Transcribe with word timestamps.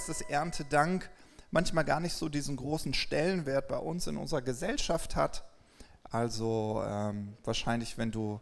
weiß, 0.00 0.06
dass 0.06 0.20
Erntedank 0.22 1.10
manchmal 1.50 1.84
gar 1.84 2.00
nicht 2.00 2.14
so 2.14 2.28
diesen 2.28 2.56
großen 2.56 2.94
Stellenwert 2.94 3.68
bei 3.68 3.76
uns 3.76 4.06
in 4.06 4.16
unserer 4.16 4.40
Gesellschaft 4.40 5.14
hat. 5.14 5.44
Also 6.04 6.82
ähm, 6.86 7.34
wahrscheinlich, 7.44 7.98
wenn 7.98 8.10
du 8.10 8.40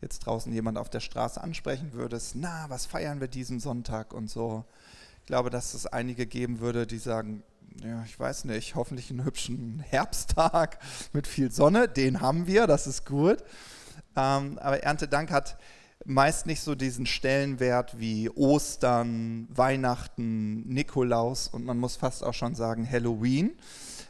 jetzt 0.00 0.20
draußen 0.20 0.52
jemand 0.52 0.78
auf 0.78 0.88
der 0.88 1.00
Straße 1.00 1.40
ansprechen 1.40 1.92
würdest, 1.92 2.36
na, 2.36 2.66
was 2.68 2.86
feiern 2.86 3.20
wir 3.20 3.26
diesen 3.26 3.58
Sonntag 3.58 4.14
und 4.14 4.30
so. 4.30 4.64
Ich 5.20 5.26
glaube, 5.26 5.50
dass 5.50 5.74
es 5.74 5.86
einige 5.86 6.26
geben 6.26 6.60
würde, 6.60 6.86
die 6.86 6.98
sagen, 6.98 7.42
ja, 7.82 8.04
ich 8.04 8.18
weiß 8.18 8.44
nicht, 8.44 8.76
hoffentlich 8.76 9.10
einen 9.10 9.24
hübschen 9.24 9.80
Herbsttag 9.80 10.78
mit 11.12 11.26
viel 11.26 11.50
Sonne, 11.50 11.88
den 11.88 12.20
haben 12.20 12.46
wir, 12.46 12.68
das 12.68 12.86
ist 12.86 13.04
gut. 13.04 13.38
Ähm, 14.16 14.58
aber 14.60 14.82
Erntedank 14.84 15.32
hat 15.32 15.58
meist 16.04 16.46
nicht 16.46 16.62
so 16.62 16.74
diesen 16.74 17.06
Stellenwert 17.06 17.98
wie 17.98 18.30
Ostern, 18.30 19.46
Weihnachten, 19.50 20.66
Nikolaus 20.68 21.48
und 21.48 21.64
man 21.64 21.78
muss 21.78 21.96
fast 21.96 22.24
auch 22.24 22.34
schon 22.34 22.54
sagen 22.54 22.90
Halloween 22.90 23.52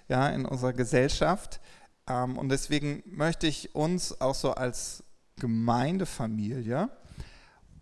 ja, 0.08 0.28
in 0.28 0.44
unserer 0.44 0.72
Gesellschaft. 0.72 1.60
Ähm, 2.08 2.38
und 2.38 2.48
deswegen 2.48 3.02
möchte 3.06 3.46
ich 3.46 3.74
uns 3.74 4.20
auch 4.20 4.34
so 4.34 4.52
als 4.52 5.02
Gemeindefamilie 5.36 6.90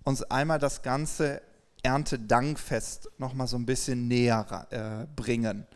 uns 0.05 0.23
einmal 0.23 0.59
das 0.59 0.83
ganze 0.83 1.43
Erntedankfest 1.83 3.11
nochmal 3.19 3.47
so 3.47 3.57
ein 3.57 3.67
bisschen 3.67 4.09
näher 4.09 4.67
äh, 4.71 5.07
bringen. 5.15 5.67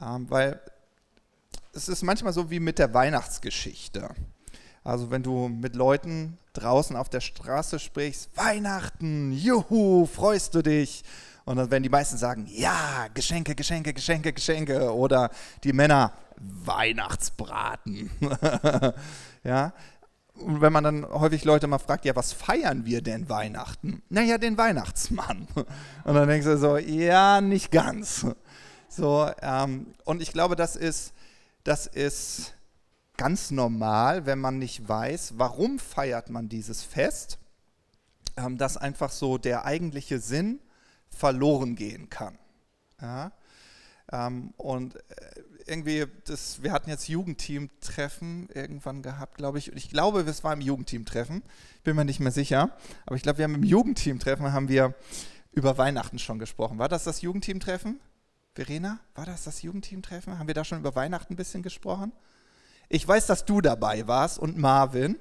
Ähm, 0.00 0.30
weil 0.30 0.60
es 1.72 1.88
ist 1.88 2.02
manchmal 2.02 2.32
so 2.32 2.50
wie 2.50 2.60
mit 2.60 2.78
der 2.78 2.94
Weihnachtsgeschichte. 2.94 4.08
Also 4.86 5.10
wenn 5.10 5.24
du 5.24 5.48
mit 5.48 5.74
Leuten 5.74 6.38
draußen 6.52 6.94
auf 6.94 7.08
der 7.08 7.20
Straße 7.20 7.80
sprichst, 7.80 8.30
Weihnachten, 8.36 9.32
juhu, 9.32 10.06
freust 10.06 10.54
du 10.54 10.62
dich? 10.62 11.02
Und 11.44 11.56
dann 11.56 11.72
werden 11.72 11.82
die 11.82 11.88
meisten 11.88 12.16
sagen, 12.16 12.46
ja, 12.48 13.08
Geschenke, 13.12 13.56
Geschenke, 13.56 13.92
Geschenke, 13.92 14.32
Geschenke. 14.32 14.94
Oder 14.94 15.30
die 15.64 15.72
Männer, 15.72 16.12
Weihnachtsbraten. 16.36 18.10
ja. 19.42 19.72
Und 20.34 20.60
wenn 20.60 20.72
man 20.72 20.84
dann 20.84 21.04
häufig 21.04 21.44
Leute 21.44 21.66
mal 21.66 21.78
fragt, 21.78 22.04
ja, 22.04 22.14
was 22.14 22.32
feiern 22.32 22.86
wir 22.86 23.02
denn 23.02 23.28
Weihnachten? 23.28 24.02
Naja, 24.08 24.38
den 24.38 24.56
Weihnachtsmann. 24.56 25.48
Und 26.04 26.14
dann 26.14 26.28
denkst 26.28 26.46
du 26.46 26.58
so, 26.58 26.76
ja, 26.76 27.40
nicht 27.40 27.72
ganz. 27.72 28.24
So, 28.88 29.28
ähm, 29.42 29.94
und 30.04 30.22
ich 30.22 30.32
glaube, 30.32 30.54
das 30.54 30.76
ist, 30.76 31.12
das 31.64 31.88
ist 31.88 32.55
ganz 33.16 33.50
normal, 33.50 34.26
wenn 34.26 34.38
man 34.38 34.58
nicht 34.58 34.88
weiß, 34.88 35.34
warum 35.36 35.78
feiert 35.78 36.30
man 36.30 36.48
dieses 36.48 36.82
Fest, 36.82 37.38
ähm, 38.36 38.58
dass 38.58 38.76
einfach 38.76 39.10
so 39.10 39.38
der 39.38 39.64
eigentliche 39.64 40.18
Sinn 40.18 40.60
verloren 41.08 41.76
gehen 41.76 42.10
kann. 42.10 42.38
Ja? 43.00 43.32
Ähm, 44.12 44.52
und 44.56 44.96
äh, 44.96 45.00
irgendwie, 45.66 46.06
das, 46.24 46.62
wir 46.62 46.72
hatten 46.72 46.90
jetzt 46.90 47.08
Jugendteam-Treffen 47.08 48.48
irgendwann 48.54 49.02
gehabt, 49.02 49.36
glaube 49.36 49.58
ich. 49.58 49.70
Und 49.70 49.78
ich 49.78 49.90
glaube, 49.90 50.20
es 50.20 50.44
war 50.44 50.52
im 50.52 50.60
Jugendteam-Treffen. 50.60 51.42
Bin 51.82 51.96
mir 51.96 52.04
nicht 52.04 52.20
mehr 52.20 52.30
sicher. 52.30 52.70
Aber 53.04 53.16
ich 53.16 53.22
glaube, 53.22 53.38
wir 53.38 53.44
haben 53.44 53.54
im 53.54 53.64
Jugendteam-Treffen 53.64 54.52
haben 54.52 54.68
wir 54.68 54.94
über 55.52 55.76
Weihnachten 55.78 56.18
schon 56.18 56.38
gesprochen. 56.38 56.78
War 56.78 56.88
das 56.88 57.04
das 57.04 57.22
Jugendteam-Treffen? 57.22 57.98
Verena, 58.54 59.00
war 59.14 59.26
das 59.26 59.44
das 59.44 59.62
Jugendteam-Treffen? 59.62 60.38
Haben 60.38 60.46
wir 60.46 60.54
da 60.54 60.64
schon 60.64 60.78
über 60.78 60.94
Weihnachten 60.94 61.34
ein 61.34 61.36
bisschen 61.36 61.62
gesprochen? 61.62 62.12
Ich 62.88 63.06
weiß, 63.06 63.26
dass 63.26 63.44
du 63.44 63.60
dabei 63.60 64.06
warst 64.06 64.38
und 64.38 64.56
Marvin. 64.56 65.18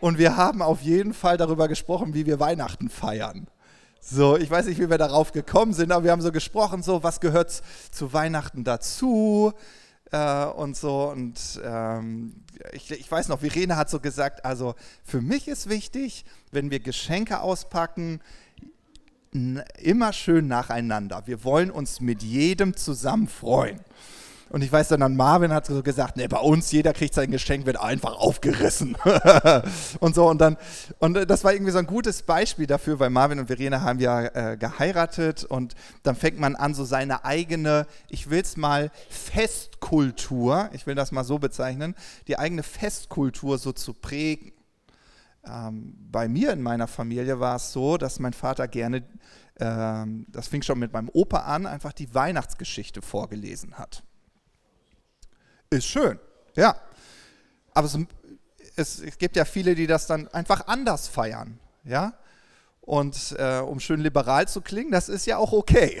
Und 0.00 0.18
wir 0.18 0.36
haben 0.36 0.60
auf 0.60 0.82
jeden 0.82 1.14
Fall 1.14 1.36
darüber 1.36 1.68
gesprochen, 1.68 2.14
wie 2.14 2.26
wir 2.26 2.40
Weihnachten 2.40 2.88
feiern. 2.88 3.46
So, 4.00 4.36
ich 4.36 4.50
weiß 4.50 4.66
nicht, 4.66 4.80
wie 4.80 4.90
wir 4.90 4.98
darauf 4.98 5.32
gekommen 5.32 5.72
sind, 5.72 5.90
aber 5.90 6.04
wir 6.04 6.12
haben 6.12 6.22
so 6.22 6.32
gesprochen, 6.32 6.82
so, 6.82 7.02
was 7.02 7.20
gehört 7.20 7.62
zu 7.90 8.12
Weihnachten 8.12 8.62
dazu 8.62 9.52
äh, 10.12 10.44
und 10.44 10.76
so. 10.76 11.10
Und 11.10 11.60
ähm, 11.64 12.44
ich, 12.72 12.90
ich 12.90 13.10
weiß 13.10 13.28
noch, 13.28 13.40
Verena 13.40 13.76
hat 13.76 13.90
so 13.90 14.00
gesagt, 14.00 14.44
also 14.44 14.74
für 15.02 15.20
mich 15.20 15.48
ist 15.48 15.68
wichtig, 15.68 16.24
wenn 16.52 16.70
wir 16.70 16.80
Geschenke 16.80 17.40
auspacken, 17.40 18.20
immer 19.78 20.12
schön 20.12 20.46
nacheinander. 20.48 21.22
Wir 21.26 21.44
wollen 21.44 21.70
uns 21.70 22.00
mit 22.00 22.22
jedem 22.22 22.76
zusammen 22.76 23.28
freuen. 23.28 23.80
Und 24.48 24.62
ich 24.62 24.70
weiß 24.70 24.88
dann, 24.88 25.00
dann 25.00 25.16
Marvin 25.16 25.52
hat 25.52 25.66
so 25.66 25.82
gesagt, 25.82 26.16
nee, 26.16 26.28
bei 26.28 26.38
uns 26.38 26.70
jeder 26.70 26.92
kriegt 26.92 27.14
sein 27.14 27.32
Geschenk, 27.32 27.66
wird 27.66 27.80
einfach 27.80 28.16
aufgerissen. 28.16 28.96
und 30.00 30.14
so 30.14 30.28
und 30.28 30.40
dann, 30.40 30.56
und 31.00 31.14
das 31.28 31.42
war 31.42 31.52
irgendwie 31.52 31.72
so 31.72 31.78
ein 31.78 31.86
gutes 31.86 32.22
Beispiel 32.22 32.66
dafür, 32.66 33.00
weil 33.00 33.10
Marvin 33.10 33.40
und 33.40 33.48
Verena 33.48 33.80
haben 33.80 33.98
ja 33.98 34.52
äh, 34.52 34.56
geheiratet 34.56 35.44
und 35.44 35.74
dann 36.04 36.14
fängt 36.14 36.38
man 36.38 36.54
an, 36.54 36.74
so 36.74 36.84
seine 36.84 37.24
eigene, 37.24 37.86
ich 38.08 38.30
will 38.30 38.40
es 38.40 38.56
mal 38.56 38.92
Festkultur, 39.10 40.70
ich 40.72 40.86
will 40.86 40.94
das 40.94 41.10
mal 41.10 41.24
so 41.24 41.40
bezeichnen, 41.40 41.96
die 42.28 42.38
eigene 42.38 42.62
Festkultur 42.62 43.58
so 43.58 43.72
zu 43.72 43.94
prägen. 43.94 44.52
Ähm, 45.44 45.96
bei 46.10 46.28
mir 46.28 46.52
in 46.52 46.62
meiner 46.62 46.86
Familie 46.86 47.40
war 47.40 47.56
es 47.56 47.72
so, 47.72 47.96
dass 47.96 48.20
mein 48.20 48.32
Vater 48.32 48.68
gerne, 48.68 49.02
ähm, 49.58 50.26
das 50.28 50.46
fing 50.46 50.62
schon 50.62 50.78
mit 50.78 50.92
meinem 50.92 51.08
Opa 51.12 51.38
an, 51.38 51.66
einfach 51.66 51.92
die 51.92 52.14
Weihnachtsgeschichte 52.14 53.02
vorgelesen 53.02 53.74
hat. 53.74 54.05
Ist 55.70 55.86
schön, 55.86 56.18
ja. 56.54 56.76
Aber 57.74 57.86
es, 57.86 57.98
es, 58.76 59.00
es 59.00 59.18
gibt 59.18 59.36
ja 59.36 59.44
viele, 59.44 59.74
die 59.74 59.86
das 59.86 60.06
dann 60.06 60.28
einfach 60.28 60.66
anders 60.66 61.08
feiern, 61.08 61.58
ja. 61.84 62.14
Und 62.80 63.34
äh, 63.38 63.58
um 63.58 63.80
schön 63.80 64.00
liberal 64.00 64.46
zu 64.46 64.60
klingen, 64.60 64.92
das 64.92 65.08
ist 65.08 65.26
ja 65.26 65.38
auch 65.38 65.52
okay. 65.52 66.00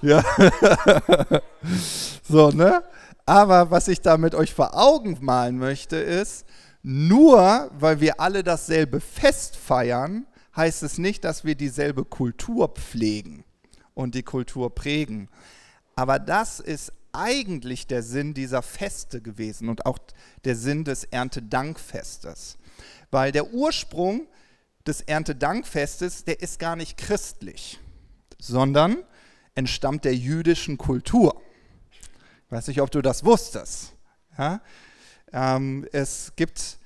ja. 0.00 0.22
so, 2.22 2.50
ne? 2.50 2.84
Aber 3.26 3.72
was 3.72 3.88
ich 3.88 4.00
da 4.00 4.16
mit 4.16 4.36
euch 4.36 4.54
vor 4.54 4.78
Augen 4.78 5.18
malen 5.20 5.58
möchte, 5.58 5.96
ist, 5.96 6.46
nur 6.84 7.68
weil 7.76 8.00
wir 8.00 8.20
alle 8.20 8.44
dasselbe 8.44 9.00
Fest 9.00 9.56
feiern, 9.56 10.24
heißt 10.54 10.84
es 10.84 10.98
nicht, 10.98 11.24
dass 11.24 11.44
wir 11.44 11.56
dieselbe 11.56 12.04
Kultur 12.04 12.68
pflegen 12.68 13.44
und 13.96 14.14
die 14.14 14.22
Kultur 14.22 14.72
prägen. 14.72 15.28
Aber 15.96 16.20
das 16.20 16.60
ist 16.60 16.92
eigentlich 17.12 17.86
der 17.86 18.02
Sinn 18.02 18.34
dieser 18.34 18.62
Feste 18.62 19.22
gewesen 19.22 19.68
und 19.70 19.86
auch 19.86 19.98
der 20.44 20.54
Sinn 20.54 20.84
des 20.84 21.04
Erntedankfestes. 21.04 22.58
Weil 23.10 23.32
der 23.32 23.52
Ursprung 23.52 24.28
des 24.86 25.00
Erntedankfestes, 25.00 26.24
der 26.24 26.40
ist 26.40 26.58
gar 26.58 26.76
nicht 26.76 26.98
christlich, 26.98 27.80
sondern 28.38 28.98
entstammt 29.54 30.04
der 30.04 30.14
jüdischen 30.14 30.76
Kultur. 30.76 31.40
Ich 32.46 32.52
weiß 32.52 32.68
nicht, 32.68 32.82
ob 32.82 32.90
du 32.90 33.00
das 33.00 33.24
wusstest. 33.24 33.94
Ja? 34.36 34.60
Ähm, 35.32 35.88
es 35.92 36.32
gibt 36.36 36.78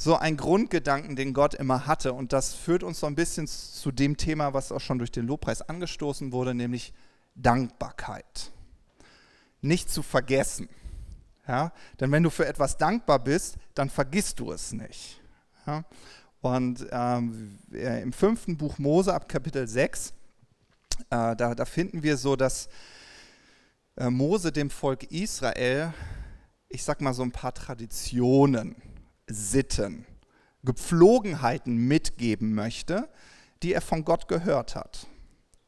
so 0.00 0.14
ein 0.14 0.36
Grundgedanken, 0.36 1.16
den 1.16 1.34
Gott 1.34 1.54
immer 1.54 1.88
hatte. 1.88 2.12
Und 2.12 2.32
das 2.32 2.54
führt 2.54 2.84
uns 2.84 3.00
so 3.00 3.06
ein 3.08 3.16
bisschen 3.16 3.48
zu 3.48 3.90
dem 3.90 4.16
Thema, 4.16 4.54
was 4.54 4.70
auch 4.70 4.80
schon 4.80 4.98
durch 4.98 5.10
den 5.10 5.26
Lobpreis 5.26 5.60
angestoßen 5.60 6.30
wurde, 6.30 6.54
nämlich 6.54 6.94
Dankbarkeit. 7.34 8.52
Nicht 9.60 9.90
zu 9.90 10.04
vergessen. 10.04 10.68
Ja? 11.48 11.72
Denn 11.98 12.12
wenn 12.12 12.22
du 12.22 12.30
für 12.30 12.46
etwas 12.46 12.76
dankbar 12.76 13.18
bist, 13.18 13.56
dann 13.74 13.90
vergisst 13.90 14.38
du 14.38 14.52
es 14.52 14.72
nicht. 14.72 15.20
Ja? 15.66 15.84
Und 16.42 16.86
ähm, 16.92 17.58
im 17.72 18.12
fünften 18.12 18.56
Buch 18.56 18.78
Mose 18.78 19.12
ab 19.12 19.28
Kapitel 19.28 19.66
6, 19.66 20.10
äh, 21.10 21.34
da, 21.34 21.34
da, 21.34 21.64
finden 21.64 22.04
wir 22.04 22.16
so, 22.16 22.36
dass 22.36 22.68
äh, 23.96 24.10
Mose 24.10 24.52
dem 24.52 24.70
Volk 24.70 25.10
Israel, 25.10 25.92
ich 26.68 26.84
sag 26.84 27.00
mal 27.00 27.14
so 27.14 27.24
ein 27.24 27.32
paar 27.32 27.52
Traditionen 27.52 28.76
Sitten, 29.28 30.06
Gepflogenheiten 30.64 31.76
mitgeben 31.76 32.54
möchte, 32.54 33.08
die 33.62 33.72
er 33.72 33.80
von 33.80 34.04
Gott 34.04 34.28
gehört 34.28 34.74
hat. 34.74 35.06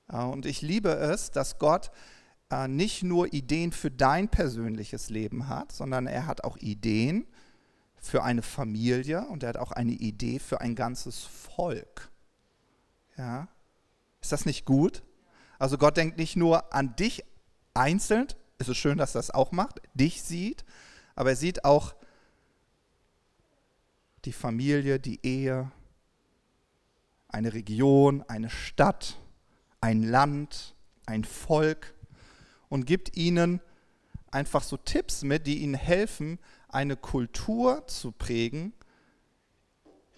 Und 0.08 0.46
ich 0.46 0.62
liebe 0.62 0.90
es, 0.90 1.30
dass 1.30 1.58
Gott 1.58 1.90
äh, 2.50 2.66
nicht 2.66 3.02
nur 3.02 3.32
Ideen 3.32 3.72
für 3.72 3.90
dein 3.90 4.28
persönliches 4.28 5.08
Leben 5.08 5.48
hat, 5.48 5.72
sondern 5.72 6.06
er 6.06 6.26
hat 6.26 6.42
auch 6.42 6.56
Ideen 6.56 7.26
für 8.00 8.24
eine 8.24 8.42
Familie 8.42 9.26
und 9.28 9.42
er 9.42 9.50
hat 9.50 9.56
auch 9.56 9.72
eine 9.72 9.92
Idee 9.92 10.38
für 10.38 10.60
ein 10.60 10.74
ganzes 10.74 11.20
Volk. 11.20 12.10
Ja? 13.16 13.48
Ist 14.20 14.32
das 14.32 14.46
nicht 14.46 14.64
gut? 14.64 15.02
Also 15.58 15.78
Gott 15.78 15.96
denkt 15.96 16.16
nicht 16.16 16.36
nur 16.36 16.74
an 16.74 16.96
dich 16.96 17.24
einzeln, 17.74 18.26
es 18.58 18.68
ist 18.68 18.78
schön, 18.78 18.98
dass 18.98 19.14
er 19.14 19.20
das 19.20 19.30
auch 19.30 19.52
macht, 19.52 19.80
dich 19.94 20.22
sieht, 20.22 20.64
aber 21.14 21.30
er 21.30 21.36
sieht 21.36 21.64
auch 21.64 21.94
die 24.24 24.32
Familie, 24.32 24.98
die 24.98 25.20
Ehe, 25.24 25.70
eine 27.28 27.52
Region, 27.52 28.22
eine 28.28 28.50
Stadt, 28.50 29.16
ein 29.80 30.02
Land, 30.02 30.74
ein 31.06 31.24
Volk 31.24 31.94
und 32.68 32.86
gibt 32.86 33.16
ihnen 33.16 33.60
einfach 34.30 34.62
so 34.62 34.76
Tipps 34.76 35.22
mit, 35.22 35.46
die 35.46 35.58
ihnen 35.58 35.74
helfen, 35.74 36.38
eine 36.68 36.96
Kultur 36.96 37.86
zu 37.86 38.12
prägen, 38.12 38.72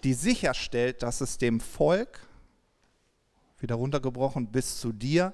die 0.03 0.13
sicherstellt, 0.13 1.01
dass 1.01 1.21
es 1.21 1.37
dem 1.37 1.59
Volk 1.59 2.27
wieder 3.59 3.75
runtergebrochen 3.75 4.51
bis 4.51 4.79
zu 4.79 4.91
dir, 4.91 5.33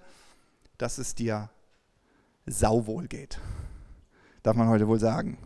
dass 0.78 0.98
es 0.98 1.16
dir 1.16 1.50
sauwohl 2.46 3.08
geht. 3.08 3.40
Darf 4.44 4.56
man 4.56 4.70
heute 4.70 4.88
wohl 4.88 5.00
sagen. 5.00 5.38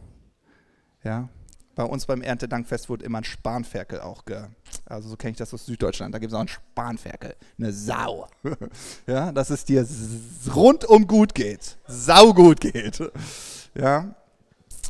Ja, 1.04 1.30
bei 1.75 1.84
uns 1.84 2.06
beim 2.06 2.22
Erntedankfest 2.22 2.90
wurde 2.90 3.06
immer 3.06 3.20
ein 3.20 3.24
Spanferkel 3.24 4.02
auch 4.02 4.25
ge. 4.25 4.44
Also 4.86 5.10
so 5.10 5.16
kenne 5.16 5.31
ich 5.31 5.38
das 5.38 5.54
aus 5.54 5.66
Süddeutschland. 5.66 6.14
Da 6.14 6.20
gibt 6.20 6.31
es 6.31 6.36
auch 6.36 6.42
einen 6.42 6.48
Spanferkel, 6.48 7.36
eine 7.58 7.74
Sau. 7.74 8.28
ja, 9.08 9.31
dass 9.31 9.50
es 9.50 9.66
dir 9.66 9.88
rundum 10.54 11.08
gut 11.08 11.34
geht, 11.34 11.78
sau 11.88 12.34
gut 12.34 12.62
geht. 12.62 13.00
ja, 13.75 14.14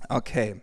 okay. 0.09 0.62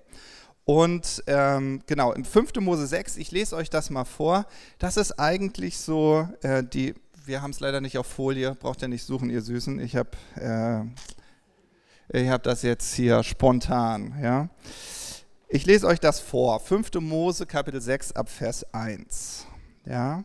Und 0.64 1.24
ähm, 1.26 1.82
genau, 1.86 2.12
im 2.12 2.24
5. 2.24 2.54
Mose 2.60 2.86
6, 2.86 3.16
ich 3.16 3.32
lese 3.32 3.56
euch 3.56 3.70
das 3.70 3.90
mal 3.90 4.04
vor. 4.04 4.46
Das 4.78 4.96
ist 4.96 5.18
eigentlich 5.18 5.78
so, 5.78 6.28
äh, 6.42 6.62
die, 6.62 6.94
wir 7.24 7.42
haben 7.42 7.50
es 7.50 7.60
leider 7.60 7.80
nicht 7.80 7.98
auf 7.98 8.06
Folie, 8.06 8.54
braucht 8.54 8.82
ihr 8.82 8.88
nicht 8.88 9.04
suchen, 9.04 9.30
ihr 9.30 9.42
Süßen. 9.42 9.80
Ich 9.80 9.96
habe 9.96 10.10
äh, 12.12 12.28
hab 12.28 12.42
das 12.42 12.62
jetzt 12.62 12.94
hier 12.94 13.22
spontan. 13.22 14.14
Ja. 14.22 14.48
Ich 15.52 15.66
lese 15.66 15.88
euch 15.88 15.98
das 15.98 16.20
vor. 16.20 16.60
5. 16.60 16.92
Mose, 17.00 17.44
Kapitel 17.44 17.80
6, 17.80 18.12
ab 18.12 18.28
Vers 18.28 18.64
1. 18.72 19.46
Ja. 19.84 20.24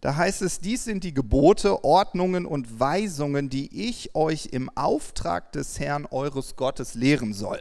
Da 0.00 0.16
heißt 0.16 0.40
es, 0.40 0.60
dies 0.60 0.84
sind 0.84 1.04
die 1.04 1.12
Gebote, 1.12 1.84
Ordnungen 1.84 2.46
und 2.46 2.80
Weisungen, 2.80 3.50
die 3.50 3.86
ich 3.86 4.14
euch 4.14 4.46
im 4.46 4.70
Auftrag 4.74 5.52
des 5.52 5.78
Herrn 5.78 6.06
eures 6.06 6.56
Gottes 6.56 6.94
lehren 6.94 7.34
soll. 7.34 7.60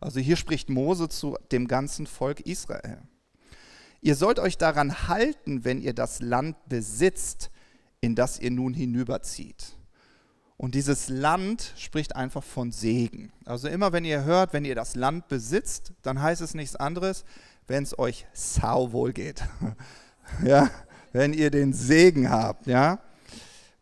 Also 0.00 0.18
hier 0.18 0.36
spricht 0.36 0.70
Mose 0.70 1.10
zu 1.10 1.36
dem 1.52 1.68
ganzen 1.68 2.06
Volk 2.06 2.40
Israel. 2.40 3.02
Ihr 4.00 4.14
sollt 4.14 4.38
euch 4.38 4.56
daran 4.56 5.08
halten, 5.08 5.62
wenn 5.66 5.82
ihr 5.82 5.92
das 5.92 6.22
Land 6.22 6.56
besitzt, 6.70 7.50
in 8.00 8.14
das 8.14 8.40
ihr 8.40 8.50
nun 8.50 8.72
hinüberzieht. 8.72 9.75
Und 10.58 10.74
dieses 10.74 11.08
Land 11.08 11.74
spricht 11.76 12.16
einfach 12.16 12.42
von 12.42 12.72
Segen. 12.72 13.30
Also 13.44 13.68
immer 13.68 13.92
wenn 13.92 14.04
ihr 14.04 14.24
hört, 14.24 14.52
wenn 14.52 14.64
ihr 14.64 14.74
das 14.74 14.94
Land 14.94 15.28
besitzt, 15.28 15.92
dann 16.02 16.22
heißt 16.22 16.40
es 16.40 16.54
nichts 16.54 16.76
anderes, 16.76 17.24
wenn 17.66 17.82
es 17.82 17.98
euch 17.98 18.26
sauwohl 18.32 19.12
geht. 19.12 19.44
ja, 20.44 20.70
wenn 21.12 21.34
ihr 21.34 21.50
den 21.50 21.72
Segen 21.72 22.30
habt, 22.30 22.66
ja. 22.66 23.00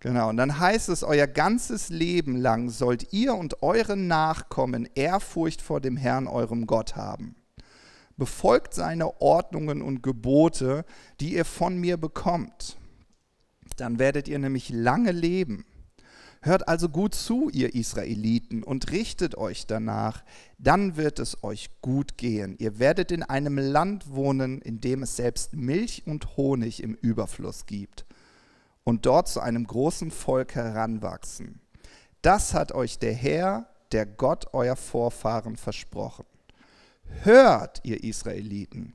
Genau, 0.00 0.28
und 0.28 0.36
dann 0.36 0.58
heißt 0.58 0.90
es, 0.90 1.02
euer 1.02 1.26
ganzes 1.26 1.88
Leben 1.88 2.36
lang 2.36 2.68
sollt 2.68 3.12
ihr 3.12 3.34
und 3.34 3.62
eure 3.62 3.96
Nachkommen 3.96 4.86
Ehrfurcht 4.94 5.62
vor 5.62 5.80
dem 5.80 5.96
Herrn, 5.96 6.26
eurem 6.26 6.66
Gott 6.66 6.94
haben. 6.94 7.36
Befolgt 8.16 8.74
seine 8.74 9.22
Ordnungen 9.22 9.80
und 9.80 10.02
Gebote, 10.02 10.84
die 11.20 11.34
ihr 11.34 11.44
von 11.44 11.78
mir 11.78 11.96
bekommt. 11.96 12.76
Dann 13.76 13.98
werdet 13.98 14.28
ihr 14.28 14.38
nämlich 14.38 14.68
lange 14.68 15.10
leben. 15.10 15.64
Hört 16.44 16.68
also 16.68 16.90
gut 16.90 17.14
zu, 17.14 17.48
ihr 17.48 17.74
Israeliten, 17.74 18.62
und 18.62 18.92
richtet 18.92 19.34
euch 19.34 19.66
danach, 19.66 20.22
dann 20.58 20.98
wird 20.98 21.18
es 21.18 21.42
euch 21.42 21.70
gut 21.80 22.18
gehen. 22.18 22.54
Ihr 22.58 22.78
werdet 22.78 23.10
in 23.12 23.22
einem 23.22 23.56
Land 23.56 24.10
wohnen, 24.10 24.60
in 24.60 24.78
dem 24.78 25.04
es 25.04 25.16
selbst 25.16 25.54
Milch 25.54 26.02
und 26.04 26.36
Honig 26.36 26.82
im 26.82 26.96
Überfluss 26.96 27.64
gibt 27.64 28.04
und 28.84 29.06
dort 29.06 29.28
zu 29.28 29.40
einem 29.40 29.66
großen 29.66 30.10
Volk 30.10 30.54
heranwachsen. 30.54 31.60
Das 32.20 32.52
hat 32.52 32.72
euch 32.72 32.98
der 32.98 33.14
Herr, 33.14 33.66
der 33.92 34.04
Gott 34.04 34.48
euer 34.52 34.76
Vorfahren 34.76 35.56
versprochen. 35.56 36.26
Hört, 37.22 37.80
ihr 37.84 38.04
Israeliten, 38.04 38.92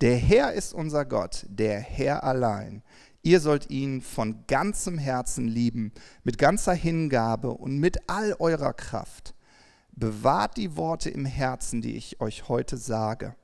der 0.00 0.16
Herr 0.16 0.52
ist 0.52 0.74
unser 0.74 1.04
Gott, 1.04 1.46
der 1.48 1.78
Herr 1.78 2.24
allein. 2.24 2.82
Ihr 3.28 3.40
sollt 3.40 3.68
ihn 3.68 4.00
von 4.00 4.46
ganzem 4.46 4.96
Herzen 4.96 5.48
lieben, 5.48 5.92
mit 6.24 6.38
ganzer 6.38 6.72
Hingabe 6.72 7.50
und 7.50 7.76
mit 7.76 8.08
all 8.08 8.34
eurer 8.38 8.72
Kraft. 8.72 9.34
Bewahrt 9.92 10.56
die 10.56 10.78
Worte 10.78 11.10
im 11.10 11.26
Herzen, 11.26 11.82
die 11.82 11.94
ich 11.94 12.22
euch 12.22 12.48
heute 12.48 12.78
sage. 12.78 13.34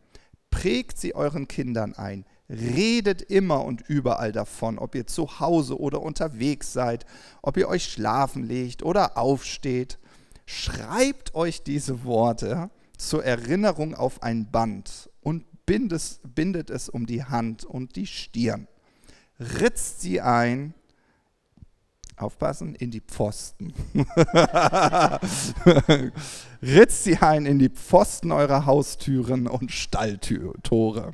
Prägt 0.51 0.97
sie 0.97 1.15
euren 1.15 1.49
Kindern 1.49 1.93
ein 1.93 2.25
Redet 2.49 3.21
immer 3.21 3.63
und 3.63 3.83
überall 3.87 4.33
davon, 4.33 4.79
ob 4.79 4.95
ihr 4.95 5.07
zu 5.07 5.39
Hause 5.39 5.79
oder 5.79 6.01
unterwegs 6.01 6.73
seid, 6.73 7.05
ob 7.43 7.59
ihr 7.59 7.69
euch 7.69 7.85
schlafen 7.85 8.43
legt 8.43 8.83
oder 8.83 9.19
aufsteht. 9.19 9.99
Schreibt 10.47 11.35
euch 11.35 11.63
diese 11.63 12.05
Worte 12.05 12.71
zur 12.97 13.23
Erinnerung 13.23 13.95
auf 13.95 14.23
ein 14.23 14.51
Band 14.51 15.11
und 15.21 15.45
bindet, 15.67 16.71
es 16.71 16.89
um 16.89 17.05
die 17.05 17.25
Hand 17.25 17.67
und 17.67 17.97
die 17.97 18.07
Stirn. 18.07 18.67
Ritzt 19.61 20.01
sie 20.01 20.21
ein, 20.21 20.75
aufpassen, 22.17 22.75
in 22.75 22.91
die 22.91 23.01
Pfosten. 23.01 23.75
Ritzt 26.63 27.05
sie 27.05 27.19
ein 27.19 27.47
in 27.47 27.59
die 27.59 27.69
Pfosten 27.69 28.33
eurer 28.33 28.67
Haustüren 28.67 29.47
und 29.47 29.73
Stalltore. 29.73 31.13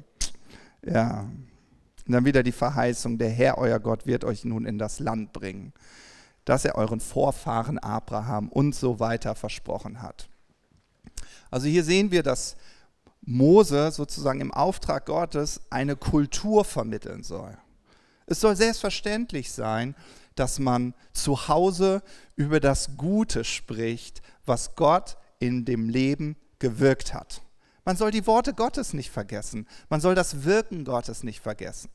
Ja. 0.84 1.28
Und 2.06 2.12
dann 2.12 2.24
wieder 2.24 2.42
die 2.42 2.52
Verheißung, 2.52 3.18
der 3.18 3.30
Herr, 3.30 3.58
euer 3.58 3.78
Gott, 3.78 4.06
wird 4.06 4.24
euch 4.24 4.44
nun 4.44 4.64
in 4.66 4.78
das 4.78 4.98
Land 4.98 5.32
bringen, 5.32 5.72
das 6.44 6.64
er 6.64 6.74
euren 6.74 7.00
Vorfahren 7.00 7.78
Abraham 7.78 8.48
und 8.48 8.74
so 8.74 8.98
weiter 9.00 9.34
versprochen 9.34 10.02
hat. 10.02 10.28
Also 11.50 11.66
hier 11.66 11.84
sehen 11.84 12.10
wir, 12.10 12.22
dass 12.22 12.56
Mose 13.22 13.90
sozusagen 13.92 14.40
im 14.40 14.52
Auftrag 14.52 15.06
Gottes 15.06 15.60
eine 15.70 15.96
Kultur 15.96 16.64
vermitteln 16.64 17.22
soll. 17.22 17.56
Es 18.30 18.40
soll 18.40 18.54
selbstverständlich 18.54 19.50
sein, 19.50 19.96
dass 20.36 20.60
man 20.60 20.94
zu 21.12 21.48
Hause 21.48 22.00
über 22.36 22.60
das 22.60 22.96
Gute 22.96 23.42
spricht, 23.42 24.22
was 24.46 24.76
Gott 24.76 25.16
in 25.40 25.64
dem 25.64 25.88
Leben 25.88 26.36
gewirkt 26.60 27.12
hat. 27.12 27.42
Man 27.84 27.96
soll 27.96 28.12
die 28.12 28.28
Worte 28.28 28.54
Gottes 28.54 28.92
nicht 28.92 29.10
vergessen. 29.10 29.66
Man 29.88 30.00
soll 30.00 30.14
das 30.14 30.44
Wirken 30.44 30.84
Gottes 30.84 31.24
nicht 31.24 31.40
vergessen. 31.40 31.90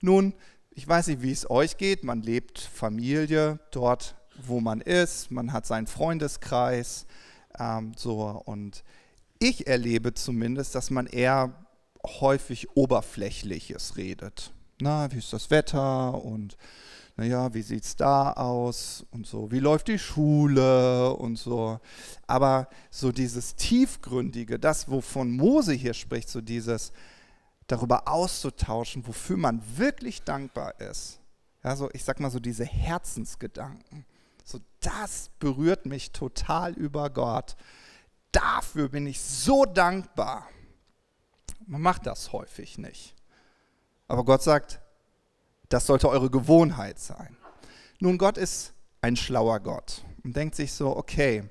Nun, 0.00 0.34
ich 0.70 0.86
weiß 0.86 1.08
nicht, 1.08 1.22
wie 1.22 1.32
es 1.32 1.50
euch 1.50 1.78
geht. 1.78 2.04
Man 2.04 2.22
lebt 2.22 2.60
Familie 2.60 3.58
dort, 3.72 4.14
wo 4.40 4.60
man 4.60 4.80
ist. 4.80 5.32
Man 5.32 5.52
hat 5.52 5.66
seinen 5.66 5.88
Freundeskreis. 5.88 7.06
Ähm, 7.58 7.92
so 7.96 8.40
und 8.44 8.84
ich 9.40 9.66
erlebe 9.66 10.14
zumindest, 10.14 10.76
dass 10.76 10.90
man 10.90 11.08
eher 11.08 11.66
häufig 12.06 12.76
Oberflächliches 12.76 13.96
redet. 13.96 14.52
Na, 14.80 15.10
wie 15.12 15.18
ist 15.18 15.32
das 15.32 15.50
Wetter 15.50 16.24
und 16.24 16.56
naja, 17.16 17.52
wie 17.52 17.60
sieht 17.60 17.84
es 17.84 17.96
da 17.96 18.32
aus 18.32 19.04
und 19.10 19.26
so, 19.26 19.50
wie 19.50 19.58
läuft 19.58 19.88
die 19.88 19.98
Schule 19.98 21.12
und 21.12 21.36
so. 21.36 21.78
Aber 22.26 22.68
so 22.90 23.12
dieses 23.12 23.56
Tiefgründige, 23.56 24.58
das, 24.58 24.90
wovon 24.90 25.32
Mose 25.32 25.74
hier 25.74 25.92
spricht, 25.92 26.30
so 26.30 26.40
dieses 26.40 26.92
darüber 27.66 28.08
auszutauschen, 28.08 29.06
wofür 29.06 29.36
man 29.36 29.62
wirklich 29.76 30.22
dankbar 30.22 30.80
ist. 30.80 31.20
Ja, 31.62 31.76
so, 31.76 31.90
ich 31.92 32.04
sag 32.04 32.20
mal 32.20 32.30
so 32.30 32.40
diese 32.40 32.64
Herzensgedanken. 32.64 34.06
So, 34.44 34.58
das 34.80 35.28
berührt 35.38 35.84
mich 35.84 36.12
total 36.12 36.72
über 36.72 37.10
Gott. 37.10 37.54
Dafür 38.32 38.88
bin 38.88 39.06
ich 39.06 39.20
so 39.20 39.66
dankbar. 39.66 40.48
Man 41.66 41.82
macht 41.82 42.06
das 42.06 42.32
häufig 42.32 42.78
nicht. 42.78 43.14
Aber 44.10 44.24
Gott 44.24 44.42
sagt, 44.42 44.80
das 45.68 45.86
sollte 45.86 46.08
eure 46.08 46.30
Gewohnheit 46.30 46.98
sein. 46.98 47.36
Nun, 48.00 48.18
Gott 48.18 48.38
ist 48.38 48.74
ein 49.02 49.14
schlauer 49.14 49.60
Gott 49.60 50.04
und 50.24 50.34
denkt 50.34 50.56
sich 50.56 50.72
so, 50.72 50.96
okay, 50.96 51.44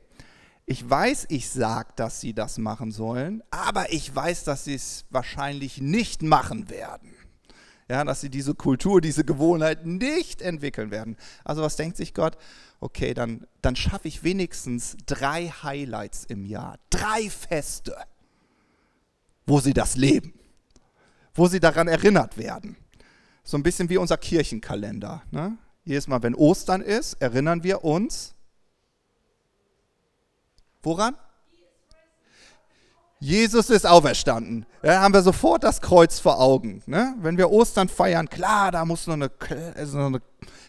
ich 0.66 0.88
weiß, 0.88 1.28
ich 1.30 1.50
sage, 1.50 1.94
dass 1.96 2.20
sie 2.20 2.34
das 2.34 2.58
machen 2.58 2.92
sollen, 2.92 3.42
aber 3.50 3.94
ich 3.94 4.14
weiß, 4.14 4.44
dass 4.44 4.66
sie 4.66 4.74
es 4.74 5.06
wahrscheinlich 5.10 5.80
nicht 5.80 6.22
machen 6.22 6.70
werden. 6.70 7.14
Ja, 7.90 8.04
dass 8.04 8.20
sie 8.20 8.30
diese 8.30 8.56
Kultur, 8.56 9.00
diese 9.00 9.24
Gewohnheit 9.24 9.86
nicht 9.86 10.42
entwickeln 10.42 10.92
werden. 10.92 11.16
Also 11.46 11.62
was 11.62 11.78
denkt 11.78 11.96
sich 11.96 12.14
Gott? 12.14 12.38
Okay, 12.82 13.14
dann, 13.14 13.48
dann 13.62 13.78
schaffe 13.78 14.10
ich 14.10 14.24
wenigstens 14.24 14.98
drei 15.06 15.48
Highlights 15.48 16.26
im 16.26 16.44
Jahr, 16.44 16.78
drei 16.90 17.30
Feste, 17.30 17.96
wo 19.48 19.62
sie 19.62 19.74
das 19.74 19.96
leben, 19.96 20.34
wo 21.40 21.48
sie 21.48 21.62
daran 21.62 21.88
erinnert 21.88 22.38
werden. 22.38 22.76
So 23.44 23.58
ein 23.58 23.64
bisschen 23.64 23.90
wie 23.90 23.98
unser 23.98 24.18
Kirchenkalender. 24.18 25.24
Ne? 25.32 25.58
Jedes 25.86 26.08
Mal, 26.08 26.22
wenn 26.22 26.36
Ostern 26.36 26.82
ist, 26.82 27.14
erinnern 27.22 27.64
wir 27.64 27.84
uns. 27.84 28.36
Woran? 30.84 31.16
Jesus 33.22 33.70
ist 33.70 33.88
auferstanden. 33.88 34.66
Da 34.82 35.02
haben 35.02 35.14
wir 35.14 35.22
sofort 35.22 35.64
das 35.64 35.82
Kreuz 35.82 36.20
vor 36.20 36.40
Augen. 36.40 36.84
Ne? 36.86 37.16
Wenn 37.22 37.38
wir 37.38 37.50
Ostern 37.50 37.90
feiern, 37.90 38.30
klar, 38.30 38.72
da 38.72 38.86
muss 38.86 39.08
noch 39.08 39.16
eine, 39.16 39.32
also 39.76 39.98
eine 39.98 40.22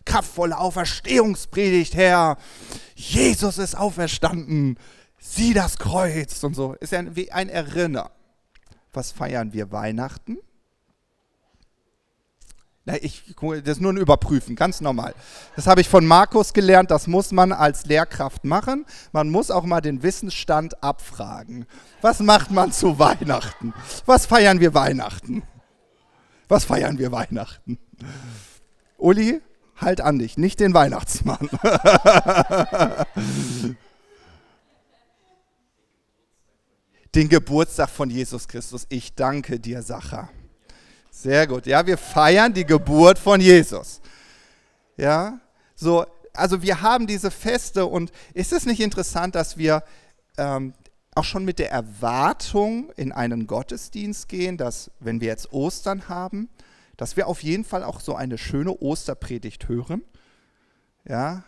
kraftvolle 0.04 0.56
Auferstehungspredigt 0.56 1.94
her. 1.94 2.36
Jesus 2.94 3.58
ist 3.58 3.76
auferstanden. 3.76 4.78
Sieh 5.18 5.52
das 5.52 5.78
Kreuz 5.78 6.42
und 6.44 6.54
so. 6.54 6.74
Ist 6.74 6.92
ja 6.92 7.14
wie 7.14 7.30
ein 7.30 7.48
Erinner. 7.48 8.10
Was 8.92 9.12
feiern 9.12 9.52
wir 9.52 9.70
Weihnachten? 9.70 10.38
Ich, 13.00 13.34
das 13.40 13.76
ist 13.76 13.80
nur 13.80 13.92
ein 13.92 13.96
Überprüfen, 13.96 14.56
ganz 14.56 14.80
normal. 14.80 15.14
Das 15.56 15.66
habe 15.66 15.80
ich 15.80 15.88
von 15.88 16.06
Markus 16.06 16.52
gelernt, 16.52 16.90
das 16.90 17.06
muss 17.06 17.32
man 17.32 17.52
als 17.52 17.86
Lehrkraft 17.86 18.44
machen. 18.44 18.86
Man 19.12 19.30
muss 19.30 19.50
auch 19.50 19.64
mal 19.64 19.80
den 19.80 20.02
Wissensstand 20.02 20.82
abfragen. 20.82 21.66
Was 22.00 22.20
macht 22.20 22.50
man 22.50 22.72
zu 22.72 22.98
Weihnachten? 22.98 23.72
Was 24.06 24.26
feiern 24.26 24.60
wir 24.60 24.74
Weihnachten? 24.74 25.42
Was 26.48 26.64
feiern 26.64 26.98
wir 26.98 27.12
Weihnachten? 27.12 27.78
Uli, 28.98 29.40
halt 29.76 30.00
an 30.00 30.18
dich, 30.18 30.36
nicht 30.36 30.58
den 30.60 30.74
Weihnachtsmann. 30.74 31.48
den 37.14 37.28
Geburtstag 37.28 37.90
von 37.90 38.10
Jesus 38.10 38.48
Christus. 38.48 38.86
Ich 38.88 39.14
danke 39.14 39.60
dir, 39.60 39.82
Sacha. 39.82 40.28
Sehr 41.10 41.46
gut. 41.46 41.66
Ja, 41.66 41.86
wir 41.86 41.98
feiern 41.98 42.52
die 42.52 42.64
Geburt 42.64 43.18
von 43.18 43.40
Jesus. 43.40 44.00
Ja, 44.96 45.40
so, 45.74 46.06
also 46.32 46.62
wir 46.62 46.82
haben 46.82 47.06
diese 47.06 47.30
Feste 47.30 47.86
und 47.86 48.12
ist 48.34 48.52
es 48.52 48.66
nicht 48.66 48.80
interessant, 48.80 49.34
dass 49.34 49.58
wir 49.58 49.82
ähm, 50.38 50.74
auch 51.14 51.24
schon 51.24 51.44
mit 51.44 51.58
der 51.58 51.70
Erwartung 51.70 52.90
in 52.96 53.12
einen 53.12 53.46
Gottesdienst 53.46 54.28
gehen, 54.28 54.56
dass 54.56 54.90
wenn 55.00 55.20
wir 55.20 55.28
jetzt 55.28 55.52
Ostern 55.52 56.08
haben, 56.08 56.48
dass 56.96 57.16
wir 57.16 57.26
auf 57.26 57.42
jeden 57.42 57.64
Fall 57.64 57.82
auch 57.82 58.00
so 58.00 58.14
eine 58.14 58.38
schöne 58.38 58.72
Osterpredigt 58.72 59.68
hören. 59.68 60.02
Ja, 61.08 61.44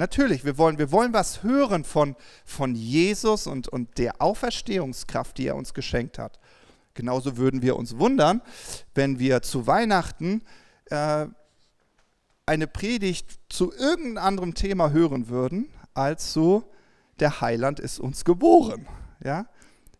Natürlich, 0.00 0.46
wir 0.46 0.56
wollen, 0.56 0.78
wir 0.78 0.92
wollen 0.92 1.12
was 1.12 1.42
hören 1.42 1.84
von, 1.84 2.16
von 2.46 2.74
Jesus 2.74 3.46
und, 3.46 3.68
und 3.68 3.98
der 3.98 4.22
Auferstehungskraft, 4.22 5.36
die 5.36 5.48
er 5.48 5.56
uns 5.56 5.74
geschenkt 5.74 6.18
hat. 6.18 6.39
Genauso 6.94 7.36
würden 7.36 7.62
wir 7.62 7.76
uns 7.76 7.98
wundern, 7.98 8.42
wenn 8.94 9.18
wir 9.18 9.42
zu 9.42 9.66
Weihnachten 9.66 10.42
äh, 10.86 11.26
eine 12.46 12.66
Predigt 12.66 13.38
zu 13.48 13.72
irgendeinem 13.72 14.18
anderen 14.18 14.54
Thema 14.54 14.90
hören 14.90 15.28
würden, 15.28 15.68
als 15.94 16.32
so, 16.32 16.64
der 17.20 17.40
Heiland 17.40 17.78
ist 17.78 18.00
uns 18.00 18.24
geboren. 18.24 18.86
Ja? 19.22 19.46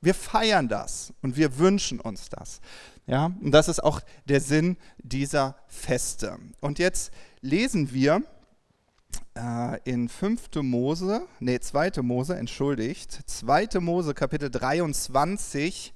Wir 0.00 0.14
feiern 0.14 0.68
das 0.68 1.12
und 1.22 1.36
wir 1.36 1.58
wünschen 1.58 2.00
uns 2.00 2.28
das. 2.28 2.60
Ja? 3.06 3.26
Und 3.40 3.52
das 3.52 3.68
ist 3.68 3.84
auch 3.84 4.00
der 4.24 4.40
Sinn 4.40 4.76
dieser 4.98 5.56
Feste. 5.68 6.38
Und 6.60 6.78
jetzt 6.78 7.12
lesen 7.40 7.92
wir 7.92 8.22
äh, 9.36 9.78
in 9.84 10.08
5. 10.08 10.48
Mose, 10.62 11.26
nee, 11.38 11.60
2. 11.60 12.02
Mose, 12.02 12.36
entschuldigt, 12.36 13.20
2. 13.26 13.80
Mose 13.80 14.14
Kapitel 14.14 14.50
23 14.50 15.92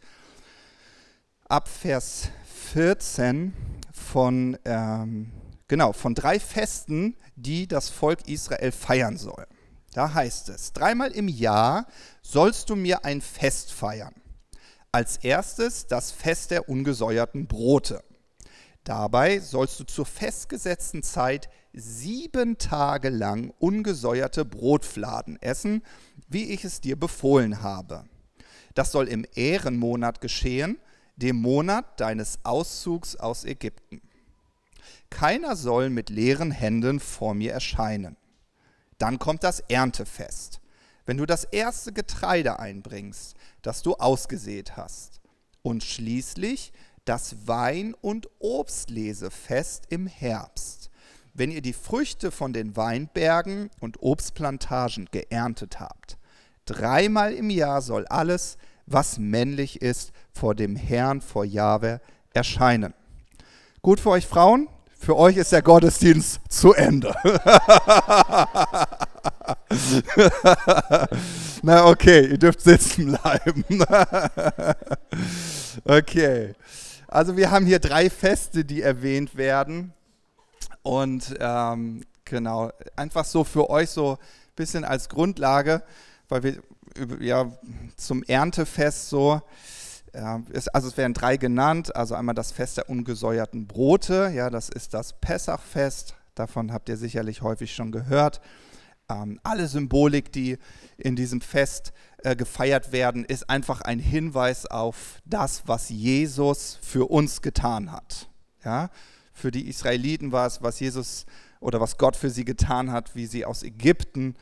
ab 1.49 1.69
Vers 1.69 2.31
14 2.73 3.53
von, 3.93 4.59
ähm, 4.65 5.31
genau, 5.69 5.93
von 5.93 6.15
drei 6.15 6.41
Festen, 6.41 7.17
die 7.37 7.69
das 7.69 7.91
Volk 7.91 8.29
Israel 8.29 8.73
feiern 8.73 9.17
soll. 9.17 9.47
Da 9.93 10.13
heißt 10.13 10.49
es, 10.49 10.73
dreimal 10.73 11.13
im 11.13 11.29
Jahr 11.29 11.87
sollst 12.23 12.71
du 12.71 12.77
mir 12.77 13.05
ein 13.05 13.21
Fest 13.21 13.73
feiern. 13.73 14.15
Als 14.91 15.19
erstes 15.19 15.87
das 15.87 16.11
Fest 16.11 16.51
der 16.51 16.69
ungesäuerten 16.69 17.47
Brote. 17.47 18.03
Dabei 18.85 19.41
sollst 19.41 19.81
du 19.81 19.85
zur 19.85 20.07
festgesetzten 20.07 21.03
Zeit 21.03 21.49
sieben 21.73 22.59
Tage 22.59 23.09
lang 23.09 23.53
ungesäuerte 23.59 24.45
Brotfladen 24.45 25.41
essen, 25.41 25.83
wie 26.29 26.53
ich 26.53 26.65
es 26.65 26.81
dir 26.81 26.99
befohlen 26.99 27.63
habe. 27.63 28.05
Das 28.75 28.93
soll 28.93 29.09
im 29.09 29.25
Ehrenmonat 29.35 30.21
geschehen, 30.21 30.79
dem 31.17 31.37
Monat 31.37 32.01
deines 32.01 32.39
Auszugs 32.45 33.17
aus 33.17 33.45
Ägypten. 33.45 34.01
Keiner 35.11 35.57
soll 35.57 35.91
mit 35.91 36.11
leeren 36.11 36.51
Händen 36.51 37.01
vor 37.01 37.35
mir 37.35 37.53
erscheinen. 37.53 38.17
Dann 38.99 39.19
kommt 39.19 39.45
das 39.45 39.61
Erntefest, 39.61 40.61
wenn 41.07 41.17
du 41.17 41.27
das 41.27 41.45
erste 41.45 41.93
Getreide 41.93 42.59
einbringst, 42.59 43.35
das 43.63 43.83
du 43.83 43.95
ausgesät 43.95 44.77
hast. 44.77 45.21
Und 45.63 45.85
schließlich 45.85 46.73
das 47.05 47.47
Wein- 47.47 47.95
und 48.01 48.29
Obstlesefest 48.41 49.85
im 49.91 50.07
Herbst 50.07 50.91
wenn 51.35 51.51
ihr 51.51 51.61
die 51.61 51.73
Früchte 51.73 52.31
von 52.31 52.53
den 52.53 52.77
Weinbergen 52.77 53.69
und 53.81 54.01
Obstplantagen 54.01 55.09
geerntet 55.11 55.81
habt. 55.81 56.17
Dreimal 56.65 57.35
im 57.35 57.51
Jahr 57.51 57.83
soll 57.83 58.07
alles, 58.07 58.57
was 58.87 59.19
männlich 59.19 59.83
ist, 59.83 60.13
vor 60.33 60.55
dem 60.55 60.77
Herrn, 60.77 61.21
vor 61.21 61.45
Jahwe 61.45 62.01
erscheinen. 62.33 62.95
Gut 63.83 64.01
für 64.01 64.11
euch 64.11 64.27
Frauen? 64.27 64.69
Für 64.99 65.17
euch 65.17 65.37
ist 65.37 65.53
der 65.53 65.63
Gottesdienst 65.63 66.41
zu 66.49 66.73
Ende. 66.73 67.15
Na 71.63 71.87
okay, 71.87 72.27
ihr 72.27 72.39
dürft 72.39 72.63
sitzen 72.63 73.13
bleiben. 73.13 73.65
okay. 75.85 76.55
Also 77.09 77.37
wir 77.37 77.51
haben 77.51 77.67
hier 77.67 77.81
drei 77.81 78.09
Feste, 78.09 78.65
die 78.65 78.81
erwähnt 78.81 79.37
werden. 79.37 79.93
Und 80.83 81.35
ähm, 81.39 82.05
genau, 82.25 82.73
einfach 82.97 83.27
so 83.27 83.45
für 83.45 83.69
euch 83.69 83.91
so 83.91 84.13
ein 84.13 84.19
bisschen 84.57 84.85
als 84.85 85.09
Grundlage, 85.09 85.83
weil 86.29 86.43
wir 86.43 86.63
ja 87.21 87.51
zum 87.97 88.23
Erntefest 88.23 89.09
so, 89.09 89.41
also 90.13 90.89
es 90.89 90.97
werden 90.97 91.13
drei 91.13 91.37
genannt, 91.37 91.97
also 91.97 92.15
einmal 92.15 92.37
das 92.37 92.53
Fest 92.53 92.77
der 92.77 92.89
ungesäuerten 92.89 93.67
Brote, 93.67 94.31
ja, 94.35 94.49
das 94.49 94.69
ist 94.69 94.95
das 94.95 95.21
Pessachfest, 95.21 96.15
davon 96.35 96.73
habt 96.73 96.89
ihr 96.89 96.97
sicherlich 96.97 97.43
häufig 97.43 97.75
schon 97.75 97.91
gehört. 97.91 98.41
Ähm, 99.09 99.39
alle 99.43 99.69
Symbolik, 99.69 100.33
die 100.33 100.57
in 100.97 101.17
diesem 101.17 101.41
Fest 101.41 101.93
äh, 102.19 102.37
gefeiert 102.37 102.93
werden, 102.93 103.25
ist 103.25 103.51
einfach 103.51 103.83
ein 103.83 103.99
Hinweis 103.99 104.67
auf 104.67 105.21
das, 105.25 105.65
was 105.67 105.91
Jesus 105.91 106.79
für 106.81 107.11
uns 107.11 107.43
getan 107.43 107.93
hat. 107.93 108.29
Ja, 108.65 108.89
für 109.33 109.51
die 109.51 109.69
Israeliten 109.69 110.33
war 110.33 110.47
es, 110.47 110.63
was 110.63 110.81
Jesus 110.81 111.27
oder 111.61 111.81
was 111.81 111.99
Gott 111.99 112.17
für 112.17 112.31
sie 112.31 112.45
getan 112.45 112.93
hat, 112.93 113.15
wie 113.15 113.27
sie 113.27 113.45
aus 113.45 113.63
Ägypten 113.63 114.37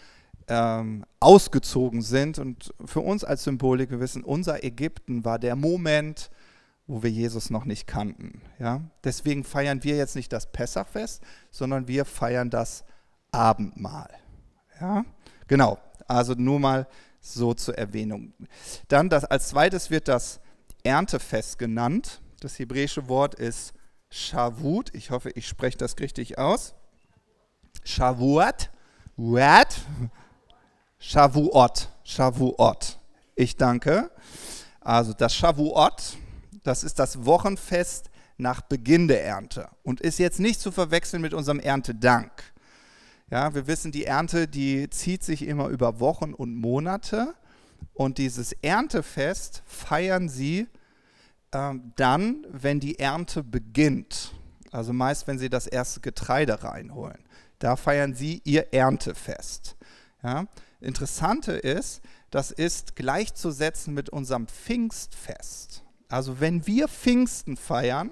ähm, 0.53 1.07
ausgezogen 1.19 2.03
sind. 2.03 2.39
Und 2.39 2.75
für 2.85 3.01
uns 3.01 3.25
als 3.25 3.45
Symbolik, 3.45 3.91
wir 3.91 4.01
wissen, 4.01 4.23
unser 4.23 4.63
Ägypten 4.63 5.25
war 5.25 5.39
der 5.39 5.57
Moment, 5.57 6.31
wo 6.87 7.03
wir 7.03 7.11
Jesus 7.11 7.49
noch 7.49 7.65
nicht 7.65 7.87
kannten. 7.87 8.43
Ja? 8.59 8.83
Deswegen 9.03 9.45
feiern 9.45 9.83
wir 9.83 9.97
jetzt 9.97 10.15
nicht 10.15 10.31
das 10.31 10.53
Pessachfest, 10.53 11.23
sondern 11.51 11.89
wir 11.89 12.05
feiern 12.05 12.51
das 12.51 12.85
Abendmahl. 13.31 14.11
Ja? 14.79 15.07
Genau, 15.49 15.79
also 16.07 16.35
nur 16.35 16.61
mal 16.61 16.87
so 17.21 17.55
zur 17.55 17.79
Erwähnung. 17.79 18.35
Dann 18.89 19.09
das, 19.09 19.25
als 19.25 19.49
zweites 19.49 19.91
wird 19.91 20.07
das 20.07 20.41
Erntefest 20.85 21.59
genannt. 21.59 22.21
Das 22.41 22.59
hebräische 22.59 23.09
Wort 23.09 23.37
ist 23.37 23.73
Shavut. 24.11 24.95
Ich 24.95 25.11
hoffe, 25.11 25.31
ich 25.31 25.49
spreche 25.49 25.79
das 25.79 25.99
richtig 25.99 26.37
aus. 26.37 26.75
Shavuot. 27.85 28.71
What? 29.17 29.81
Shavuot. 31.05 31.89
Shavuot. 32.05 32.97
Ich 33.35 33.57
danke. 33.57 34.09
Also 34.81 35.13
das 35.13 35.35
Shavuot, 35.35 36.17
das 36.63 36.85
ist 36.85 37.01
das 37.01 37.25
Wochenfest 37.27 38.09
nach 38.37 38.61
Beginn 38.61 39.09
der 39.09 39.25
Ernte 39.25 39.69
und 39.83 40.01
ist 40.01 40.21
jetzt 40.21 40.39
nicht 40.39 40.61
zu 40.61 40.71
verwechseln 40.71 41.21
mit 41.21 41.35
unserem 41.35 41.59
Erntedank. 41.59 42.31
Ja, 43.31 43.53
wir 43.53 43.67
wissen, 43.67 43.91
die 43.91 44.05
Ernte, 44.05 44.47
die 44.47 44.89
zieht 44.91 45.25
sich 45.25 45.43
immer 45.43 45.69
über 45.69 45.99
Wochen 45.99 46.35
und 46.35 46.55
Monate 46.55 47.35
und 47.95 48.19
dieses 48.19 48.53
Erntefest 48.63 49.65
feiern 49.67 50.29
sie 50.29 50.69
ähm, 51.53 51.93
dann, 51.97 52.47
wenn 52.49 52.79
die 52.79 53.01
Ernte 53.01 53.43
beginnt, 53.43 54.33
also 54.71 54.93
meist, 54.93 55.27
wenn 55.27 55.41
sie 55.41 55.51
das 55.51 55.67
erste 55.67 55.99
Getreide 55.99 56.63
reinholen, 56.63 57.25
da 57.59 57.75
feiern 57.75 58.15
sie 58.15 58.41
ihr 58.45 58.73
Erntefest. 58.73 59.75
Ja? 60.23 60.47
Interessante 60.83 61.53
ist, 61.53 62.03
das 62.31 62.51
ist 62.51 62.97
gleichzusetzen 62.97 63.95
mit 63.95 64.11
unserem 64.11 64.47
Pfingstfest. 64.47 65.85
Also 66.09 66.41
wenn 66.41 66.67
wir 66.67 66.89
Pfingsten 66.89 67.57
feiern, 67.57 68.11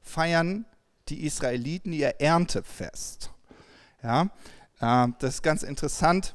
feiern 0.00 0.66
die 1.08 1.24
Israeliten 1.24 1.92
ihr 1.92 2.20
Erntefest. 2.20 3.30
Ja? 4.02 4.30
Äh, 4.80 5.08
das 5.18 5.34
ist 5.34 5.42
ganz 5.42 5.62
interessant 5.62 6.34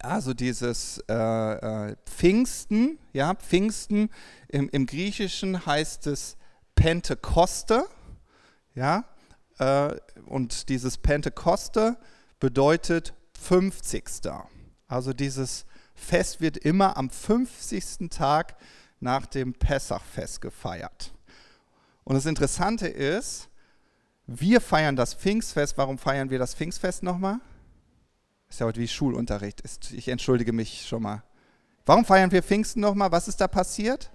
also 0.00 0.34
dieses 0.34 1.02
äh, 1.08 1.14
äh, 1.14 1.96
Pfingsten, 2.04 2.98
ja, 3.12 3.34
Pfingsten 3.34 4.10
im, 4.48 4.68
im, 4.68 4.86
Griechischen 4.86 5.66
heißt 5.66 6.06
es 6.06 6.36
Pentekoste, 6.74 7.84
ja, 8.74 9.04
äh, 9.58 9.94
und 10.26 10.68
dieses 10.68 10.98
Pentekoste 10.98 11.96
bedeutet 12.38 13.14
50. 13.40 14.04
Also 14.88 15.12
dieses 15.12 15.66
Fest 15.94 16.40
wird 16.40 16.56
immer 16.56 16.96
am 16.96 17.10
50. 17.10 18.10
Tag 18.10 18.56
nach 19.00 19.26
dem 19.26 19.54
Pessachfest 19.54 20.40
gefeiert. 20.40 21.12
Und 22.04 22.14
das 22.14 22.26
Interessante 22.26 22.88
ist, 22.88 23.48
Wir 24.30 24.60
feiern 24.60 24.94
das 24.94 25.14
Pfingstfest. 25.14 25.78
Warum 25.78 25.96
feiern 25.96 26.28
wir 26.28 26.38
das 26.38 26.54
Pfingstfest 26.54 27.02
nochmal? 27.02 27.40
Ist 28.50 28.60
ja 28.60 28.66
heute 28.66 28.78
wie 28.78 28.86
Schulunterricht. 28.86 29.62
Ich 29.90 30.08
entschuldige 30.08 30.52
mich 30.52 30.86
schon 30.86 31.02
mal. 31.02 31.22
Warum 31.86 32.04
feiern 32.04 32.30
wir 32.30 32.42
Pfingsten 32.42 32.80
nochmal? 32.80 33.10
Was 33.10 33.26
ist 33.26 33.40
da 33.40 33.48
passiert? 33.48 34.10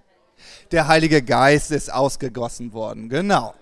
Der 0.70 0.86
Heilige 0.86 1.20
Geist 1.20 1.72
ist 1.72 1.92
ausgegossen 1.92 2.72
worden. 2.72 3.08
Genau. 3.08 3.54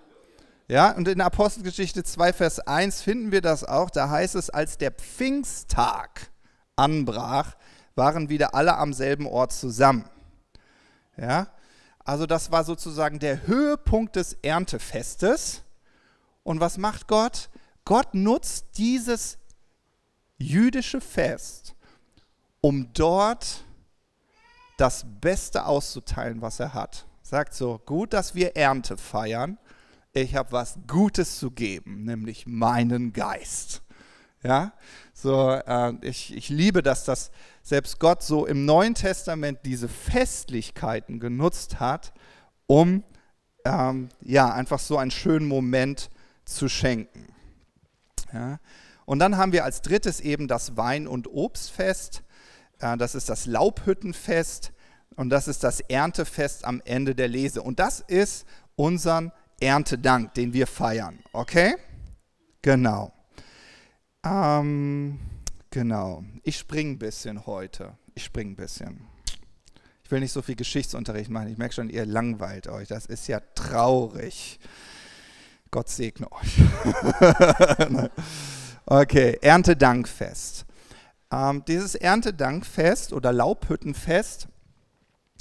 Ja, 0.69 0.91
und 0.93 1.09
in 1.09 1.23
Apostelgeschichte 1.23 2.05
2, 2.05 2.35
Vers 2.35 2.61
1 2.61 3.01
finden 3.01 3.33
wir 3.33 3.41
das 3.41 3.65
auch. 3.65 3.89
Da 3.89 4.11
heißt 4.11 4.35
es, 4.35 4.51
als 4.51 4.77
der 4.77 4.91
Pfingsttag 4.91 6.32
anbrach, 6.83 7.55
waren 7.95 8.29
wieder 8.29 8.55
alle 8.55 8.77
am 8.77 8.93
selben 8.93 9.27
Ort 9.27 9.53
zusammen. 9.53 10.05
Ja, 11.17 11.49
also 12.05 12.27
das 12.27 12.51
war 12.51 12.65
sozusagen 12.65 13.19
der 13.19 13.47
Höhepunkt 13.47 14.17
des 14.17 14.35
Erntefestes. 14.43 15.63
Und 16.43 16.61
was 16.61 16.79
macht 16.79 17.07
Gott? 17.07 17.49
Gott 17.85 18.15
nutzt 18.15 18.67
dieses 18.77 19.39
jüdische 20.37 21.01
Fest, 21.01 21.75
um 22.61 22.93
dort 22.93 23.65
das 24.77 25.05
Beste 25.21 25.67
auszuteilen, 25.67 26.43
was 26.43 26.59
er 26.59 26.75
hat. 26.75 27.07
Sagt 27.23 27.55
so, 27.55 27.79
gut, 27.87 28.13
dass 28.13 28.35
wir 28.35 28.57
Ernte 28.57 28.97
feiern. 28.97 29.59
Ich 30.13 30.35
habe 30.35 30.53
was 30.53 30.79
Gutes 30.89 31.39
zu 31.39 31.51
geben, 31.51 32.05
nämlich 32.05 32.47
meinen 32.47 33.13
Geist. 33.13 33.83
Ja, 34.43 34.73
so, 35.15 35.51
äh, 35.53 35.95
ich, 36.03 36.35
ich 36.37 36.49
liebe, 36.49 36.83
dass 36.83 37.05
das 37.05 37.31
selbst 37.63 38.01
Gott 38.01 38.23
so 38.23 38.45
im 38.45 38.65
Neuen 38.65 38.95
Testament 38.95 39.61
diese 39.65 39.89
Festlichkeiten 39.89 41.21
genutzt 41.21 41.79
hat, 41.79 42.13
um 42.67 43.05
ähm, 43.65 44.09
ja, 44.21 44.53
einfach 44.53 44.81
so 44.81 44.99
einen 44.99 45.13
schönen 45.13 45.47
Moment 45.47 46.11
zu 46.45 46.69
schenken. 46.69 47.29
Ja. 48.33 48.59
Und 49.05 49.19
dann 49.19 49.37
haben 49.37 49.53
wir 49.53 49.65
als 49.65 49.83
drittes 49.83 50.21
eben 50.21 50.49
das 50.49 50.77
Wein- 50.77 51.07
und 51.07 51.29
Obstfest. 51.29 52.23
Äh, 52.81 52.97
das 52.97 53.15
ist 53.15 53.29
das 53.29 53.47
Laubhüttenfest 53.47 54.73
und 55.17 55.31
das 55.31 55.49
ist 55.49 55.63
das 55.63 55.81
Erntefest 55.81 56.65
am 56.65 56.83
Ende 56.85 57.15
der 57.15 57.29
Lese. 57.29 57.63
Und 57.63 57.79
das 57.79 58.01
ist 58.01 58.47
unseren 58.75 59.31
Erntedank, 59.61 60.35
den 60.35 60.53
wir 60.53 60.67
feiern. 60.67 61.21
Okay? 61.33 61.77
Genau. 62.63 63.13
Ähm, 64.25 65.19
genau. 65.71 66.25
Ich 66.43 66.59
springe 66.59 66.93
ein 66.93 66.99
bisschen 66.99 67.47
heute. 67.47 67.97
Ich 68.15 68.25
springe 68.25 68.53
ein 68.53 68.57
bisschen. 68.57 69.07
Ich 70.05 70.11
will 70.11 70.21
nicht 70.21 70.33
so 70.33 70.43
viel 70.43 70.57
Geschichtsunterricht 70.57 71.31
machen. 71.31 71.49
Ich 71.49 71.59
merke 71.59 71.75
schon, 71.75 71.89
ihr 71.89 72.07
langweilt 72.07 72.69
euch. 72.69 72.89
Das 72.89 73.07
ist 73.07 73.27
ja 73.29 73.41
traurig. 73.55 74.61
Gott 75.71 75.89
segne 75.89 76.31
euch. 76.31 76.61
okay, 78.87 79.39
Erntedankfest. 79.41 80.67
Ähm, 81.33 81.65
dieses 81.67 81.95
Erntedankfest 81.95 83.15
oder 83.15 83.33
Laubhüttenfest 83.33 84.49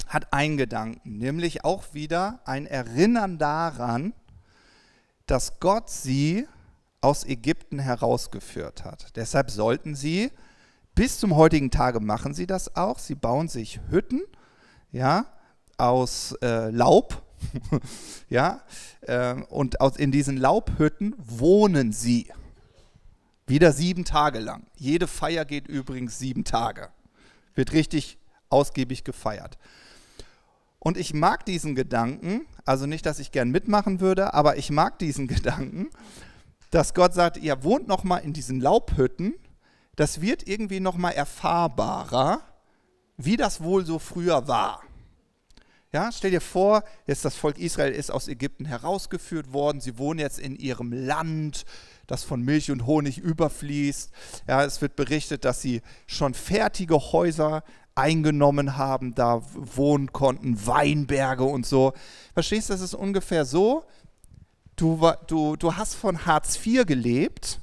hat 0.06 0.32
einen 0.32 0.56
Gedanken, 0.56 1.18
nämlich 1.18 1.64
auch 1.64 1.92
wieder 1.92 2.40
ein 2.46 2.66
Erinnern 2.66 3.38
daran, 3.38 4.14
dass 5.26 5.60
Gott 5.60 5.90
sie 5.90 6.46
aus 7.02 7.24
Ägypten 7.24 7.78
herausgeführt 7.78 8.84
hat. 8.84 9.14
Deshalb 9.16 9.50
sollten 9.50 9.94
sie, 9.94 10.30
bis 10.94 11.18
zum 11.18 11.36
heutigen 11.36 11.70
Tage 11.70 12.00
machen 12.00 12.32
sie 12.32 12.46
das 12.46 12.76
auch, 12.76 12.98
sie 12.98 13.14
bauen 13.14 13.48
sich 13.48 13.80
Hütten 13.90 14.22
ja, 14.92 15.26
aus 15.78 16.36
äh, 16.42 16.70
Laub, 16.70 17.22
ja, 18.28 18.62
äh, 19.00 19.34
und 19.48 19.80
aus, 19.80 19.96
in 19.96 20.12
diesen 20.12 20.36
Laubhütten 20.36 21.14
wohnen 21.18 21.92
sie. 21.92 22.30
Wieder 23.46 23.72
sieben 23.72 24.04
Tage 24.04 24.38
lang. 24.38 24.66
Jede 24.76 25.08
Feier 25.08 25.44
geht 25.44 25.66
übrigens 25.66 26.18
sieben 26.18 26.44
Tage. 26.44 26.90
Wird 27.54 27.72
richtig 27.72 28.18
ausgiebig 28.48 29.02
gefeiert. 29.02 29.58
Und 30.78 30.96
ich 30.96 31.14
mag 31.14 31.44
diesen 31.46 31.74
Gedanken, 31.74 32.46
also 32.64 32.86
nicht, 32.86 33.06
dass 33.06 33.18
ich 33.18 33.32
gern 33.32 33.50
mitmachen 33.50 34.00
würde, 34.00 34.34
aber 34.34 34.56
ich 34.58 34.70
mag 34.70 34.98
diesen 34.98 35.26
Gedanken, 35.28 35.90
dass 36.72 36.94
Gott 36.94 37.12
sagt, 37.14 37.36
ihr 37.36 37.62
wohnt 37.62 37.86
noch 37.86 38.02
mal 38.02 38.16
in 38.16 38.32
diesen 38.32 38.60
Laubhütten. 38.60 39.34
Das 39.94 40.22
wird 40.22 40.48
irgendwie 40.48 40.80
noch 40.80 40.96
mal 40.96 41.10
erfahrbarer, 41.10 42.40
wie 43.18 43.36
das 43.36 43.62
wohl 43.62 43.84
so 43.84 43.98
früher 43.98 44.48
war. 44.48 44.82
Ja, 45.92 46.10
stell 46.10 46.30
dir 46.30 46.40
vor, 46.40 46.84
jetzt 47.06 47.26
das 47.26 47.36
Volk 47.36 47.58
Israel 47.58 47.92
ist 47.92 48.10
aus 48.10 48.26
Ägypten 48.26 48.64
herausgeführt 48.64 49.52
worden. 49.52 49.82
Sie 49.82 49.98
wohnen 49.98 50.18
jetzt 50.18 50.38
in 50.38 50.56
ihrem 50.56 50.90
Land, 50.90 51.66
das 52.06 52.24
von 52.24 52.40
Milch 52.40 52.70
und 52.70 52.86
Honig 52.86 53.18
überfließt. 53.18 54.10
Ja, 54.48 54.64
es 54.64 54.80
wird 54.80 54.96
berichtet, 54.96 55.44
dass 55.44 55.60
sie 55.60 55.82
schon 56.06 56.32
fertige 56.32 56.96
Häuser 56.96 57.62
eingenommen 57.94 58.78
haben, 58.78 59.14
da 59.14 59.42
wohnen 59.52 60.12
konnten, 60.12 60.66
Weinberge 60.66 61.44
und 61.44 61.66
so. 61.66 61.92
Verstehst 62.32 62.70
du, 62.70 62.72
das 62.72 62.80
ist 62.80 62.94
ungefähr 62.94 63.44
so, 63.44 63.84
du, 64.76 65.00
du, 65.26 65.56
du 65.56 65.76
hast 65.76 65.94
von 65.94 66.26
Hartz 66.26 66.58
IV 66.64 66.86
gelebt 66.86 67.60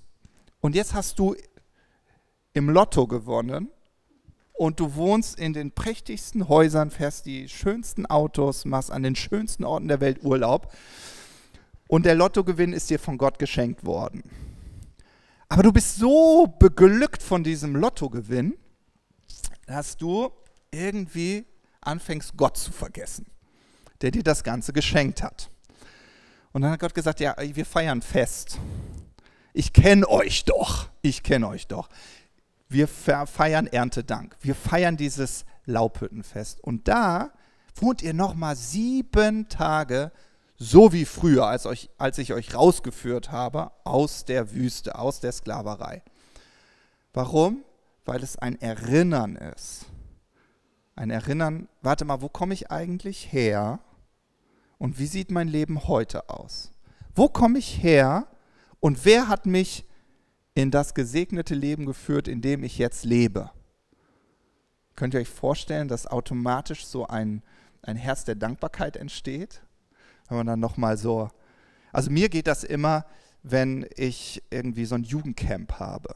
und 0.62 0.76
jetzt 0.76 0.93
hast 0.93 1.19
du 1.19 1.36
im 2.54 2.69
Lotto 2.69 3.08
gewonnen 3.08 3.69
und 4.54 4.80
du 4.80 4.95
wohnst 4.95 5.39
in 5.39 5.54
den 5.54 5.72
prächtigsten 5.72 6.50
Häusern, 6.50 6.91
fährst 6.91 7.26
die 7.26 7.48
schönsten 7.48 8.06
Autos, 8.06 8.65
machst 8.65 8.91
an 8.91 9.04
den 9.04 9.15
schönsten 9.15 9.63
Orten 9.63 9.88
der 9.88 10.02
Welt 10.02 10.24
Urlaub 10.24 10.74
und 11.88 12.06
der 12.06 12.15
Lottogewinn 12.15 12.74
ist 12.74 12.89
dir 12.89 13.00
von 13.00 13.17
Gott 13.17 13.39
geschenkt 13.39 13.86
worden. 13.86 14.24
Aber 15.48 15.63
du 15.63 15.72
bist 15.72 15.95
so 15.95 16.48
beglückt 16.60 17.24
von 17.24 17.43
diesem 17.43 17.76
Lottogewinn, 17.76 18.56
dass 19.65 19.98
du 19.98 20.32
irgendwie 20.72 21.45
anfängst, 21.82 22.38
Gott 22.38 22.58
zu 22.58 22.72
vergessen, 22.72 23.26
der 24.02 24.12
dir 24.12 24.24
das 24.24 24.43
Ganze 24.43 24.74
geschenkt 24.74 25.24
hat. 25.24 25.50
Und 26.52 26.62
dann 26.62 26.72
hat 26.72 26.80
Gott 26.80 26.94
gesagt, 26.94 27.20
ja, 27.20 27.36
wir 27.38 27.66
feiern 27.66 28.02
Fest. 28.02 28.60
Ich 29.54 29.74
kenne 29.74 30.08
euch 30.08 30.46
doch. 30.46 30.90
Ich 31.02 31.24
kenne 31.24 31.48
euch 31.48 31.68
doch. 31.68 31.90
Wir 32.68 32.88
feiern 32.88 33.68
Erntedank. 33.68 34.36
Wir 34.42 34.56
feiern 34.56 34.98
dieses 34.98 35.46
Laubhüttenfest. 35.66 36.64
Und 36.64 36.88
da 36.88 37.32
wohnt 37.76 38.02
ihr 38.02 38.14
nochmal 38.14 38.56
sieben 38.56 39.50
Tage, 39.50 40.12
so 40.58 40.92
wie 40.92 41.06
früher, 41.06 41.48
als, 41.48 41.66
euch, 41.66 41.90
als 41.98 42.18
ich 42.18 42.34
euch 42.34 42.54
rausgeführt 42.54 43.32
habe 43.32 43.72
aus 43.84 44.26
der 44.26 44.54
Wüste, 44.54 44.98
aus 44.98 45.20
der 45.20 45.32
Sklaverei. 45.32 46.04
Warum? 47.14 47.64
Weil 48.06 48.22
es 48.24 48.38
ein 48.38 48.60
Erinnern 48.62 49.36
ist. 49.36 49.86
Ein 50.96 51.12
Erinnern, 51.12 51.70
warte 51.82 52.06
mal, 52.06 52.22
wo 52.22 52.28
komme 52.28 52.54
ich 52.54 52.72
eigentlich 52.72 53.32
her? 53.32 53.80
Und 54.80 54.98
wie 54.98 55.06
sieht 55.06 55.30
mein 55.30 55.48
Leben 55.48 55.88
heute 55.88 56.30
aus? 56.30 56.72
Wo 57.13 57.28
komme 57.28 57.60
ich 57.60 57.84
her? 57.84 58.26
Und 58.80 59.06
wer 59.06 59.28
hat 59.28 59.46
mich 59.46 59.86
in 60.60 60.72
das 60.72 60.94
gesegnete 60.94 61.56
Leben 61.56 61.86
geführt, 61.86 62.28
in 62.28 62.42
dem 62.42 62.63
ich 62.63 62.78
jetzt 62.78 63.06
lebe. 63.06 63.52
Könnt 64.96 65.13
ihr 65.13 65.22
euch 65.22 65.30
vorstellen, 65.30 65.88
dass 65.88 66.06
automatisch 66.06 66.86
so 66.86 67.08
ein, 67.08 67.42
ein 67.82 67.96
Herz 67.96 68.26
der 68.26 68.36
Dankbarkeit 68.36 68.98
entsteht? 68.98 69.62
Wenn 70.28 70.38
man 70.38 70.48
dann 70.48 70.60
nochmal 70.60 70.98
so, 70.98 71.30
also 71.94 72.12
mir 72.12 72.28
geht 72.28 72.48
das 72.48 72.65
immer, 72.65 73.06
wenn 73.42 73.88
ich 73.96 74.44
irgendwie 74.50 74.84
so 74.84 74.96
ein 74.96 75.04
Jugendcamp 75.04 75.80
habe. 75.80 76.15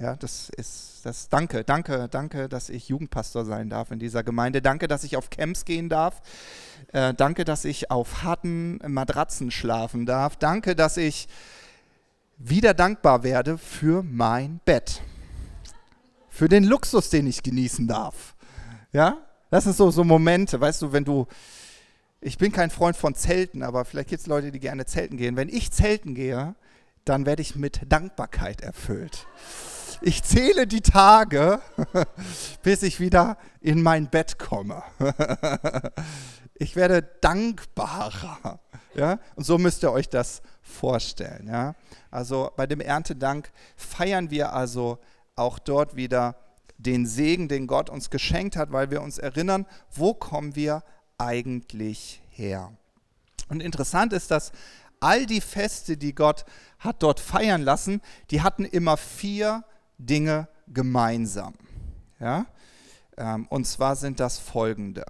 Ja, 0.00 0.16
das 0.16 0.48
ist 0.56 1.00
das. 1.04 1.28
Danke, 1.28 1.62
danke, 1.62 2.08
danke, 2.10 2.48
dass 2.48 2.70
ich 2.70 2.88
Jugendpastor 2.88 3.44
sein 3.44 3.68
darf 3.68 3.90
in 3.90 3.98
dieser 3.98 4.22
Gemeinde. 4.22 4.62
Danke, 4.62 4.88
dass 4.88 5.04
ich 5.04 5.18
auf 5.18 5.28
Camps 5.28 5.66
gehen 5.66 5.90
darf. 5.90 6.22
Äh, 6.92 7.12
danke, 7.12 7.44
dass 7.44 7.66
ich 7.66 7.90
auf 7.90 8.22
harten 8.22 8.78
Matratzen 8.86 9.50
schlafen 9.50 10.06
darf. 10.06 10.36
Danke, 10.36 10.74
dass 10.74 10.96
ich 10.96 11.28
wieder 12.38 12.72
dankbar 12.72 13.24
werde 13.24 13.58
für 13.58 14.02
mein 14.02 14.60
Bett. 14.64 15.02
Für 16.30 16.48
den 16.48 16.64
Luxus, 16.64 17.10
den 17.10 17.26
ich 17.26 17.42
genießen 17.42 17.86
darf. 17.86 18.34
Ja? 18.92 19.18
Das 19.50 19.64
sind 19.64 19.76
so, 19.76 19.90
so 19.90 20.02
Momente, 20.02 20.58
weißt 20.58 20.80
du, 20.80 20.92
wenn 20.92 21.04
du, 21.04 21.26
ich 22.22 22.38
bin 22.38 22.52
kein 22.52 22.70
Freund 22.70 22.96
von 22.96 23.14
Zelten, 23.14 23.62
aber 23.62 23.84
vielleicht 23.84 24.08
gibt 24.08 24.22
es 24.22 24.26
Leute, 24.26 24.50
die 24.50 24.60
gerne 24.60 24.86
Zelten 24.86 25.18
gehen. 25.18 25.36
Wenn 25.36 25.50
ich 25.50 25.70
Zelten 25.72 26.14
gehe, 26.14 26.54
dann 27.04 27.26
werde 27.26 27.42
ich 27.42 27.54
mit 27.54 27.80
Dankbarkeit 27.86 28.62
erfüllt. 28.62 29.26
Ich 30.02 30.22
zähle 30.22 30.66
die 30.66 30.80
Tage, 30.80 31.60
bis 32.62 32.82
ich 32.82 33.00
wieder 33.00 33.36
in 33.60 33.82
mein 33.82 34.08
Bett 34.08 34.38
komme. 34.38 34.82
Ich 36.62 36.76
werde 36.76 37.00
dankbarer. 37.22 38.60
Ja? 38.94 39.18
Und 39.34 39.44
so 39.44 39.56
müsst 39.56 39.82
ihr 39.82 39.92
euch 39.92 40.10
das 40.10 40.42
vorstellen. 40.60 41.48
Ja? 41.48 41.74
Also 42.10 42.50
bei 42.54 42.66
dem 42.66 42.82
Erntedank 42.82 43.50
feiern 43.76 44.30
wir 44.30 44.52
also 44.52 44.98
auch 45.36 45.58
dort 45.58 45.96
wieder 45.96 46.36
den 46.76 47.06
Segen, 47.06 47.48
den 47.48 47.66
Gott 47.66 47.88
uns 47.88 48.10
geschenkt 48.10 48.56
hat, 48.56 48.72
weil 48.72 48.90
wir 48.90 49.00
uns 49.00 49.16
erinnern, 49.16 49.64
wo 49.90 50.12
kommen 50.12 50.54
wir 50.54 50.82
eigentlich 51.16 52.20
her. 52.28 52.72
Und 53.48 53.62
interessant 53.62 54.12
ist, 54.12 54.30
dass 54.30 54.52
all 55.00 55.24
die 55.24 55.40
Feste, 55.40 55.96
die 55.96 56.14
Gott 56.14 56.44
hat 56.78 57.02
dort 57.02 57.20
feiern 57.20 57.62
lassen, 57.62 58.02
die 58.30 58.42
hatten 58.42 58.66
immer 58.66 58.98
vier 58.98 59.64
Dinge 60.06 60.48
gemeinsam. 60.68 61.54
Ja? 62.18 62.46
Ähm, 63.16 63.46
und 63.48 63.66
zwar 63.66 63.96
sind 63.96 64.20
das 64.20 64.38
folgende. 64.38 65.04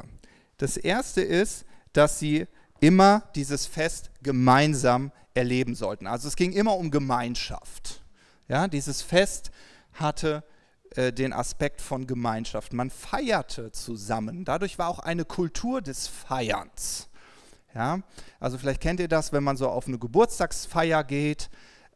Das 0.59 0.77
erste 0.77 1.23
ist, 1.23 1.65
dass 1.93 2.19
sie 2.19 2.47
immer 2.81 3.23
dieses 3.35 3.67
Fest 3.67 4.11
gemeinsam 4.23 5.13
erleben 5.35 5.75
sollten. 5.75 6.07
Also 6.07 6.29
es 6.29 6.37
ging 6.37 6.53
immer 6.53 6.77
um 6.77 6.91
Gemeinschaft. 6.91 8.03
Ja, 8.49 8.69
dieses 8.69 9.03
Fest 9.03 9.51
hatte 9.93 10.43
äh, 10.97 11.13
den 11.13 11.33
Aspekt 11.33 11.81
von 11.81 12.07
Gemeinschaft. 12.07 12.73
Man 12.73 12.91
feierte 12.91 13.71
zusammen. 13.71 14.45
Dadurch 14.45 14.79
war 14.79 14.89
auch 14.89 14.99
eine 14.99 15.25
Kultur 15.25 15.83
des 15.83 16.09
Feierns. 16.09 17.09
Ja, 17.75 18.01
also 18.41 18.59
vielleicht 18.59 18.81
kennt 18.81 18.99
ihr 18.99 19.07
das, 19.07 19.33
wenn 19.33 19.45
man 19.45 19.57
so 19.57 19.69
auf 19.69 19.87
eine 19.87 19.99
Geburtstagsfeier 19.99 21.05
geht 21.05 21.49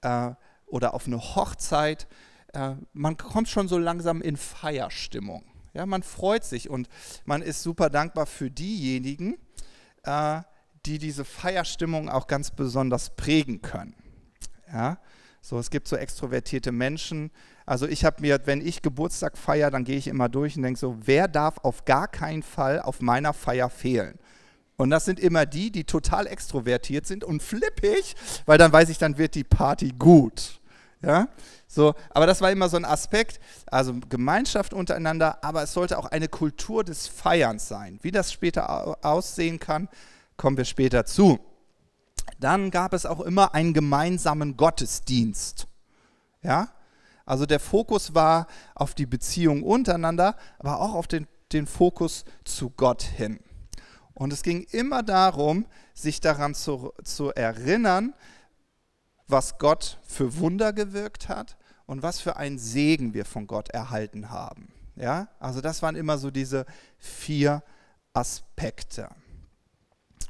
äh, 0.03 0.31
oder 0.67 0.95
auf 0.95 1.09
eine 1.09 1.19
Hochzeit. 1.19 2.07
Äh, 2.55 2.77
man 2.93 3.17
kommt 3.17 3.49
schon 3.49 3.69
so 3.69 3.79
langsam 3.79 4.23
in 4.23 4.37
Feierstimmung. 4.37 5.45
Ja, 5.75 5.87
man 5.87 6.03
freut 6.03 6.45
sich 6.45 6.71
und 6.71 6.89
man 7.25 7.43
ist 7.43 7.63
super 7.63 7.91
dankbar 7.91 8.27
für 8.27 8.51
diejenigen, 8.51 9.37
äh, 10.05 10.41
die 10.87 10.99
diese 10.99 11.25
Feierstimmung 11.25 12.09
auch 12.09 12.29
ganz 12.29 12.53
besonders 12.53 13.17
prägen 13.17 13.61
können. 13.61 13.95
Ja, 14.73 14.99
so, 15.41 15.59
es 15.59 15.71
gibt 15.71 15.89
so 15.89 15.97
extrovertierte 15.97 16.73
Menschen. 16.73 17.31
Also 17.67 17.87
ich 17.87 18.05
habe 18.05 18.23
mir, 18.23 18.41
wenn 18.47 18.65
ich 18.65 18.83
Geburtstag 18.83 19.37
feiere, 19.37 19.71
dann 19.71 19.85
gehe 19.85 19.97
ich 19.97 20.07
immer 20.07 20.29
durch 20.29 20.57
und 20.57 20.63
denke 20.63 20.79
so, 20.79 20.97
wer 21.01 21.29
darf 21.29 21.59
auf 21.59 21.85
gar 21.85 22.09
keinen 22.09 22.43
Fall 22.43 22.81
auf 22.81 23.01
meiner 23.01 23.33
Feier 23.33 23.69
fehlen? 23.69 24.19
Und 24.77 24.91
das 24.91 25.05
sind 25.05 25.21
immer 25.21 25.45
die, 25.47 25.71
die 25.71 25.85
total 25.85 26.27
extrovertiert 26.27 27.07
sind 27.07 27.25
und 27.25 27.43
flippig, 27.43 28.15
weil 28.47 28.59
dann 28.59 28.73
weiß 28.73 28.89
ich, 28.89 28.99
dann 28.99 29.19
wird 29.19 29.35
die 29.35 29.45
Party 29.45 29.93
gut. 29.97 30.61
Ja, 31.07 31.29
so, 31.67 31.95
aber 32.11 32.27
das 32.27 32.41
war 32.41 32.51
immer 32.51 32.69
so 32.69 32.77
ein 32.77 32.85
Aspekt, 32.85 33.41
also 33.67 33.95
Gemeinschaft 34.09 34.73
untereinander, 34.73 35.43
aber 35.43 35.63
es 35.63 35.73
sollte 35.73 35.99
auch 35.99 36.07
eine 36.07 36.29
Kultur 36.29 36.85
des 36.85 37.09
Feierns 37.09 37.69
sein. 37.69 37.99
Wie 38.03 38.11
das 38.11 38.33
später 38.33 39.05
aussehen 39.05 39.59
kann, 39.59 39.89
kommen 40.37 40.57
wir 40.57 40.65
später 40.65 41.05
zu. 41.05 41.39
Dann 42.39 42.71
gab 42.71 42.93
es 42.95 43.07
auch 43.07 43.21
immer 43.21 43.55
einen 43.55 43.75
gemeinsamen 43.75 44.57
Gottesdienst. 44.57 45.67
Ja? 46.43 46.69
Also 47.27 47.47
der 47.47 47.61
Fokus 47.61 48.15
war 48.15 48.47
auf 48.75 48.95
die 48.95 49.07
Beziehung 49.07 49.63
untereinander, 49.63 50.37
aber 50.59 50.81
auch 50.81 50.95
auf 50.95 51.07
den, 51.07 51.27
den 51.53 51.67
Fokus 51.67 52.25
zu 52.45 52.71
Gott 52.71 53.03
hin. 53.03 53.41
Und 54.15 54.33
es 54.33 54.43
ging 54.43 54.67
immer 54.71 55.03
darum, 55.03 55.67
sich 55.93 56.21
daran 56.21 56.55
zu, 56.55 56.93
zu 57.03 57.31
erinnern, 57.31 58.15
was 59.27 59.59
Gott 59.59 59.99
für 60.07 60.39
Wunder 60.39 60.73
gewirkt 60.73 61.29
hat 61.29 61.57
und 61.87 62.03
was 62.03 62.21
für 62.21 62.37
einen 62.37 62.59
Segen 62.59 63.15
wir 63.15 63.25
von 63.25 63.47
Gott 63.47 63.71
erhalten 63.71 64.31
haben. 64.31 64.73
Ja? 64.97 65.29
Also 65.39 65.61
das 65.61 65.83
waren 65.83 65.97
immer 65.97 66.19
so 66.19 66.31
diese 66.31 66.67
vier 66.99 67.63
Aspekte. 68.13 69.09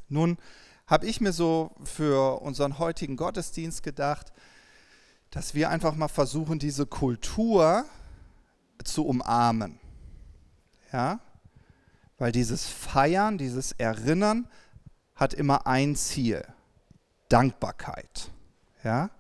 Nun 0.09 0.39
habe 0.87 1.07
ich 1.07 1.21
mir 1.21 1.33
so 1.33 1.75
für 1.83 2.43
unseren 2.43 2.79
heutigen 2.79 3.17
Gottesdienst 3.17 3.83
gedacht, 3.83 4.33
dass 5.31 5.55
wir 5.55 5.71
einfach 5.71 5.95
mal 5.95 6.09
versuchen, 6.09 6.59
diese 6.59 6.87
Kultur 6.87 7.85
zu 8.85 9.07
umarmen. 9.07 9.79
Ja? 10.93 11.21
Weil 12.19 12.33
dieses 12.33 12.67
Feiern, 12.67 13.39
dieses 13.39 13.73
Erinnern 13.73 14.49
hat 15.15 15.35
immer 15.35 15.67
ein 15.67 15.97
Ziel, 15.97 16.45
Dankbarkeit. 17.29 18.31
Ja? 18.85 19.11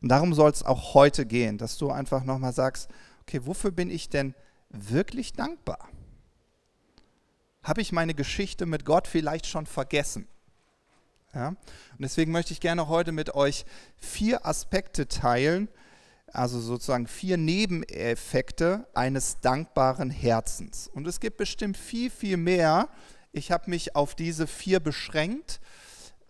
Und 0.00 0.08
darum 0.08 0.32
soll 0.32 0.50
es 0.50 0.62
auch 0.62 0.94
heute 0.94 1.26
gehen, 1.26 1.58
dass 1.58 1.76
du 1.76 1.90
einfach 1.90 2.24
nochmal 2.24 2.52
sagst, 2.52 2.88
okay, 3.22 3.40
wofür 3.44 3.72
bin 3.72 3.90
ich 3.90 4.08
denn 4.08 4.34
wirklich 4.70 5.32
dankbar? 5.32 5.88
Habe 7.62 7.80
ich 7.80 7.92
meine 7.92 8.14
Geschichte 8.14 8.64
mit 8.64 8.84
Gott 8.84 9.08
vielleicht 9.08 9.46
schon 9.46 9.66
vergessen? 9.66 10.28
Ja? 11.34 11.48
Und 11.48 11.58
deswegen 11.98 12.32
möchte 12.32 12.52
ich 12.52 12.60
gerne 12.60 12.88
heute 12.88 13.12
mit 13.12 13.34
euch 13.34 13.64
vier 13.96 14.46
Aspekte 14.46 15.08
teilen, 15.08 15.68
also 16.32 16.60
sozusagen 16.60 17.06
vier 17.06 17.36
Nebeneffekte 17.36 18.86
eines 18.94 19.40
dankbaren 19.40 20.10
Herzens. 20.10 20.88
Und 20.88 21.06
es 21.06 21.20
gibt 21.20 21.38
bestimmt 21.38 21.76
viel, 21.76 22.10
viel 22.10 22.36
mehr. 22.36 22.88
Ich 23.32 23.50
habe 23.50 23.70
mich 23.70 23.96
auf 23.96 24.14
diese 24.14 24.46
vier 24.46 24.80
beschränkt, 24.80 25.60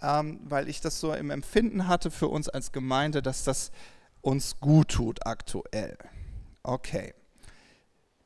ähm, 0.03 0.41
weil 0.45 0.69
ich 0.69 0.81
das 0.81 1.01
so 1.01 1.13
im 1.13 1.31
Empfinden 1.31 1.89
hatte 1.89 2.11
für 2.11 2.29
uns 2.29 2.49
als 2.49 2.73
Gemeinde, 2.73 3.23
dass 3.23 3.45
das 3.45 3.71
uns 4.21 4.61
gut 4.61 4.89
tut 4.89 5.27
aktuell. 5.27 5.97
Okay. 6.63 7.15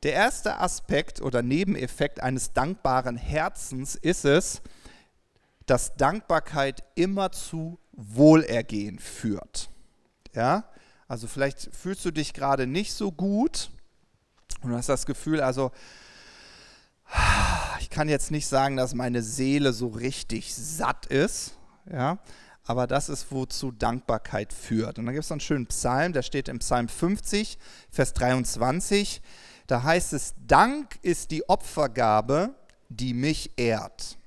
Der 0.03 0.13
erste 0.13 0.59
Aspekt 0.59 1.21
oder 1.21 1.41
Nebeneffekt 1.41 2.19
eines 2.19 2.51
dankbaren 2.51 3.15
Herzens 3.15 3.95
ist 3.95 4.25
es, 4.25 4.61
dass 5.65 5.95
Dankbarkeit 5.95 6.83
immer 6.95 7.31
zu 7.31 7.79
Wohlergehen 7.93 8.99
führt. 8.99 9.69
Ja? 10.33 10.65
Also 11.07 11.27
vielleicht 11.27 11.73
fühlst 11.73 12.03
du 12.03 12.11
dich 12.11 12.33
gerade 12.33 12.67
nicht 12.67 12.93
so 12.93 13.11
gut 13.11 13.69
und 14.61 14.73
hast 14.73 14.89
das 14.89 15.05
Gefühl, 15.05 15.41
also 15.41 15.71
ich 17.79 17.89
kann 17.89 18.09
jetzt 18.09 18.31
nicht 18.31 18.47
sagen, 18.47 18.75
dass 18.75 18.93
meine 18.93 19.21
Seele 19.21 19.73
so 19.73 19.87
richtig 19.87 20.53
satt 20.55 21.05
ist, 21.05 21.53
ja, 21.91 22.17
aber 22.65 22.87
das 22.87 23.09
ist, 23.09 23.31
wozu 23.31 23.71
Dankbarkeit 23.71 24.53
führt. 24.53 24.97
Und 24.97 25.05
dann 25.05 25.13
gibt 25.13 25.25
es 25.25 25.31
einen 25.31 25.41
schönen 25.41 25.67
Psalm, 25.67 26.13
der 26.13 26.21
steht 26.21 26.47
im 26.47 26.59
Psalm 26.59 26.87
50, 26.87 27.57
Vers 27.91 28.13
23. 28.13 29.21
Da 29.67 29.83
heißt 29.83 30.13
es, 30.13 30.33
Dank 30.47 30.97
ist 31.01 31.31
die 31.31 31.47
Opfergabe, 31.49 32.55
die 32.89 33.13
mich 33.13 33.51
ehrt. 33.57 34.17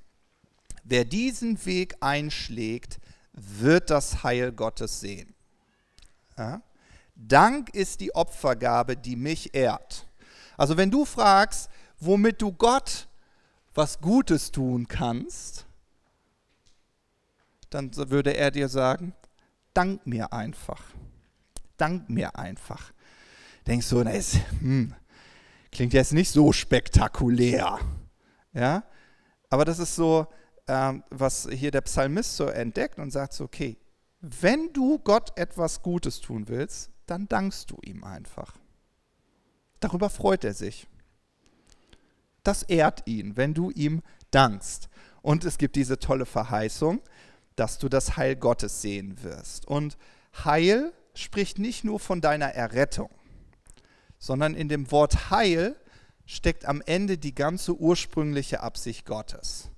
Wer 0.83 1.05
diesen 1.05 1.65
Weg 1.65 1.95
einschlägt, 1.99 2.99
wird 3.33 3.89
das 3.89 4.23
Heil 4.23 4.51
Gottes 4.51 4.99
sehen. 4.99 5.33
Ja? 6.37 6.61
Dank 7.15 7.69
ist 7.73 7.99
die 7.99 8.13
Opfergabe, 8.13 8.95
die 8.95 9.15
mich 9.15 9.53
ehrt. 9.53 10.07
Also 10.57 10.77
wenn 10.77 10.91
du 10.91 11.05
fragst, 11.05 11.69
womit 11.99 12.41
du 12.41 12.51
Gott 12.51 13.07
was 13.73 13.99
Gutes 13.99 14.51
tun 14.51 14.87
kannst, 14.87 15.66
dann 17.69 17.95
würde 17.95 18.35
er 18.35 18.51
dir 18.51 18.69
sagen, 18.69 19.13
dank 19.73 20.05
mir 20.07 20.33
einfach. 20.33 20.83
Dank 21.77 22.09
mir 22.09 22.37
einfach. 22.37 22.91
Denkst 23.67 23.89
du, 23.89 24.03
das 24.03 24.37
hm, 24.61 24.95
klingt 25.71 25.93
jetzt 25.93 26.13
nicht 26.13 26.31
so 26.31 26.51
spektakulär. 26.51 27.79
Ja? 28.53 28.83
Aber 29.49 29.65
das 29.65 29.79
ist 29.79 29.95
so, 29.95 30.27
ähm, 30.67 31.03
was 31.09 31.47
hier 31.51 31.71
der 31.71 31.81
Psalmist 31.81 32.35
so 32.37 32.45
entdeckt 32.45 32.97
und 32.97 33.11
sagt 33.11 33.33
so, 33.33 33.43
okay, 33.43 33.77
wenn 34.19 34.73
du 34.73 34.99
Gott 34.99 35.37
etwas 35.37 35.81
Gutes 35.81 36.21
tun 36.21 36.47
willst, 36.47 36.89
dann 37.05 37.27
dankst 37.27 37.71
du 37.71 37.77
ihm 37.83 38.03
einfach. 38.03 38.55
Darüber 39.79 40.09
freut 40.09 40.43
er 40.43 40.53
sich. 40.53 40.87
Das 42.43 42.63
ehrt 42.63 43.07
ihn, 43.07 43.37
wenn 43.37 43.53
du 43.53 43.71
ihm 43.71 44.01
dankst. 44.31 44.89
Und 45.21 45.45
es 45.45 45.57
gibt 45.57 45.75
diese 45.75 45.99
tolle 45.99 46.25
Verheißung, 46.25 47.01
dass 47.57 47.77
du 47.79 47.89
das 47.89 48.15
Heil 48.15 48.37
Gottes 48.37 48.81
sehen 48.81 49.21
wirst. 49.23 49.67
Und 49.67 49.97
Heil 50.45 50.93
spricht 51.13 51.59
nicht 51.59 51.83
nur 51.83 51.99
von 51.99 52.21
deiner 52.21 52.53
Errettung, 52.53 53.09
sondern 54.17 54.53
in 54.53 54.69
dem 54.69 54.89
Wort 54.91 55.31
Heil 55.31 55.75
steckt 56.25 56.65
am 56.65 56.81
Ende 56.85 57.17
die 57.17 57.35
ganze 57.35 57.75
ursprüngliche 57.75 58.61
Absicht 58.61 59.05
Gottes. 59.05 59.69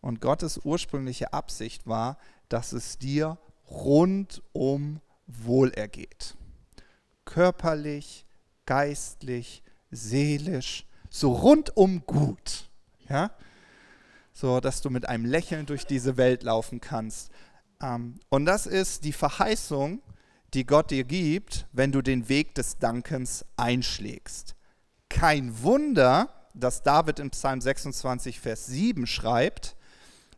Und 0.00 0.20
Gottes 0.20 0.60
ursprüngliche 0.64 1.32
Absicht 1.32 1.86
war, 1.86 2.18
dass 2.48 2.72
es 2.72 2.98
dir 2.98 3.38
rundum 3.70 5.00
wohlergeht. 5.26 6.36
Körperlich, 7.24 8.26
geistlich, 8.66 9.62
seelisch, 9.90 10.86
so 11.08 11.32
rundum 11.32 12.04
gut. 12.04 12.68
Ja? 13.08 13.30
So, 14.32 14.60
dass 14.60 14.80
du 14.80 14.90
mit 14.90 15.08
einem 15.08 15.24
Lächeln 15.24 15.66
durch 15.66 15.86
diese 15.86 16.16
Welt 16.16 16.42
laufen 16.42 16.80
kannst. 16.80 17.30
Ähm, 17.82 18.18
und 18.28 18.46
das 18.46 18.66
ist 18.66 19.04
die 19.04 19.12
Verheißung, 19.12 20.00
die 20.54 20.66
Gott 20.66 20.90
dir 20.90 21.04
gibt, 21.04 21.66
wenn 21.72 21.92
du 21.92 22.02
den 22.02 22.28
Weg 22.28 22.54
des 22.54 22.78
Dankens 22.78 23.44
einschlägst. 23.56 24.54
Kein 25.08 25.62
Wunder, 25.62 26.28
dass 26.54 26.82
David 26.82 27.18
in 27.18 27.30
Psalm 27.30 27.60
26, 27.60 28.40
Vers 28.40 28.66
7 28.66 29.06
schreibt, 29.06 29.76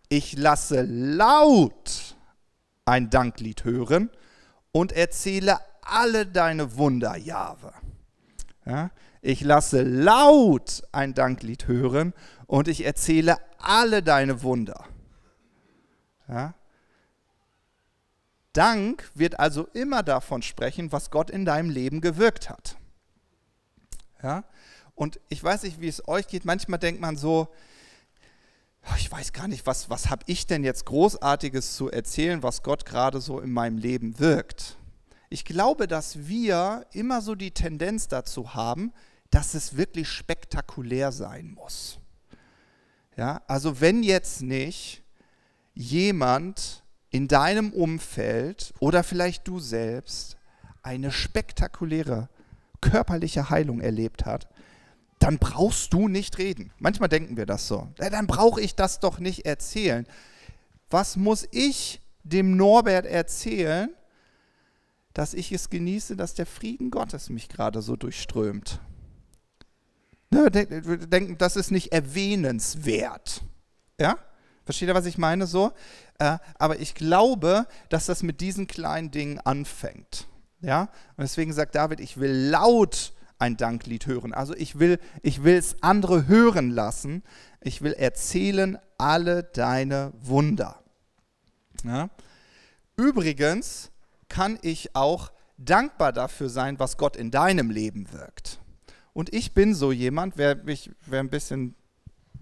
ich 0.08 0.36
lasse 0.36 0.82
laut 0.82 2.16
ein 2.84 3.10
Danklied 3.10 3.64
hören 3.64 4.10
und 4.72 4.92
erzähle 4.92 5.58
alle 5.82 6.26
deine 6.26 6.76
Wunder, 6.76 7.16
Jahwe. 7.16 7.72
Ja, 8.66 8.90
ich 9.22 9.40
lasse 9.40 9.82
laut 9.82 10.82
ein 10.92 11.14
Danklied 11.14 11.66
hören 11.66 12.12
und 12.46 12.68
ich 12.68 12.84
erzähle 12.84 13.36
alle 13.66 14.02
deine 14.02 14.42
Wunder. 14.42 14.84
Ja? 16.28 16.54
Dank 18.52 19.10
wird 19.14 19.40
also 19.40 19.66
immer 19.72 20.02
davon 20.02 20.42
sprechen, 20.42 20.92
was 20.92 21.10
Gott 21.10 21.30
in 21.30 21.44
deinem 21.44 21.70
Leben 21.70 22.00
gewirkt 22.00 22.48
hat. 22.48 22.76
Ja? 24.22 24.44
Und 24.94 25.20
ich 25.28 25.42
weiß 25.42 25.64
nicht, 25.64 25.80
wie 25.80 25.88
es 25.88 26.06
euch 26.06 26.28
geht. 26.28 26.44
Manchmal 26.44 26.78
denkt 26.78 27.00
man 27.00 27.16
so, 27.16 27.48
oh, 28.84 28.94
ich 28.96 29.10
weiß 29.10 29.32
gar 29.32 29.48
nicht, 29.48 29.66
was, 29.66 29.90
was 29.90 30.08
habe 30.08 30.22
ich 30.26 30.46
denn 30.46 30.62
jetzt 30.62 30.86
Großartiges 30.86 31.76
zu 31.76 31.90
erzählen, 31.90 32.42
was 32.42 32.62
Gott 32.62 32.84
gerade 32.84 33.20
so 33.20 33.40
in 33.40 33.52
meinem 33.52 33.78
Leben 33.78 34.18
wirkt. 34.18 34.76
Ich 35.30 35.44
glaube, 35.44 35.88
dass 35.88 36.28
wir 36.28 36.86
immer 36.92 37.20
so 37.20 37.34
die 37.34 37.50
Tendenz 37.50 38.06
dazu 38.06 38.54
haben, 38.54 38.92
dass 39.30 39.54
es 39.54 39.76
wirklich 39.76 40.08
spektakulär 40.08 41.10
sein 41.10 41.50
muss. 41.50 41.98
Ja, 43.16 43.42
also 43.46 43.80
wenn 43.80 44.02
jetzt 44.02 44.42
nicht 44.42 45.02
jemand 45.74 46.82
in 47.10 47.28
deinem 47.28 47.72
Umfeld 47.72 48.74
oder 48.80 49.04
vielleicht 49.04 49.46
du 49.46 49.60
selbst 49.60 50.36
eine 50.82 51.12
spektakuläre 51.12 52.28
körperliche 52.80 53.50
Heilung 53.50 53.80
erlebt 53.80 54.26
hat, 54.26 54.48
dann 55.18 55.38
brauchst 55.38 55.92
du 55.92 56.08
nicht 56.08 56.38
reden. 56.38 56.72
Manchmal 56.78 57.08
denken 57.08 57.36
wir 57.36 57.46
das 57.46 57.66
so. 57.68 57.88
Ja, 57.98 58.10
dann 58.10 58.26
brauche 58.26 58.60
ich 58.60 58.74
das 58.74 59.00
doch 59.00 59.18
nicht 59.18 59.46
erzählen. 59.46 60.06
Was 60.90 61.16
muss 61.16 61.48
ich 61.50 62.00
dem 62.24 62.56
Norbert 62.56 63.06
erzählen, 63.06 63.90
dass 65.12 65.34
ich 65.34 65.52
es 65.52 65.70
genieße, 65.70 66.16
dass 66.16 66.34
der 66.34 66.46
Frieden 66.46 66.90
Gottes 66.90 67.30
mich 67.30 67.48
gerade 67.48 67.80
so 67.80 67.96
durchströmt? 67.96 68.80
Ne, 70.34 70.50
denken, 70.50 71.38
das 71.38 71.54
ist 71.54 71.70
nicht 71.70 71.92
erwähnenswert. 71.92 73.42
Ja? 74.00 74.18
Versteht 74.64 74.88
ihr, 74.88 74.94
was 74.94 75.06
ich 75.06 75.16
meine 75.16 75.46
so? 75.46 75.70
Äh, 76.18 76.38
aber 76.58 76.80
ich 76.80 76.96
glaube, 76.96 77.68
dass 77.88 78.06
das 78.06 78.24
mit 78.24 78.40
diesen 78.40 78.66
kleinen 78.66 79.12
Dingen 79.12 79.38
anfängt. 79.38 80.26
Ja? 80.60 80.88
Und 81.16 81.22
deswegen 81.22 81.52
sagt 81.52 81.76
David, 81.76 82.00
ich 82.00 82.18
will 82.18 82.32
laut 82.32 83.12
ein 83.38 83.56
Danklied 83.56 84.06
hören. 84.06 84.34
Also 84.34 84.56
ich 84.56 84.80
will, 84.80 84.98
ich 85.22 85.44
es 85.44 85.82
andere 85.84 86.26
hören 86.26 86.70
lassen. 86.70 87.22
Ich 87.60 87.82
will 87.82 87.92
erzählen 87.92 88.76
alle 88.98 89.44
deine 89.44 90.12
Wunder. 90.20 90.82
Ja? 91.84 92.10
Übrigens 92.96 93.92
kann 94.28 94.58
ich 94.62 94.96
auch 94.96 95.30
dankbar 95.58 96.12
dafür 96.12 96.48
sein, 96.48 96.80
was 96.80 96.96
Gott 96.96 97.14
in 97.14 97.30
deinem 97.30 97.70
Leben 97.70 98.12
wirkt. 98.12 98.58
Und 99.14 99.32
ich 99.32 99.54
bin 99.54 99.74
so 99.74 99.92
jemand, 99.92 100.36
wer, 100.36 100.56
mich, 100.56 100.90
wer 101.06 101.20
ein 101.20 101.30
bisschen 101.30 101.74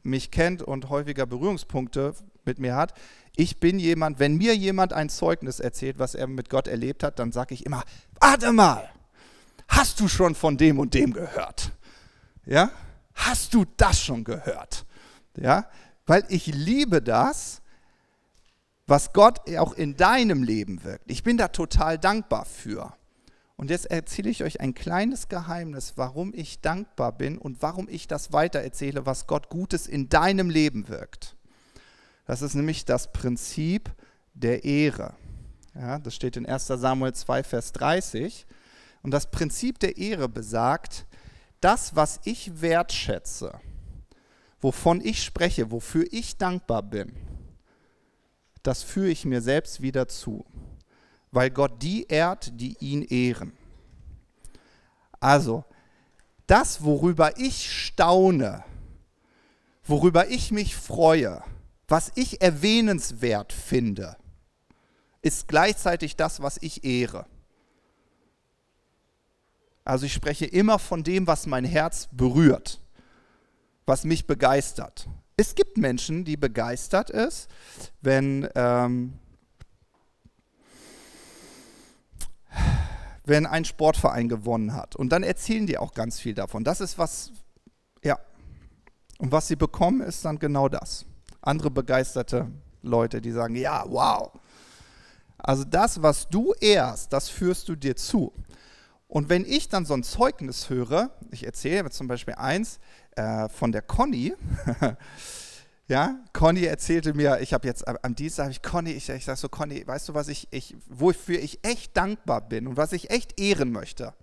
mich 0.02 0.32
kennt 0.32 0.62
und 0.62 0.88
häufiger 0.88 1.26
Berührungspunkte 1.26 2.14
mit 2.44 2.58
mir 2.58 2.74
hat, 2.74 2.94
ich 3.36 3.60
bin 3.60 3.78
jemand, 3.78 4.18
wenn 4.18 4.36
mir 4.36 4.56
jemand 4.56 4.92
ein 4.92 5.08
Zeugnis 5.08 5.60
erzählt, 5.60 5.98
was 5.98 6.14
er 6.14 6.26
mit 6.26 6.50
Gott 6.50 6.66
erlebt 6.66 7.04
hat, 7.04 7.18
dann 7.18 7.30
sage 7.30 7.54
ich 7.54 7.64
immer, 7.64 7.84
warte 8.20 8.52
mal, 8.52 8.88
hast 9.68 10.00
du 10.00 10.08
schon 10.08 10.34
von 10.34 10.56
dem 10.56 10.78
und 10.78 10.94
dem 10.94 11.12
gehört? 11.12 11.72
Ja? 12.44 12.70
Hast 13.14 13.54
du 13.54 13.64
das 13.76 14.02
schon 14.02 14.24
gehört? 14.24 14.84
Ja? 15.36 15.68
Weil 16.06 16.24
ich 16.28 16.46
liebe 16.46 17.00
das, 17.00 17.62
was 18.86 19.12
Gott 19.12 19.40
auch 19.56 19.74
in 19.74 19.96
deinem 19.96 20.42
Leben 20.42 20.84
wirkt. 20.84 21.10
Ich 21.10 21.22
bin 21.22 21.36
da 21.36 21.48
total 21.48 21.98
dankbar 21.98 22.44
für. 22.44 22.92
Und 23.62 23.70
jetzt 23.70 23.92
erzähle 23.92 24.28
ich 24.28 24.42
euch 24.42 24.60
ein 24.60 24.74
kleines 24.74 25.28
Geheimnis, 25.28 25.92
warum 25.94 26.34
ich 26.34 26.60
dankbar 26.62 27.12
bin 27.12 27.38
und 27.38 27.62
warum 27.62 27.88
ich 27.88 28.08
das 28.08 28.32
weitererzähle, 28.32 29.06
was 29.06 29.28
Gott 29.28 29.50
Gutes 29.50 29.86
in 29.86 30.08
deinem 30.08 30.50
Leben 30.50 30.88
wirkt. 30.88 31.36
Das 32.26 32.42
ist 32.42 32.56
nämlich 32.56 32.86
das 32.86 33.12
Prinzip 33.12 33.88
der 34.34 34.64
Ehre. 34.64 35.14
Ja, 35.76 36.00
das 36.00 36.16
steht 36.16 36.36
in 36.36 36.44
1 36.44 36.66
Samuel 36.66 37.12
2, 37.12 37.44
Vers 37.44 37.70
30. 37.70 38.46
Und 39.04 39.12
das 39.12 39.30
Prinzip 39.30 39.78
der 39.78 39.96
Ehre 39.96 40.28
besagt, 40.28 41.06
das, 41.60 41.94
was 41.94 42.18
ich 42.24 42.62
wertschätze, 42.62 43.60
wovon 44.60 45.00
ich 45.00 45.22
spreche, 45.22 45.70
wofür 45.70 46.04
ich 46.10 46.36
dankbar 46.36 46.82
bin, 46.82 47.12
das 48.64 48.82
führe 48.82 49.10
ich 49.10 49.24
mir 49.24 49.40
selbst 49.40 49.82
wieder 49.82 50.08
zu 50.08 50.44
weil 51.32 51.50
Gott 51.50 51.82
die 51.82 52.04
ehrt, 52.04 52.52
die 52.60 52.76
ihn 52.78 53.02
ehren. 53.02 53.52
Also, 55.18 55.64
das, 56.46 56.84
worüber 56.84 57.38
ich 57.38 57.70
staune, 57.72 58.62
worüber 59.84 60.28
ich 60.28 60.52
mich 60.52 60.76
freue, 60.76 61.42
was 61.88 62.12
ich 62.14 62.42
erwähnenswert 62.42 63.52
finde, 63.52 64.16
ist 65.22 65.48
gleichzeitig 65.48 66.16
das, 66.16 66.42
was 66.42 66.58
ich 66.60 66.84
ehre. 66.84 67.26
Also 69.84 70.06
ich 70.06 70.12
spreche 70.12 70.46
immer 70.46 70.78
von 70.78 71.02
dem, 71.02 71.26
was 71.26 71.46
mein 71.46 71.64
Herz 71.64 72.08
berührt, 72.12 72.80
was 73.86 74.04
mich 74.04 74.26
begeistert. 74.26 75.08
Es 75.36 75.54
gibt 75.54 75.76
Menschen, 75.76 76.24
die 76.24 76.36
begeistert 76.36 77.10
ist, 77.10 77.48
wenn 78.00 78.48
ähm, 78.54 79.18
wenn 83.24 83.46
ein 83.46 83.64
Sportverein 83.64 84.28
gewonnen 84.28 84.74
hat. 84.74 84.96
Und 84.96 85.10
dann 85.10 85.22
erzählen 85.22 85.66
die 85.66 85.78
auch 85.78 85.94
ganz 85.94 86.18
viel 86.18 86.34
davon. 86.34 86.64
Das 86.64 86.80
ist 86.80 86.98
was, 86.98 87.32
ja. 88.02 88.18
Und 89.18 89.32
was 89.32 89.48
sie 89.48 89.56
bekommen, 89.56 90.00
ist 90.00 90.24
dann 90.24 90.38
genau 90.38 90.68
das. 90.68 91.06
Andere 91.40 91.70
begeisterte 91.70 92.50
Leute, 92.82 93.20
die 93.20 93.30
sagen, 93.30 93.54
ja, 93.54 93.84
wow. 93.86 94.32
Also 95.38 95.64
das, 95.64 96.02
was 96.02 96.28
du 96.28 96.52
ehrst, 96.60 97.12
das 97.12 97.28
führst 97.28 97.68
du 97.68 97.76
dir 97.76 97.96
zu. 97.96 98.32
Und 99.08 99.28
wenn 99.28 99.44
ich 99.44 99.68
dann 99.68 99.84
so 99.84 99.94
ein 99.94 100.04
Zeugnis 100.04 100.70
höre, 100.70 101.10
ich 101.30 101.44
erzähle 101.44 101.90
zum 101.90 102.08
Beispiel 102.08 102.34
eins 102.34 102.78
äh, 103.16 103.48
von 103.48 103.70
der 103.70 103.82
Conny, 103.82 104.34
Ja, 105.92 106.18
Conny 106.32 106.64
erzählte 106.64 107.12
mir, 107.12 107.40
ich 107.42 107.52
habe 107.52 107.68
jetzt 107.68 107.86
am 107.86 108.14
Dienstag 108.14 108.50
ich 108.50 108.62
Conny, 108.62 108.92
ich, 108.92 109.10
ich 109.10 109.26
sage 109.26 109.38
so, 109.38 109.50
Conny, 109.50 109.86
weißt 109.86 110.08
du, 110.08 110.14
was 110.14 110.28
ich, 110.28 110.48
ich, 110.50 110.74
wofür 110.88 111.38
ich 111.38 111.62
echt 111.66 111.94
dankbar 111.98 112.40
bin 112.40 112.66
und 112.66 112.78
was 112.78 112.94
ich 112.94 113.10
echt 113.10 113.38
ehren 113.38 113.72
möchte? 113.72 114.14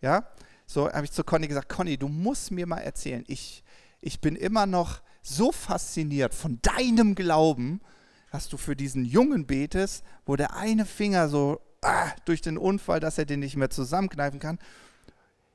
Ja, 0.00 0.26
so 0.66 0.90
habe 0.90 1.04
ich 1.04 1.12
zu 1.12 1.22
Conny 1.22 1.46
gesagt, 1.46 1.68
Conny, 1.68 1.96
du 1.96 2.08
musst 2.08 2.50
mir 2.50 2.66
mal 2.66 2.78
erzählen. 2.78 3.22
Ich, 3.28 3.62
ich 4.00 4.20
bin 4.20 4.34
immer 4.34 4.66
noch 4.66 5.02
so 5.22 5.52
fasziniert 5.52 6.34
von 6.34 6.58
deinem 6.62 7.14
Glauben, 7.14 7.80
dass 8.32 8.48
du 8.48 8.56
für 8.56 8.74
diesen 8.74 9.04
Jungen 9.04 9.46
betest, 9.46 10.02
wo 10.26 10.34
der 10.34 10.56
eine 10.56 10.84
Finger 10.84 11.28
so 11.28 11.60
ah, 11.82 12.10
durch 12.24 12.40
den 12.40 12.58
Unfall, 12.58 12.98
dass 12.98 13.18
er 13.18 13.24
den 13.24 13.38
nicht 13.38 13.54
mehr 13.56 13.70
zusammenkneifen 13.70 14.40
kann. 14.40 14.58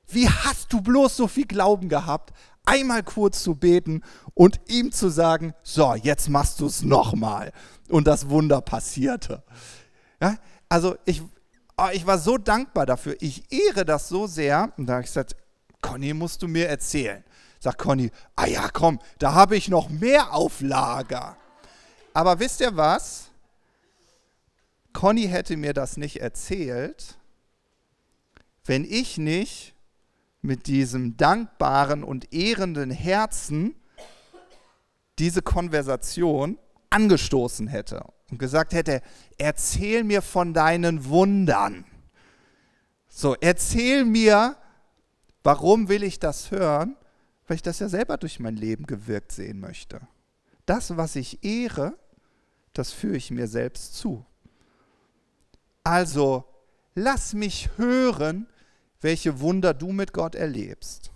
Wie 0.08 0.30
hast 0.30 0.72
du 0.72 0.80
bloß 0.80 1.18
so 1.18 1.28
viel 1.28 1.46
Glauben 1.46 1.90
gehabt, 1.90 2.32
einmal 2.70 3.04
kurz 3.04 3.42
zu 3.42 3.56
beten 3.56 4.04
und 4.36 4.62
ihm 4.68 4.92
zu 4.92 5.10
sagen, 5.10 5.54
so, 5.64 5.96
jetzt 5.96 6.30
machst 6.30 6.60
du 6.60 6.68
es 6.68 6.84
nochmal. 6.84 7.52
Und 7.90 8.06
das 8.06 8.30
Wunder 8.30 8.62
passierte. 8.62 9.44
Ja, 10.22 10.38
also 10.70 10.96
ich, 11.06 11.24
oh, 11.78 11.88
ich 11.92 12.06
war 12.06 12.20
so 12.20 12.38
dankbar 12.38 12.86
dafür. 12.86 13.16
Ich 13.20 13.52
ehre 13.52 13.86
das 13.86 14.08
so 14.08 14.28
sehr. 14.28 14.72
Und 14.78 14.86
da 14.86 14.94
habe 14.94 15.04
ich 15.04 15.10
gesagt, 15.10 15.36
Conny, 15.82 16.14
musst 16.14 16.44
du 16.44 16.48
mir 16.48 16.68
erzählen. 16.70 17.24
Sagt 17.60 17.80
Conny, 17.80 18.12
ah 18.36 18.46
ja, 18.46 18.70
komm, 18.72 19.00
da 19.18 19.34
habe 19.34 19.58
ich 19.58 19.68
noch 19.68 19.90
mehr 19.90 20.34
auf 20.34 20.62
Lager. 20.62 21.38
Aber 22.14 22.40
wisst 22.40 22.62
ihr 22.62 22.78
was? 22.78 23.32
Conny 24.94 25.28
hätte 25.28 25.58
mir 25.58 25.74
das 25.74 25.98
nicht 25.98 26.22
erzählt, 26.22 27.18
wenn 28.66 28.86
ich 28.86 29.18
nicht 29.18 29.74
mit 30.42 30.68
diesem 30.68 31.18
dankbaren 31.18 32.04
und 32.04 32.34
ehrenden 32.34 32.92
Herzen 32.92 33.76
diese 35.20 35.42
Konversation 35.42 36.58
angestoßen 36.90 37.68
hätte 37.68 38.04
und 38.32 38.40
gesagt 38.40 38.74
hätte, 38.74 39.02
erzähl 39.38 40.04
mir 40.04 40.22
von 40.22 40.54
deinen 40.54 41.06
Wundern. 41.06 41.86
So, 43.08 43.36
erzähl 43.36 44.06
mir, 44.06 44.56
warum 45.44 45.90
will 45.90 46.04
ich 46.04 46.20
das 46.20 46.52
hören? 46.52 46.96
Weil 47.48 47.56
ich 47.56 47.64
das 47.64 47.80
ja 47.80 47.90
selber 47.90 48.18
durch 48.18 48.40
mein 48.40 48.56
Leben 48.56 48.86
gewirkt 48.86 49.32
sehen 49.32 49.60
möchte. 49.60 50.02
Das, 50.66 50.96
was 50.96 51.16
ich 51.16 51.44
ehre, 51.44 51.98
das 52.74 52.94
führe 52.94 53.18
ich 53.18 53.32
mir 53.32 53.48
selbst 53.48 53.96
zu. 53.96 54.26
Also, 55.84 56.46
lass 56.94 57.34
mich 57.34 57.70
hören, 57.78 58.48
welche 59.02 59.40
Wunder 59.40 59.74
du 59.74 59.92
mit 59.92 60.14
Gott 60.14 60.36
erlebst. 60.36 61.12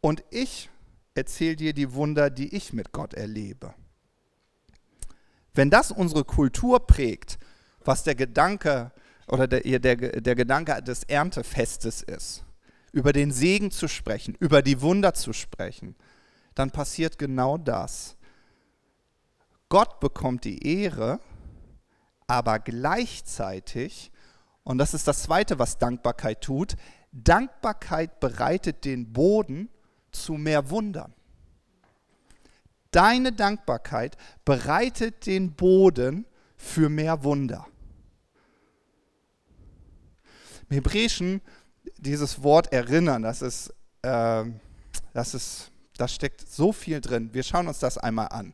Und 0.00 0.22
ich 0.30 0.70
erzähle 1.14 1.56
dir 1.56 1.72
die 1.72 1.92
Wunder, 1.94 2.30
die 2.30 2.54
ich 2.54 2.72
mit 2.72 2.92
Gott 2.92 3.14
erlebe. 3.14 3.74
Wenn 5.54 5.70
das 5.70 5.90
unsere 5.90 6.24
Kultur 6.24 6.86
prägt, 6.86 7.38
was 7.84 8.04
der 8.04 8.14
Gedanke 8.14 8.92
oder 9.26 9.48
der, 9.48 9.78
der, 9.80 9.96
der 9.96 10.34
Gedanke 10.34 10.80
des 10.82 11.02
Erntefestes 11.04 12.02
ist, 12.02 12.44
über 12.92 13.12
den 13.12 13.32
Segen 13.32 13.70
zu 13.70 13.88
sprechen, 13.88 14.36
über 14.38 14.62
die 14.62 14.80
Wunder 14.80 15.14
zu 15.14 15.32
sprechen, 15.32 15.96
dann 16.54 16.70
passiert 16.70 17.18
genau 17.18 17.58
das. 17.58 18.16
Gott 19.68 20.00
bekommt 20.00 20.44
die 20.44 20.64
Ehre, 20.66 21.20
aber 22.26 22.58
gleichzeitig, 22.58 24.10
und 24.68 24.76
das 24.76 24.92
ist 24.92 25.08
das 25.08 25.22
Zweite, 25.22 25.58
was 25.58 25.78
Dankbarkeit 25.78 26.42
tut, 26.42 26.76
Dankbarkeit 27.10 28.20
bereitet 28.20 28.84
den 28.84 29.14
Boden 29.14 29.70
zu 30.12 30.34
mehr 30.34 30.68
Wundern. 30.68 31.14
Deine 32.90 33.32
Dankbarkeit 33.32 34.18
bereitet 34.44 35.24
den 35.24 35.54
Boden 35.54 36.26
für 36.54 36.90
mehr 36.90 37.24
Wunder. 37.24 37.66
Im 40.68 40.74
Hebräischen 40.74 41.40
dieses 41.96 42.42
Wort 42.42 42.70
erinnern, 42.70 43.22
das 43.22 43.40
ist, 43.40 43.74
äh, 44.02 44.44
das 45.14 45.32
ist, 45.32 45.70
da 45.96 46.06
steckt 46.06 46.46
so 46.46 46.72
viel 46.74 47.00
drin. 47.00 47.32
Wir 47.32 47.42
schauen 47.42 47.68
uns 47.68 47.78
das 47.78 47.96
einmal 47.96 48.28
an, 48.28 48.52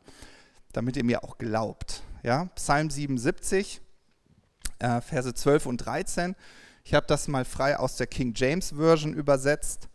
damit 0.70 0.96
ihr 0.96 1.03
mir 1.03 1.24
auch 1.24 1.38
glaubt. 1.38 2.05
Ja? 2.22 2.44
Psalm 2.55 2.88
77, 2.88 3.81
äh, 4.78 5.00
Verse 5.00 5.32
12 5.32 5.66
und 5.66 5.78
13. 5.78 6.34
Ich 6.84 6.94
habe 6.94 7.06
das 7.06 7.28
mal 7.28 7.44
frei 7.44 7.78
aus 7.78 7.96
der 7.96 8.06
King 8.06 8.32
James 8.37 8.74
Version 8.76 9.14
übersetzt. 9.14 9.88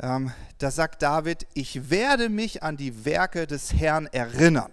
Ähm, 0.00 0.32
da 0.58 0.70
sagt 0.70 1.02
David, 1.02 1.46
ich 1.54 1.90
werde 1.90 2.28
mich 2.28 2.62
an 2.62 2.76
die 2.76 3.04
Werke 3.04 3.46
des 3.46 3.72
Herrn 3.72 4.06
erinnern. 4.06 4.72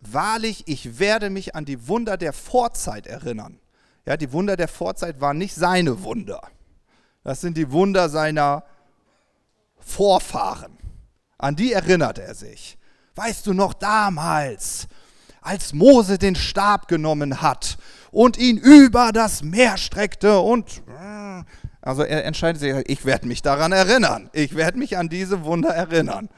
Wahrlich, 0.00 0.64
ich 0.66 0.98
werde 0.98 1.30
mich 1.30 1.54
an 1.54 1.64
die 1.64 1.86
Wunder 1.86 2.16
der 2.16 2.32
Vorzeit 2.32 3.06
erinnern. 3.06 3.60
Ja, 4.06 4.16
die 4.16 4.32
Wunder 4.32 4.56
der 4.56 4.68
Vorzeit 4.68 5.20
waren 5.20 5.38
nicht 5.38 5.54
seine 5.54 6.02
Wunder. 6.02 6.40
Das 7.22 7.40
sind 7.40 7.56
die 7.56 7.70
Wunder 7.70 8.08
seiner 8.08 8.64
Vorfahren. 9.78 10.78
An 11.38 11.54
die 11.54 11.72
erinnert 11.72 12.18
er 12.18 12.34
sich. 12.34 12.78
Weißt 13.14 13.46
du 13.46 13.52
noch 13.52 13.74
damals, 13.74 14.88
als 15.40 15.72
Mose 15.72 16.18
den 16.18 16.34
Stab 16.34 16.88
genommen 16.88 17.42
hat 17.42 17.78
und 18.10 18.36
ihn 18.36 18.56
über 18.56 19.12
das 19.12 19.42
Meer 19.42 19.76
streckte 19.76 20.40
und 20.40 20.82
äh, 20.88 21.44
also 21.82 22.02
er 22.02 22.24
entscheidet 22.24 22.60
sich, 22.60 22.74
ich 22.86 23.04
werde 23.04 23.26
mich 23.26 23.42
daran 23.42 23.72
erinnern. 23.72 24.28
Ich 24.32 24.54
werde 24.54 24.78
mich 24.78 24.98
an 24.98 25.08
diese 25.08 25.44
Wunder 25.44 25.70
erinnern. 25.70 26.28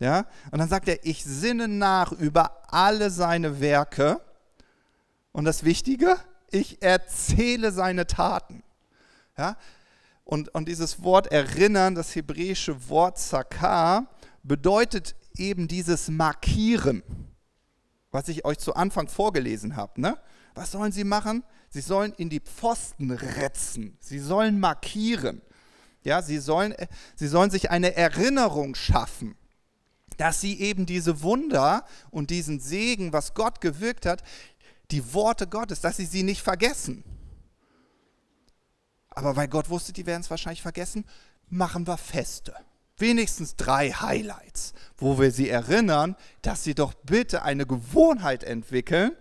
Ja? 0.00 0.26
Und 0.50 0.58
dann 0.58 0.68
sagt 0.68 0.88
er, 0.88 1.04
ich 1.04 1.24
sinne 1.24 1.68
nach 1.68 2.12
über 2.12 2.72
alle 2.72 3.10
seine 3.10 3.60
Werke. 3.60 4.20
Und 5.32 5.44
das 5.44 5.64
Wichtige, 5.64 6.16
ich 6.50 6.82
erzähle 6.82 7.70
seine 7.70 8.06
Taten. 8.06 8.64
Ja? 9.38 9.56
Und, 10.24 10.52
und 10.54 10.66
dieses 10.68 11.02
Wort 11.04 11.28
erinnern, 11.28 11.94
das 11.94 12.14
hebräische 12.16 12.88
Wort 12.88 13.18
zakar, 13.18 14.06
bedeutet 14.42 15.14
eben 15.36 15.68
dieses 15.68 16.08
Markieren, 16.08 17.02
was 18.10 18.28
ich 18.28 18.44
euch 18.44 18.58
zu 18.58 18.74
Anfang 18.74 19.08
vorgelesen 19.08 19.76
habe. 19.76 20.00
Ne? 20.00 20.18
Was 20.54 20.72
sollen 20.72 20.92
sie 20.92 21.04
machen? 21.04 21.44
Sie 21.68 21.80
sollen 21.80 22.12
in 22.14 22.28
die 22.28 22.40
Pfosten 22.40 23.10
retzen. 23.10 23.96
Sie 24.00 24.18
sollen 24.18 24.58
markieren. 24.58 25.42
Ja, 26.02 26.22
sie 26.22 26.38
sollen, 26.38 26.74
sie 27.14 27.28
sollen 27.28 27.50
sich 27.50 27.70
eine 27.70 27.94
Erinnerung 27.94 28.74
schaffen, 28.74 29.36
dass 30.16 30.40
sie 30.40 30.58
eben 30.60 30.86
diese 30.86 31.22
Wunder 31.22 31.84
und 32.10 32.30
diesen 32.30 32.58
Segen, 32.58 33.12
was 33.12 33.34
Gott 33.34 33.60
gewirkt 33.60 34.06
hat, 34.06 34.22
die 34.90 35.12
Worte 35.14 35.46
Gottes, 35.46 35.80
dass 35.80 35.98
sie 35.98 36.06
sie 36.06 36.22
nicht 36.22 36.42
vergessen. 36.42 37.04
Aber 39.10 39.36
weil 39.36 39.48
Gott 39.48 39.68
wusste, 39.68 39.92
die 39.92 40.06
werden 40.06 40.22
es 40.22 40.30
wahrscheinlich 40.30 40.62
vergessen, 40.62 41.04
machen 41.48 41.86
wir 41.86 41.98
Feste. 41.98 42.54
Wenigstens 43.00 43.56
drei 43.56 43.90
Highlights, 43.90 44.74
wo 44.98 45.18
wir 45.18 45.30
sie 45.30 45.48
erinnern, 45.48 46.16
dass 46.42 46.64
sie 46.64 46.74
doch 46.74 46.92
bitte 46.94 47.42
eine 47.42 47.66
Gewohnheit 47.66 48.44
entwickeln, 48.44 49.12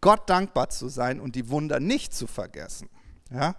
Gott 0.00 0.30
dankbar 0.30 0.70
zu 0.70 0.88
sein 0.88 1.20
und 1.20 1.36
die 1.36 1.50
Wunder 1.50 1.78
nicht 1.78 2.14
zu 2.14 2.26
vergessen. 2.26 2.88
Ja? 3.30 3.54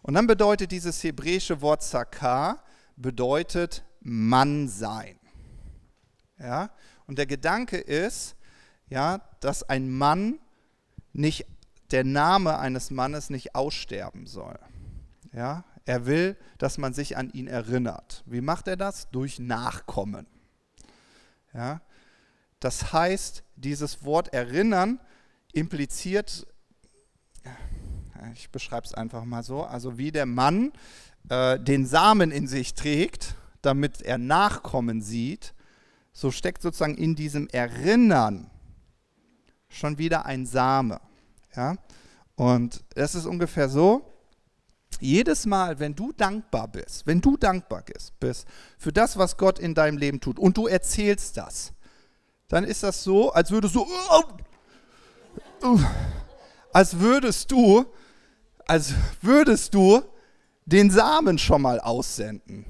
Und 0.00 0.14
dann 0.14 0.26
bedeutet 0.26 0.72
dieses 0.72 1.02
hebräische 1.04 1.60
Wort 1.60 1.82
Zakar, 1.82 2.62
bedeutet 2.96 3.84
Mann 4.00 4.68
sein. 4.68 5.18
Ja? 6.38 6.70
Und 7.06 7.18
der 7.18 7.26
Gedanke 7.26 7.76
ist, 7.76 8.36
ja, 8.88 9.20
dass 9.40 9.64
ein 9.64 9.90
Mann 9.90 10.38
nicht, 11.12 11.46
der 11.90 12.04
Name 12.04 12.58
eines 12.58 12.90
Mannes 12.90 13.30
nicht 13.30 13.54
aussterben 13.54 14.26
soll. 14.26 14.58
Ja? 15.32 15.64
Er 15.86 16.04
will, 16.04 16.36
dass 16.58 16.78
man 16.78 16.92
sich 16.92 17.16
an 17.16 17.30
ihn 17.30 17.46
erinnert. 17.46 18.22
Wie 18.26 18.40
macht 18.40 18.68
er 18.68 18.76
das? 18.76 19.08
Durch 19.10 19.38
Nachkommen. 19.38 20.26
Ja? 21.54 21.80
Das 22.60 22.92
heißt, 22.92 23.44
dieses 23.54 24.04
Wort 24.04 24.32
erinnern 24.32 25.00
impliziert, 25.52 26.46
ich 28.34 28.50
beschreibe 28.50 28.86
es 28.86 28.94
einfach 28.94 29.24
mal 29.24 29.42
so, 29.42 29.62
also 29.62 29.96
wie 29.96 30.10
der 30.10 30.26
Mann 30.26 30.72
äh, 31.28 31.58
den 31.60 31.86
Samen 31.86 32.30
in 32.32 32.48
sich 32.48 32.74
trägt, 32.74 33.36
damit 33.62 34.02
er 34.02 34.18
Nachkommen 34.18 35.00
sieht, 35.00 35.54
so 36.12 36.30
steckt 36.30 36.62
sozusagen 36.62 36.96
in 36.96 37.14
diesem 37.14 37.48
Erinnern 37.48 38.50
schon 39.68 39.98
wieder 39.98 40.26
ein 40.26 40.46
Same. 40.46 41.00
Ja? 41.54 41.76
Und 42.34 42.84
es 42.94 43.14
ist 43.14 43.26
ungefähr 43.26 43.68
so, 43.68 44.15
jedes 45.00 45.46
Mal, 45.46 45.78
wenn 45.78 45.94
du 45.94 46.12
dankbar 46.12 46.68
bist, 46.68 47.06
wenn 47.06 47.20
du 47.20 47.36
dankbar 47.36 47.84
bist 48.20 48.46
für 48.78 48.92
das, 48.92 49.18
was 49.18 49.36
Gott 49.36 49.58
in 49.58 49.74
deinem 49.74 49.98
Leben 49.98 50.20
tut 50.20 50.38
und 50.38 50.56
du 50.56 50.66
erzählst 50.66 51.36
das, 51.36 51.72
dann 52.48 52.64
ist 52.64 52.82
das 52.82 53.02
so, 53.02 53.32
als 53.32 53.50
würdest 53.50 53.74
du, 53.74 53.86
als 56.72 56.98
würdest 56.98 57.50
du, 57.50 57.84
als 58.66 58.94
würdest 59.20 59.74
du 59.74 60.02
den 60.64 60.90
Samen 60.90 61.38
schon 61.38 61.62
mal 61.62 61.80
aussenden. 61.80 62.64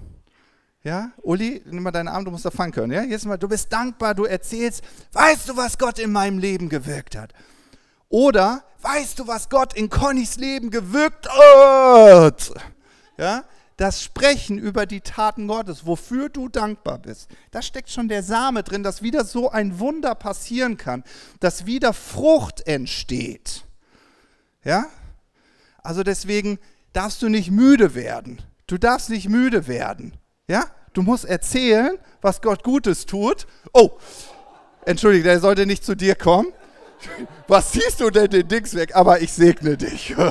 Ja, 0.82 1.10
Uli, 1.22 1.62
nimm 1.66 1.82
mal 1.82 1.90
deinen 1.90 2.08
Arm, 2.08 2.24
du 2.24 2.30
musst 2.30 2.44
da 2.44 2.50
fangen 2.50 2.72
können. 2.72 2.92
Ja, 2.92 3.02
jetzt 3.02 3.26
mal, 3.26 3.36
du 3.36 3.48
bist 3.48 3.72
dankbar, 3.72 4.14
du 4.14 4.24
erzählst, 4.24 4.84
weißt 5.12 5.48
du, 5.48 5.56
was 5.56 5.78
Gott 5.78 5.98
in 5.98 6.12
meinem 6.12 6.38
Leben 6.38 6.68
gewirkt 6.68 7.16
hat? 7.16 7.32
Oder 8.08 8.64
weißt 8.82 9.18
du, 9.18 9.26
was 9.26 9.48
Gott 9.48 9.74
in 9.74 9.90
Connys 9.90 10.36
Leben 10.36 10.70
gewirkt 10.70 11.28
hat? 11.28 12.52
Ja, 13.18 13.44
das 13.76 14.02
Sprechen 14.02 14.58
über 14.58 14.86
die 14.86 15.00
Taten 15.02 15.48
Gottes, 15.48 15.84
wofür 15.84 16.28
du 16.28 16.48
dankbar 16.48 16.98
bist, 16.98 17.28
da 17.50 17.60
steckt 17.60 17.90
schon 17.90 18.08
der 18.08 18.22
Same 18.22 18.62
drin, 18.62 18.82
dass 18.82 19.02
wieder 19.02 19.24
so 19.24 19.50
ein 19.50 19.78
Wunder 19.78 20.14
passieren 20.14 20.76
kann, 20.76 21.04
dass 21.40 21.66
wieder 21.66 21.92
Frucht 21.92 22.66
entsteht. 22.66 23.64
Ja? 24.64 24.86
Also 25.82 26.02
deswegen 26.02 26.58
darfst 26.92 27.20
du 27.22 27.28
nicht 27.28 27.50
müde 27.50 27.94
werden. 27.94 28.40
Du 28.66 28.78
darfst 28.78 29.10
nicht 29.10 29.28
müde 29.28 29.66
werden. 29.66 30.14
Ja? 30.48 30.64
Du 30.94 31.02
musst 31.02 31.26
erzählen, 31.26 31.98
was 32.22 32.40
Gott 32.40 32.64
Gutes 32.64 33.04
tut. 33.04 33.46
Oh, 33.74 33.98
entschuldige, 34.86 35.24
der 35.24 35.40
sollte 35.40 35.66
nicht 35.66 35.84
zu 35.84 35.94
dir 35.94 36.14
kommen. 36.14 36.52
Was 37.48 37.72
siehst 37.72 38.00
du 38.00 38.10
denn 38.10 38.30
den 38.30 38.48
Dings 38.48 38.74
weg? 38.74 38.94
Aber 38.94 39.20
ich 39.20 39.32
segne 39.32 39.76
dich. 39.76 40.14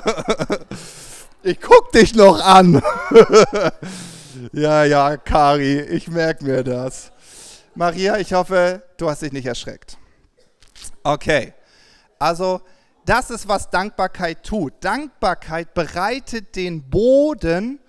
Ich 1.48 1.62
guck 1.62 1.92
dich 1.92 2.16
noch 2.16 2.44
an. 2.44 2.82
ja, 4.52 4.84
ja, 4.84 5.16
Kari, 5.16 5.80
ich 5.80 6.08
merke 6.08 6.44
mir 6.44 6.64
das. 6.64 7.12
Maria, 7.76 8.18
ich 8.18 8.34
hoffe, 8.34 8.82
du 8.98 9.08
hast 9.08 9.22
dich 9.22 9.32
nicht 9.32 9.46
erschreckt. 9.46 9.96
Okay, 11.04 11.54
also 12.18 12.62
das 13.06 13.30
ist, 13.30 13.48
was 13.48 13.70
Dankbarkeit 13.70 14.42
tut. 14.42 14.74
Dankbarkeit 14.84 15.76
bereitet 15.76 16.56
den 16.56 16.90
Boden 16.90 17.80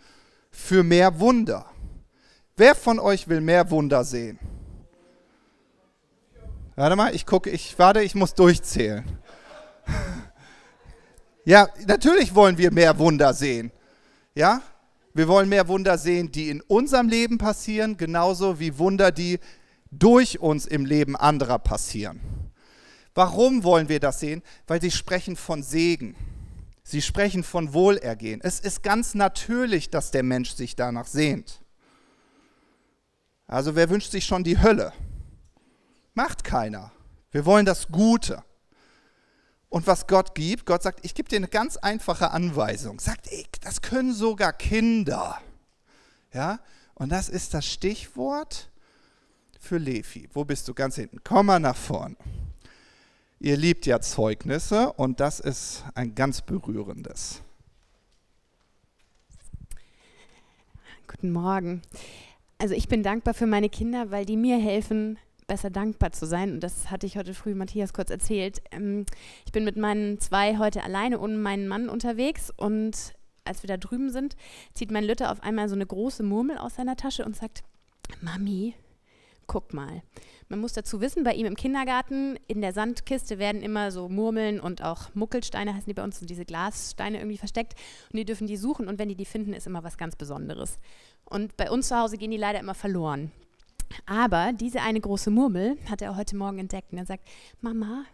für 0.50 0.82
mehr 0.82 1.18
Wunder. 1.18 1.64
Wer 2.58 2.74
von 2.74 2.98
euch 2.98 3.26
will 3.26 3.40
mehr 3.40 3.70
Wunder 3.70 4.04
sehen? 4.04 4.38
Warte 6.76 6.94
mal, 6.94 7.14
ich 7.14 7.24
gucke, 7.24 7.48
ich 7.48 7.78
warte, 7.78 8.02
ich 8.02 8.14
muss 8.14 8.34
durchzählen. 8.34 9.04
Ja, 11.48 11.68
natürlich 11.86 12.34
wollen 12.34 12.58
wir 12.58 12.72
mehr 12.72 12.98
Wunder 12.98 13.32
sehen. 13.32 13.70
Ja? 14.34 14.62
Wir 15.14 15.28
wollen 15.28 15.48
mehr 15.48 15.68
Wunder 15.68 15.96
sehen, 15.96 16.32
die 16.32 16.50
in 16.50 16.60
unserem 16.60 17.08
Leben 17.08 17.38
passieren, 17.38 17.96
genauso 17.96 18.58
wie 18.58 18.78
Wunder, 18.78 19.12
die 19.12 19.38
durch 19.92 20.40
uns 20.40 20.66
im 20.66 20.84
Leben 20.84 21.14
anderer 21.14 21.60
passieren. 21.60 22.20
Warum 23.14 23.62
wollen 23.62 23.88
wir 23.88 24.00
das 24.00 24.18
sehen? 24.18 24.42
Weil 24.66 24.80
sie 24.80 24.90
sprechen 24.90 25.36
von 25.36 25.62
Segen. 25.62 26.16
Sie 26.82 27.00
sprechen 27.00 27.44
von 27.44 27.72
Wohlergehen. 27.72 28.40
Es 28.42 28.58
ist 28.58 28.82
ganz 28.82 29.14
natürlich, 29.14 29.88
dass 29.88 30.10
der 30.10 30.24
Mensch 30.24 30.50
sich 30.50 30.74
danach 30.74 31.06
sehnt. 31.06 31.60
Also 33.46 33.76
wer 33.76 33.88
wünscht 33.88 34.10
sich 34.10 34.24
schon 34.24 34.42
die 34.42 34.60
Hölle? 34.60 34.92
Macht 36.16 36.44
keiner. 36.44 36.92
Wir 37.30 37.44
wollen 37.44 37.66
das 37.66 37.88
Gute. 37.88 38.42
Und 39.68 39.86
was 39.86 40.06
Gott 40.06 40.34
gibt, 40.34 40.64
Gott 40.64 40.82
sagt, 40.82 41.04
ich 41.04 41.14
gebe 41.14 41.28
dir 41.28 41.36
eine 41.36 41.46
ganz 41.46 41.76
einfache 41.76 42.30
Anweisung. 42.30 43.00
Sagt, 43.00 43.30
ey, 43.30 43.44
das 43.60 43.82
können 43.82 44.14
sogar 44.14 44.54
Kinder. 44.54 45.38
Ja? 46.32 46.60
Und 46.94 47.10
das 47.12 47.28
ist 47.28 47.52
das 47.52 47.66
Stichwort 47.66 48.70
für 49.60 49.76
Levi. 49.76 50.30
Wo 50.32 50.46
bist 50.46 50.66
du? 50.68 50.72
Ganz 50.72 50.94
hinten. 50.94 51.18
Komm 51.22 51.46
mal 51.46 51.60
nach 51.60 51.76
vorne. 51.76 52.16
Ihr 53.38 53.58
liebt 53.58 53.84
ja 53.84 54.00
Zeugnisse 54.00 54.94
und 54.94 55.20
das 55.20 55.38
ist 55.38 55.84
ein 55.94 56.14
ganz 56.14 56.40
berührendes. 56.40 57.42
Guten 61.06 61.30
Morgen. 61.30 61.82
Also 62.56 62.72
ich 62.72 62.88
bin 62.88 63.02
dankbar 63.02 63.34
für 63.34 63.46
meine 63.46 63.68
Kinder, 63.68 64.10
weil 64.10 64.24
die 64.24 64.38
mir 64.38 64.56
helfen, 64.56 65.18
besser 65.46 65.70
dankbar 65.70 66.12
zu 66.12 66.26
sein. 66.26 66.52
Und 66.52 66.60
das 66.60 66.90
hatte 66.90 67.06
ich 67.06 67.16
heute 67.16 67.34
früh 67.34 67.54
Matthias 67.54 67.92
kurz 67.92 68.10
erzählt. 68.10 68.62
Ähm, 68.70 69.06
ich 69.44 69.52
bin 69.52 69.64
mit 69.64 69.76
meinen 69.76 70.18
zwei 70.20 70.58
heute 70.58 70.82
alleine 70.82 71.18
ohne 71.20 71.36
meinen 71.36 71.68
Mann 71.68 71.88
unterwegs 71.88 72.52
und 72.56 73.14
als 73.44 73.62
wir 73.62 73.68
da 73.68 73.76
drüben 73.76 74.10
sind, 74.10 74.36
zieht 74.74 74.90
mein 74.90 75.04
Lütter 75.04 75.30
auf 75.30 75.42
einmal 75.42 75.68
so 75.68 75.76
eine 75.76 75.86
große 75.86 76.24
Murmel 76.24 76.58
aus 76.58 76.74
seiner 76.74 76.96
Tasche 76.96 77.24
und 77.24 77.36
sagt, 77.36 77.62
Mami, 78.20 78.74
guck 79.46 79.72
mal. 79.72 80.02
Man 80.48 80.60
muss 80.60 80.72
dazu 80.72 81.00
wissen, 81.00 81.22
bei 81.22 81.34
ihm 81.34 81.46
im 81.46 81.54
Kindergarten, 81.54 82.38
in 82.48 82.60
der 82.60 82.72
Sandkiste 82.72 83.38
werden 83.38 83.62
immer 83.62 83.90
so 83.92 84.08
Murmeln 84.08 84.60
und 84.60 84.82
auch 84.82 85.14
Muckelsteine, 85.14 85.74
heißen 85.74 85.88
die 85.88 85.94
bei 85.94 86.02
uns, 86.02 86.20
und 86.20 86.28
diese 86.28 86.44
Glassteine 86.44 87.18
irgendwie 87.18 87.38
versteckt. 87.38 87.74
Und 88.12 88.16
die 88.16 88.24
dürfen 88.24 88.46
die 88.46 88.56
suchen 88.56 88.88
und 88.88 88.98
wenn 88.98 89.08
die 89.08 89.16
die 89.16 89.24
finden, 89.24 89.52
ist 89.52 89.66
immer 89.66 89.84
was 89.84 89.98
ganz 89.98 90.16
Besonderes. 90.16 90.78
Und 91.24 91.56
bei 91.56 91.70
uns 91.70 91.88
zu 91.88 91.96
Hause 91.96 92.16
gehen 92.16 92.30
die 92.30 92.36
leider 92.36 92.60
immer 92.60 92.74
verloren. 92.74 93.30
Aber 94.06 94.52
diese 94.52 94.82
eine 94.82 95.00
große 95.00 95.30
Murmel 95.30 95.76
hat 95.90 96.02
er 96.02 96.16
heute 96.16 96.36
Morgen 96.36 96.58
entdeckt 96.58 96.92
und 96.92 96.98
er 96.98 97.06
sagt, 97.06 97.26
Mama, 97.60 98.04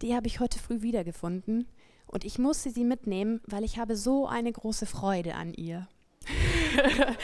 die 0.00 0.14
habe 0.14 0.26
ich 0.26 0.40
heute 0.40 0.58
früh 0.58 0.82
wiedergefunden 0.82 1.66
und 2.06 2.24
ich 2.24 2.38
musste 2.38 2.70
sie 2.70 2.84
mitnehmen, 2.84 3.40
weil 3.46 3.64
ich 3.64 3.78
habe 3.78 3.96
so 3.96 4.26
eine 4.26 4.52
große 4.52 4.86
Freude 4.86 5.34
an 5.34 5.54
ihr. 5.54 5.88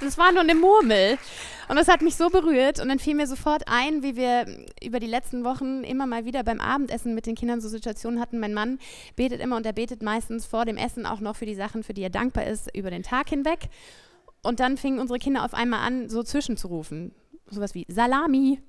das 0.00 0.18
war 0.18 0.32
nur 0.32 0.42
eine 0.42 0.54
Murmel. 0.54 1.18
Und 1.68 1.76
das 1.76 1.88
hat 1.88 2.02
mich 2.02 2.16
so 2.16 2.28
berührt. 2.30 2.80
Und 2.80 2.88
dann 2.88 2.98
fiel 2.98 3.14
mir 3.14 3.26
sofort 3.26 3.64
ein, 3.66 4.02
wie 4.02 4.16
wir 4.16 4.46
über 4.82 5.00
die 5.00 5.06
letzten 5.06 5.44
Wochen 5.44 5.84
immer 5.84 6.06
mal 6.06 6.24
wieder 6.24 6.42
beim 6.44 6.60
Abendessen 6.60 7.14
mit 7.14 7.26
den 7.26 7.34
Kindern 7.34 7.60
so 7.60 7.68
Situationen 7.68 8.20
hatten. 8.20 8.38
Mein 8.38 8.54
Mann 8.54 8.78
betet 9.16 9.40
immer 9.40 9.56
und 9.56 9.66
er 9.66 9.72
betet 9.72 10.02
meistens 10.02 10.46
vor 10.46 10.64
dem 10.64 10.76
Essen 10.76 11.06
auch 11.06 11.20
noch 11.20 11.36
für 11.36 11.46
die 11.46 11.54
Sachen, 11.54 11.82
für 11.82 11.94
die 11.94 12.02
er 12.02 12.10
dankbar 12.10 12.46
ist, 12.46 12.74
über 12.74 12.90
den 12.90 13.02
Tag 13.02 13.28
hinweg. 13.28 13.68
Und 14.42 14.60
dann 14.60 14.76
fingen 14.76 14.98
unsere 14.98 15.18
Kinder 15.18 15.44
auf 15.44 15.54
einmal 15.54 15.80
an, 15.80 16.08
so 16.08 16.22
zwischenzurufen. 16.22 17.14
Sowas 17.50 17.74
wie 17.74 17.86
Salami, 17.88 18.60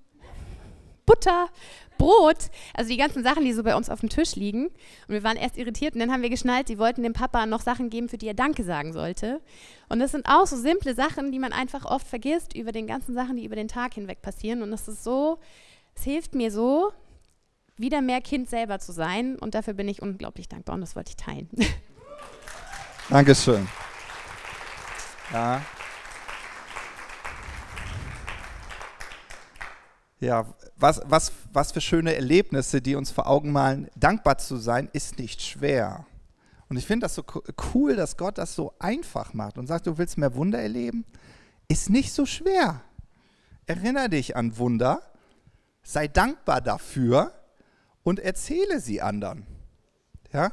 Butter, 1.06 1.50
Brot, 1.98 2.50
also 2.76 2.90
die 2.90 2.98
ganzen 2.98 3.24
Sachen, 3.24 3.44
die 3.44 3.52
so 3.52 3.64
bei 3.64 3.76
uns 3.76 3.90
auf 3.90 4.00
dem 4.00 4.10
Tisch 4.10 4.36
liegen. 4.36 4.68
Und 4.68 5.10
wir 5.10 5.24
waren 5.24 5.38
erst 5.38 5.58
irritiert 5.58 5.96
und 5.96 6.00
dann 6.00 6.12
haben 6.12 6.22
wir 6.22 6.30
geschnallt, 6.30 6.70
die 6.70 6.78
wollten 6.78 7.04
dem 7.04 7.14
Papa 7.14 7.46
noch 7.46 7.62
Sachen 7.62 7.90
geben, 7.90 8.10
für 8.10 8.18
die 8.18 8.28
er 8.28 8.36
Danke 8.36 8.64
sagen 8.64 8.94
sollte. 8.94 9.42
Und 9.90 10.00
das 10.00 10.12
sind 10.12 10.28
auch 10.28 10.46
so 10.46 10.56
simple 10.56 10.96
Sachen, 10.96 11.32
die 11.32 11.40
man 11.40 11.52
einfach 11.52 11.84
oft 11.86 12.08
vergisst 12.08 12.56
über 12.56 12.72
den 12.72 12.88
ganzen 12.88 13.16
Sachen, 13.16 13.36
die 13.36 13.46
über 13.46 13.56
den 13.56 13.68
Tag 13.68 13.96
hinweg 13.96 14.22
passieren. 14.22 14.62
Und 14.62 14.72
das 14.72 14.88
ist 14.88 15.04
so, 15.04 15.40
es 15.96 16.04
hilft 16.04 16.36
mir 16.36 16.52
so, 16.52 16.94
wieder 17.76 18.02
mehr 18.02 18.22
Kind 18.22 18.50
selber 18.50 18.80
zu 18.80 18.92
sein. 18.92 19.38
Und 19.38 19.56
dafür 19.56 19.74
bin 19.74 19.88
ich 19.88 20.02
unglaublich 20.02 20.48
dankbar 20.48 20.76
und 20.76 20.82
das 20.82 20.96
wollte 20.96 21.10
ich 21.10 21.18
teilen. 21.18 21.50
Dankeschön. 23.10 23.68
Ja. 25.32 25.62
Ja, 30.20 30.46
was, 30.76 31.02
was, 31.06 31.32
was 31.54 31.72
für 31.72 31.82
schöne 31.82 32.14
Erlebnisse, 32.14 32.82
die 32.82 32.96
uns 32.96 33.10
vor 33.12 33.28
Augen 33.28 33.52
malen. 33.52 33.90
Dankbar 33.96 34.38
zu 34.38 34.58
sein 34.58 34.90
ist 34.92 35.18
nicht 35.18 35.42
schwer. 35.42 36.06
Und 36.68 36.78
ich 36.78 36.86
finde 36.86 37.06
das 37.06 37.16
so 37.16 37.24
cool, 37.74 37.96
dass 37.96 38.18
Gott 38.18 38.38
das 38.38 38.54
so 38.54 38.74
einfach 38.80 39.34
macht 39.34 39.58
und 39.58 39.68
sagt, 39.68 39.88
du 39.88 39.98
willst 39.98 40.18
mehr 40.18 40.36
Wunder 40.36 40.60
erleben? 40.60 41.06
Ist 41.68 41.90
nicht 41.90 42.12
so 42.12 42.26
schwer. 42.26 42.82
Erinnere 43.66 44.10
dich 44.10 44.36
an 44.36 44.58
Wunder, 44.58 45.02
sei 45.84 46.08
dankbar 46.08 46.62
dafür 46.62 47.34
und 48.04 48.20
erzähle 48.20 48.80
sie 48.80 49.02
anderen. 49.02 49.46
Ja? 50.34 50.52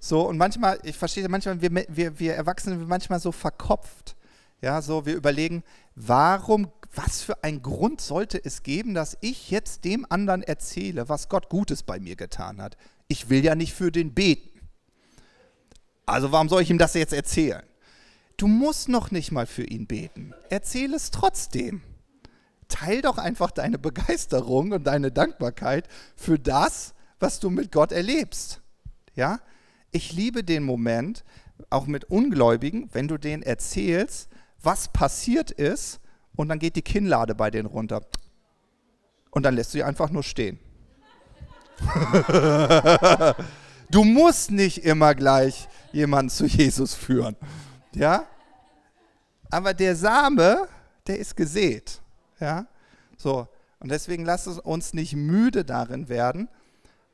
So, 0.00 0.28
und 0.28 0.38
manchmal, 0.38 0.78
ich 0.84 0.96
verstehe 0.96 1.28
manchmal, 1.28 1.60
wir, 1.60 1.70
wir, 1.88 2.18
wir 2.18 2.34
Erwachsene 2.34 2.78
sind 2.78 2.88
manchmal 2.88 3.20
so 3.20 3.32
verkopft. 3.32 4.16
Ja, 4.60 4.82
so, 4.82 5.06
wir 5.06 5.14
überlegen, 5.14 5.62
warum, 5.94 6.72
was 6.94 7.22
für 7.22 7.44
ein 7.44 7.62
Grund 7.62 8.00
sollte 8.00 8.44
es 8.44 8.62
geben, 8.62 8.94
dass 8.94 9.16
ich 9.20 9.50
jetzt 9.50 9.84
dem 9.84 10.04
anderen 10.08 10.42
erzähle, 10.42 11.08
was 11.08 11.28
Gott 11.28 11.48
Gutes 11.48 11.82
bei 11.82 12.00
mir 12.00 12.16
getan 12.16 12.60
hat? 12.60 12.76
Ich 13.06 13.28
will 13.28 13.44
ja 13.44 13.54
nicht 13.54 13.72
für 13.72 13.92
den 13.92 14.14
beten. 14.14 14.60
Also 16.06 16.32
warum 16.32 16.48
soll 16.48 16.62
ich 16.62 16.70
ihm 16.70 16.78
das 16.78 16.94
jetzt 16.94 17.12
erzählen? 17.12 17.62
Du 18.36 18.46
musst 18.46 18.88
noch 18.88 19.10
nicht 19.10 19.30
mal 19.30 19.46
für 19.46 19.64
ihn 19.64 19.86
beten. 19.86 20.32
Erzähl 20.48 20.94
es 20.94 21.10
trotzdem. 21.10 21.82
Teil 22.68 23.02
doch 23.02 23.18
einfach 23.18 23.50
deine 23.50 23.78
Begeisterung 23.78 24.72
und 24.72 24.84
deine 24.84 25.12
Dankbarkeit 25.12 25.88
für 26.16 26.38
das, 26.38 26.94
was 27.20 27.40
du 27.40 27.50
mit 27.50 27.72
Gott 27.72 27.92
erlebst. 27.92 28.60
Ja? 29.14 29.40
Ich 29.90 30.12
liebe 30.12 30.44
den 30.44 30.64
Moment, 30.64 31.24
auch 31.70 31.86
mit 31.86 32.04
Ungläubigen, 32.04 32.88
wenn 32.92 33.08
du 33.08 33.18
denen 33.18 33.42
erzählst, 33.42 34.28
was 34.62 34.88
passiert 34.88 35.50
ist 35.50 36.00
und 36.36 36.48
dann 36.48 36.58
geht 36.58 36.76
die 36.76 36.82
Kinnlade 36.82 37.34
bei 37.34 37.50
denen 37.50 37.66
runter. 37.66 38.02
Und 39.30 39.42
dann 39.42 39.54
lässt 39.54 39.74
du 39.74 39.78
sie 39.78 39.84
einfach 39.84 40.10
nur 40.10 40.22
stehen. 40.22 40.58
du 43.90 44.04
musst 44.04 44.50
nicht 44.50 44.84
immer 44.84 45.14
gleich 45.14 45.68
jemanden 45.92 46.30
zu 46.30 46.46
Jesus 46.46 46.94
führen. 46.94 47.36
Ja? 47.94 48.24
Aber 49.50 49.74
der 49.74 49.96
Same, 49.96 50.68
der 51.06 51.18
ist 51.18 51.36
gesät. 51.36 52.00
Ja? 52.40 52.66
So. 53.16 53.48
Und 53.80 53.90
deswegen 53.90 54.24
lass 54.24 54.46
es 54.46 54.58
uns 54.58 54.92
nicht 54.92 55.14
müde 55.14 55.64
darin 55.64 56.08
werden, 56.08 56.48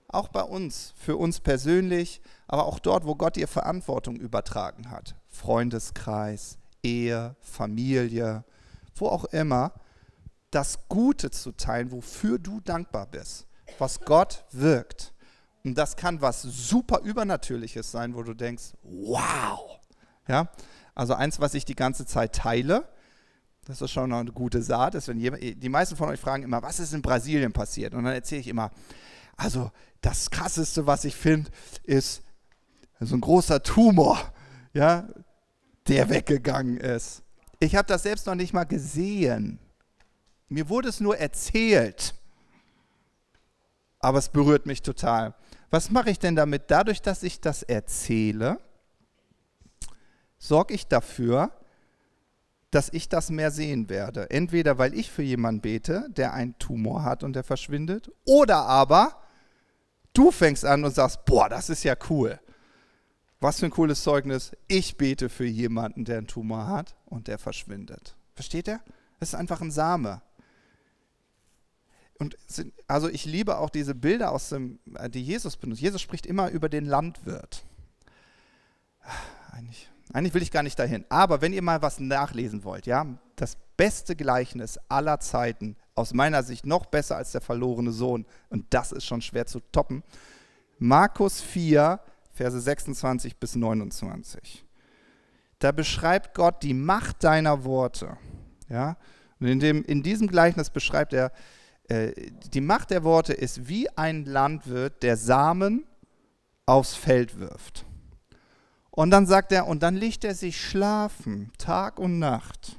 auch 0.09 0.29
bei 0.29 0.43
uns, 0.43 0.95
für 0.97 1.17
uns 1.17 1.41
persönlich, 1.41 2.23
aber 2.47 2.65
auch 2.65 2.79
dort, 2.79 3.05
wo 3.05 3.17
Gott 3.17 3.37
dir 3.37 3.49
Verantwortung 3.49 4.17
übertragen 4.17 4.91
hat. 4.91 5.15
Freundeskreis, 5.29 6.59
Ehe, 6.85 7.35
Familie, 7.41 8.45
wo 8.95 9.09
auch 9.09 9.25
immer, 9.27 9.73
das 10.51 10.89
Gute 10.89 11.31
zu 11.31 11.53
teilen, 11.53 11.91
wofür 11.91 12.39
du 12.39 12.61
dankbar 12.61 13.07
bist, 13.07 13.47
was 13.79 14.01
Gott 14.01 14.45
wirkt. 14.53 15.13
Und 15.65 15.77
das 15.77 15.97
kann 15.97 16.21
was 16.21 16.43
super 16.43 17.01
Übernatürliches 17.01 17.91
sein, 17.91 18.15
wo 18.15 18.23
du 18.23 18.35
denkst, 18.35 18.75
wow. 18.83 19.81
Ja, 20.29 20.51
also 20.95 21.15
eins, 21.15 21.41
was 21.41 21.55
ich 21.55 21.65
die 21.65 21.75
ganze 21.75 22.07
Zeit 22.07 22.35
teile, 22.35 22.89
das 23.65 23.81
ist 23.81 23.91
schon 23.91 24.13
eine 24.13 24.31
gute 24.31 24.63
Saat, 24.63 24.95
ist, 24.95 25.09
wenn 25.09 25.19
jemand, 25.19 25.43
die 25.43 25.69
meisten 25.69 25.97
von 25.97 26.11
euch 26.11 26.21
fragen 26.21 26.43
immer, 26.43 26.63
was 26.63 26.81
ist 26.81 26.93
in 26.93 27.03
Brasilien 27.03 27.53
passiert? 27.53 27.95
Und 27.95 28.05
dann 28.05 28.13
erzähle 28.13 28.43
ich 28.43 28.49
immer, 28.49 28.71
also 29.37 29.71
das 30.03 30.31
Krasseste, 30.31 30.87
was 30.87 31.05
ich 31.05 31.17
finde, 31.17 31.51
ist 31.83 32.23
so 33.01 33.17
ein 33.17 33.21
großer 33.21 33.63
Tumor. 33.63 34.19
Ja, 34.73 35.09
der 35.89 36.09
weggegangen 36.09 36.79
ist. 36.79 37.23
Ich 37.61 37.77
habe 37.77 37.87
das 37.87 38.03
selbst 38.03 38.27
noch 38.27 38.35
nicht 38.35 38.53
mal 38.53 38.65
gesehen. 38.65 39.59
Mir 40.49 40.69
wurde 40.69 40.89
es 40.89 41.01
nur 41.01 41.17
erzählt. 41.17 42.15
Aber 43.99 44.19
es 44.19 44.29
berührt 44.29 44.67
mich 44.67 44.83
total. 44.83 45.35
Was 45.71 45.91
mache 45.91 46.11
ich 46.11 46.19
denn 46.19 46.37
damit? 46.37 46.65
Dadurch, 46.71 47.01
dass 47.01 47.23
ich 47.23 47.41
das 47.41 47.63
erzähle, 47.63 48.59
sorge 50.39 50.75
ich 50.75 50.87
dafür, 50.87 51.51
dass 52.71 52.93
ich 52.93 53.09
das 53.09 53.31
mehr 53.31 53.51
sehen 53.51 53.89
werde. 53.89 54.31
Entweder 54.31 54.79
weil 54.79 54.95
ich 54.95 55.11
für 55.11 55.23
jemanden 55.23 55.61
bete, 55.61 56.07
der 56.11 56.35
einen 56.35 56.59
Tumor 56.59 57.03
hat 57.05 57.23
und 57.23 57.35
der 57.35 57.45
verschwindet, 57.45 58.11
oder 58.25 58.67
aber 58.67 59.23
du 60.13 60.31
fängst 60.31 60.65
an 60.65 60.85
und 60.85 60.95
sagst, 60.95 61.25
boah, 61.25 61.49
das 61.49 61.71
ist 61.71 61.85
ja 61.85 61.95
cool. 62.11 62.39
Was 63.45 63.61
für 63.61 63.67
ein 63.67 63.73
cooles 63.73 64.03
Zeugnis. 64.03 64.53
Ich 64.69 64.97
bete 64.97 65.29
für 65.29 65.45
jemanden, 65.45 66.07
der 66.07 66.17
einen 66.17 66.27
Tumor 66.27 66.67
hat 66.67 66.97
und 67.05 67.29
der 67.29 67.37
verschwindet. 67.37 68.17
Versteht 68.35 68.67
ihr? 68.69 68.81
Es 69.21 69.29
ist 69.29 69.35
einfach 69.35 69.61
ein 69.61 69.71
Same. 69.71 70.23
Und 72.19 72.39
also 72.89 73.11
ich 73.11 73.27
liebe 73.27 73.59
auch 73.59 73.69
diese 73.69 73.95
Bilder 73.95 74.33
aus 74.33 74.49
dem, 74.49 74.79
äh, 74.95 75.11
die 75.11 75.23
Jesus 75.23 75.59
benutzt. 75.59 75.83
Jesus 75.83 76.01
spricht 76.01 76.25
immer 76.25 76.49
über 76.49 76.71
den 76.71 76.87
Landwirt. 76.87 77.67
Eigentlich, 79.53 79.91
eigentlich 80.15 80.33
will 80.33 80.41
ich 80.41 80.51
gar 80.51 80.63
nicht 80.63 80.79
dahin. 80.79 81.05
Aber 81.11 81.43
wenn 81.43 81.53
ihr 81.53 81.61
mal 81.61 81.83
was 81.83 82.01
nachlesen 82.01 82.65
wollt, 82.65 82.87
ja, 82.87 83.07
das 83.37 83.59
beste 83.77 84.17
Gleichnis 84.17 84.79
aller 84.89 85.21
Zeiten, 85.21 85.77
aus 85.95 86.15
meiner 86.15 86.45
Sicht 86.45 86.65
noch 86.65 86.87
besser 86.87 87.19
als 87.19 87.33
der 87.33 87.43
verlorene 87.43 87.93
Sohn, 87.93 88.25
und 88.49 88.65
das 88.71 88.91
ist 88.91 89.05
schon 89.05 89.21
schwer 89.21 89.45
zu 89.45 89.61
toppen. 89.71 90.03
Markus 90.79 91.43
4, 91.43 92.01
Verse 92.35 92.61
26 92.61 93.37
bis 93.37 93.55
29. 93.55 94.65
Da 95.61 95.73
beschreibt 95.73 96.35
Gott 96.35 96.63
die 96.63 96.75
Macht 96.75 97.23
deiner 97.25 97.65
Worte. 97.65 98.17
Ja? 98.69 98.97
Und 99.41 99.47
in, 99.47 99.61
dem, 99.61 99.85
in 99.85 100.03
diesem 100.03 100.27
Gleichnis 100.27 100.71
beschreibt 100.71 101.13
er, 101.13 101.33
äh, 101.89 102.13
die 102.53 102.61
Macht 102.61 102.91
der 102.91 103.05
Worte 103.05 103.33
ist 103.33 103.69
wie 103.69 103.89
ein 103.97 104.25
Landwirt, 104.25 105.03
der 105.03 105.17
Samen 105.17 105.85
aufs 106.67 106.95
Feld 106.95 107.39
wirft. 107.39 107.87
Und 108.91 109.11
dann 109.11 109.27
sagt 109.27 109.53
er, 109.53 109.67
und 109.67 109.83
dann 109.83 109.95
legt 109.95 110.25
er 110.25 110.35
sich 110.35 110.61
schlafen, 110.61 111.51
Tag 111.59 111.99
und 111.99 112.19
Nacht. 112.19 112.79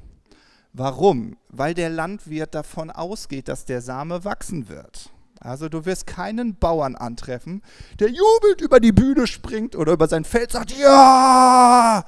Warum? 0.74 1.38
Weil 1.50 1.74
der 1.74 1.90
Landwirt 1.90 2.56
davon 2.56 2.90
ausgeht, 2.90 3.48
dass 3.48 3.66
der 3.66 3.82
Same 3.82 4.24
wachsen 4.26 4.68
wird. 4.68 5.12
Also 5.40 5.70
du 5.70 5.86
wirst 5.86 6.08
keinen 6.08 6.56
Bauern 6.56 6.96
antreffen, 6.96 7.62
der 8.00 8.10
jubelt 8.10 8.62
über 8.62 8.80
die 8.80 8.92
Bühne 8.92 9.28
springt 9.28 9.76
oder 9.76 9.94
über 9.94 10.08
sein 10.08 10.24
Feld 10.24 10.52
sagt, 10.52 10.72
ja, 10.72 12.04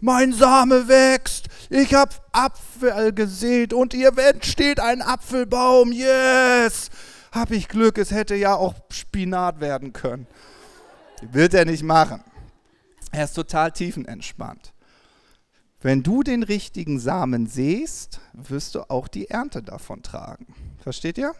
mein 0.00 0.32
Same 0.32 0.88
wächst, 0.88 1.48
ich 1.70 1.94
habe 1.94 2.14
Apfel 2.32 3.12
gesät 3.12 3.72
und 3.72 3.94
ihr 3.94 4.12
steht 4.40 4.80
ein 4.80 5.02
Apfelbaum, 5.02 5.92
yes, 5.92 6.90
hab 7.32 7.50
ich 7.50 7.68
Glück, 7.68 7.98
es 7.98 8.10
hätte 8.10 8.34
ja 8.34 8.54
auch 8.54 8.74
Spinat 8.90 9.60
werden 9.60 9.92
können. 9.92 10.26
Wird 11.20 11.52
er 11.54 11.64
nicht 11.64 11.82
machen. 11.82 12.22
Er 13.10 13.24
ist 13.24 13.34
total 13.34 13.72
tiefenentspannt. 13.72 14.72
Wenn 15.80 16.02
du 16.02 16.22
den 16.22 16.42
richtigen 16.42 16.98
Samen 16.98 17.46
sähst, 17.46 18.20
wirst 18.32 18.74
du 18.74 18.90
auch 18.90 19.08
die 19.08 19.30
Ernte 19.30 19.62
davon 19.62 20.02
tragen. 20.02 20.46
Versteht 20.78 21.18
ihr? 21.18 21.34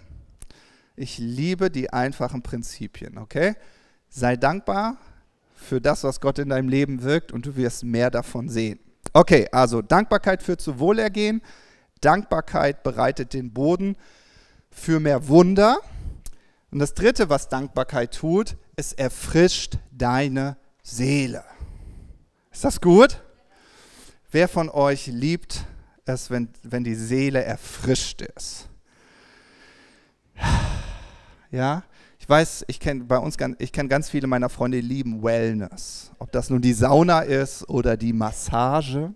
Ich 0.98 1.18
liebe 1.18 1.70
die 1.70 1.92
einfachen 1.92 2.42
Prinzipien, 2.42 3.18
okay? 3.18 3.54
Sei 4.08 4.36
dankbar 4.36 4.96
für 5.54 5.80
das, 5.80 6.02
was 6.02 6.20
Gott 6.20 6.40
in 6.40 6.48
deinem 6.48 6.68
Leben 6.68 7.02
wirkt 7.02 7.30
und 7.30 7.46
du 7.46 7.54
wirst 7.54 7.84
mehr 7.84 8.10
davon 8.10 8.48
sehen. 8.48 8.80
Okay, 9.12 9.48
also 9.52 9.80
Dankbarkeit 9.80 10.42
führt 10.42 10.60
zu 10.60 10.80
Wohlergehen. 10.80 11.40
Dankbarkeit 12.00 12.82
bereitet 12.82 13.32
den 13.32 13.52
Boden 13.52 13.96
für 14.70 14.98
mehr 14.98 15.28
Wunder. 15.28 15.78
Und 16.70 16.80
das 16.80 16.94
Dritte, 16.94 17.30
was 17.30 17.48
Dankbarkeit 17.48 18.14
tut, 18.14 18.56
es 18.74 18.92
erfrischt 18.92 19.78
deine 19.92 20.56
Seele. 20.82 21.44
Ist 22.50 22.64
das 22.64 22.80
gut? 22.80 23.22
Wer 24.32 24.48
von 24.48 24.68
euch 24.68 25.06
liebt 25.06 25.64
es, 26.06 26.30
wenn, 26.30 26.48
wenn 26.64 26.82
die 26.82 26.96
Seele 26.96 27.42
erfrischt 27.44 28.22
ist? 28.22 28.68
Ja, 31.50 31.82
ich 32.18 32.28
weiß, 32.28 32.64
ich 32.68 32.78
kenne 32.78 33.04
bei 33.04 33.18
uns 33.18 33.36
ich 33.58 33.72
kenne 33.72 33.88
ganz 33.88 34.10
viele 34.10 34.26
meiner 34.26 34.48
Freunde, 34.48 34.80
die 34.80 34.86
lieben 34.86 35.22
Wellness. 35.22 36.10
Ob 36.18 36.30
das 36.32 36.50
nun 36.50 36.60
die 36.60 36.74
Sauna 36.74 37.20
ist 37.20 37.68
oder 37.68 37.96
die 37.96 38.12
Massage. 38.12 39.12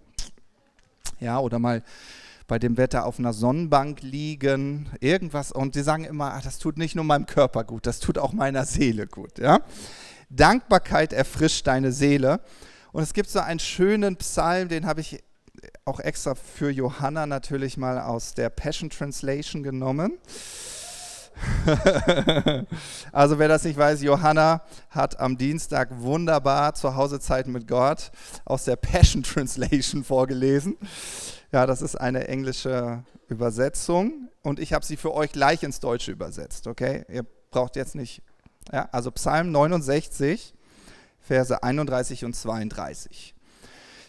Ja, 1.21 1.39
oder 1.39 1.59
mal 1.59 1.83
bei 2.47 2.59
dem 2.59 2.77
Wetter 2.77 3.07
auf 3.07 3.19
einer 3.19 3.33
Sonnenbank 3.33 4.03
liegen, 4.03 4.89
irgendwas. 5.01 5.53
Und 5.53 5.75
sie 5.75 5.83
sagen 5.83 6.05
immer, 6.05 6.33
ach, 6.35 6.43
das 6.43 6.59
tut 6.59 6.79
nicht 6.79 6.95
nur 6.95 7.05
meinem 7.05 7.27
Körper 7.27 7.65
gut, 7.65 7.87
das 7.87 7.99
tut 7.99 8.19
auch 8.19 8.33
meiner 8.33 8.65
Seele 8.65 9.07
gut. 9.07 9.39
Ja? 9.39 9.61
Dankbarkeit 10.31 11.13
erfrischt 11.13 11.67
deine 11.67 11.93
Seele. 11.93 12.41
Und 12.93 13.03
es 13.03 13.13
gibt 13.13 13.31
so 13.31 13.41
einen 13.41 13.61
schönen 13.61 14.17
Psalm, 14.17 14.69
den 14.69 14.87
habe 14.87 15.01
ich 15.01 15.23
auch 15.85 16.01
extra 16.01 16.35
für 16.35 16.71
Johanna 16.71 17.27
natürlich 17.27 17.77
mal 17.77 18.01
aus 18.01 18.35
der 18.35 18.51
Passion 18.51 18.91
Translation 18.91 19.63
genommen. 19.63 20.19
also 23.13 23.39
wer 23.39 23.49
das 23.49 23.65
nicht 23.65 23.77
weiß, 23.77 24.03
Johanna 24.03 24.63
hat 24.91 25.19
am 25.21 25.39
Dienstag 25.39 25.89
wunderbar 26.01 26.75
zur 26.75 26.97
Hausezeit 26.97 27.47
mit 27.47 27.67
Gott 27.69 28.11
aus 28.45 28.65
der 28.65 28.77
Passion 28.77 29.23
Translation 29.23 30.05
vorgelesen. 30.05 30.77
Ja, 31.53 31.67
das 31.67 31.83
ist 31.83 31.97
eine 31.97 32.29
englische 32.29 33.05
Übersetzung 33.29 34.29
und 34.43 34.59
ich 34.59 34.73
habe 34.73 34.85
sie 34.85 34.97
für 34.97 35.15
euch 35.15 35.33
gleich 35.33 35.63
ins 35.63 35.81
Deutsche 35.81 36.13
übersetzt, 36.13 36.67
okay? 36.67 37.05
Ihr 37.09 37.25
braucht 37.51 37.77
jetzt 37.77 37.95
nicht, 37.95 38.23
ja, 38.73 38.89
also 38.93 39.11
Psalm 39.11 39.53
69, 39.53 40.55
Verse 41.21 41.63
31 41.63 42.25
und 42.25 42.35
32. 42.35 43.35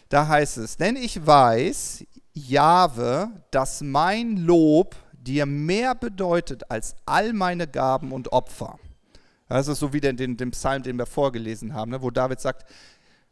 Da 0.08 0.28
heißt 0.28 0.58
es, 0.58 0.76
denn 0.76 0.96
ich 0.96 1.26
weiß, 1.26 2.04
Jahwe, 2.32 3.30
dass 3.50 3.80
mein 3.80 4.36
Lob 4.38 4.96
dir 5.24 5.46
mehr 5.46 5.94
bedeutet 5.94 6.70
als 6.70 6.96
all 7.06 7.32
meine 7.32 7.66
Gaben 7.66 8.12
und 8.12 8.32
Opfer. 8.32 8.78
Das 9.48 9.68
ist 9.68 9.78
so 9.78 9.92
wie 9.92 10.00
den, 10.00 10.16
den, 10.16 10.36
den 10.36 10.50
Psalm, 10.50 10.82
den 10.82 10.98
wir 10.98 11.06
vorgelesen 11.06 11.74
haben, 11.74 11.90
ne, 11.90 12.02
wo 12.02 12.10
David 12.10 12.40
sagt, 12.40 12.64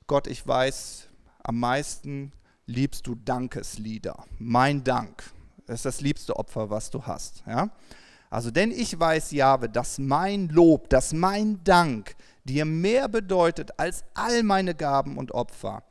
Gott, 0.06 0.26
ich 0.26 0.46
weiß, 0.46 1.08
am 1.42 1.58
meisten 1.58 2.32
liebst 2.66 3.06
du 3.06 3.14
Dankeslieder. 3.14 4.24
Mein 4.38 4.84
Dank 4.84 5.22
ist 5.66 5.84
das 5.84 6.00
liebste 6.00 6.36
Opfer, 6.36 6.70
was 6.70 6.90
du 6.90 7.02
hast. 7.04 7.42
Ja? 7.46 7.70
Also, 8.30 8.50
denn 8.50 8.70
ich 8.70 8.98
weiß, 8.98 9.32
Jahwe, 9.32 9.68
dass 9.68 9.98
mein 9.98 10.48
Lob, 10.48 10.88
dass 10.90 11.12
mein 11.12 11.62
Dank 11.64 12.14
dir 12.44 12.64
mehr 12.64 13.08
bedeutet 13.08 13.78
als 13.78 14.04
all 14.14 14.42
meine 14.42 14.74
Gaben 14.74 15.18
und 15.18 15.32
Opfer. 15.32 15.82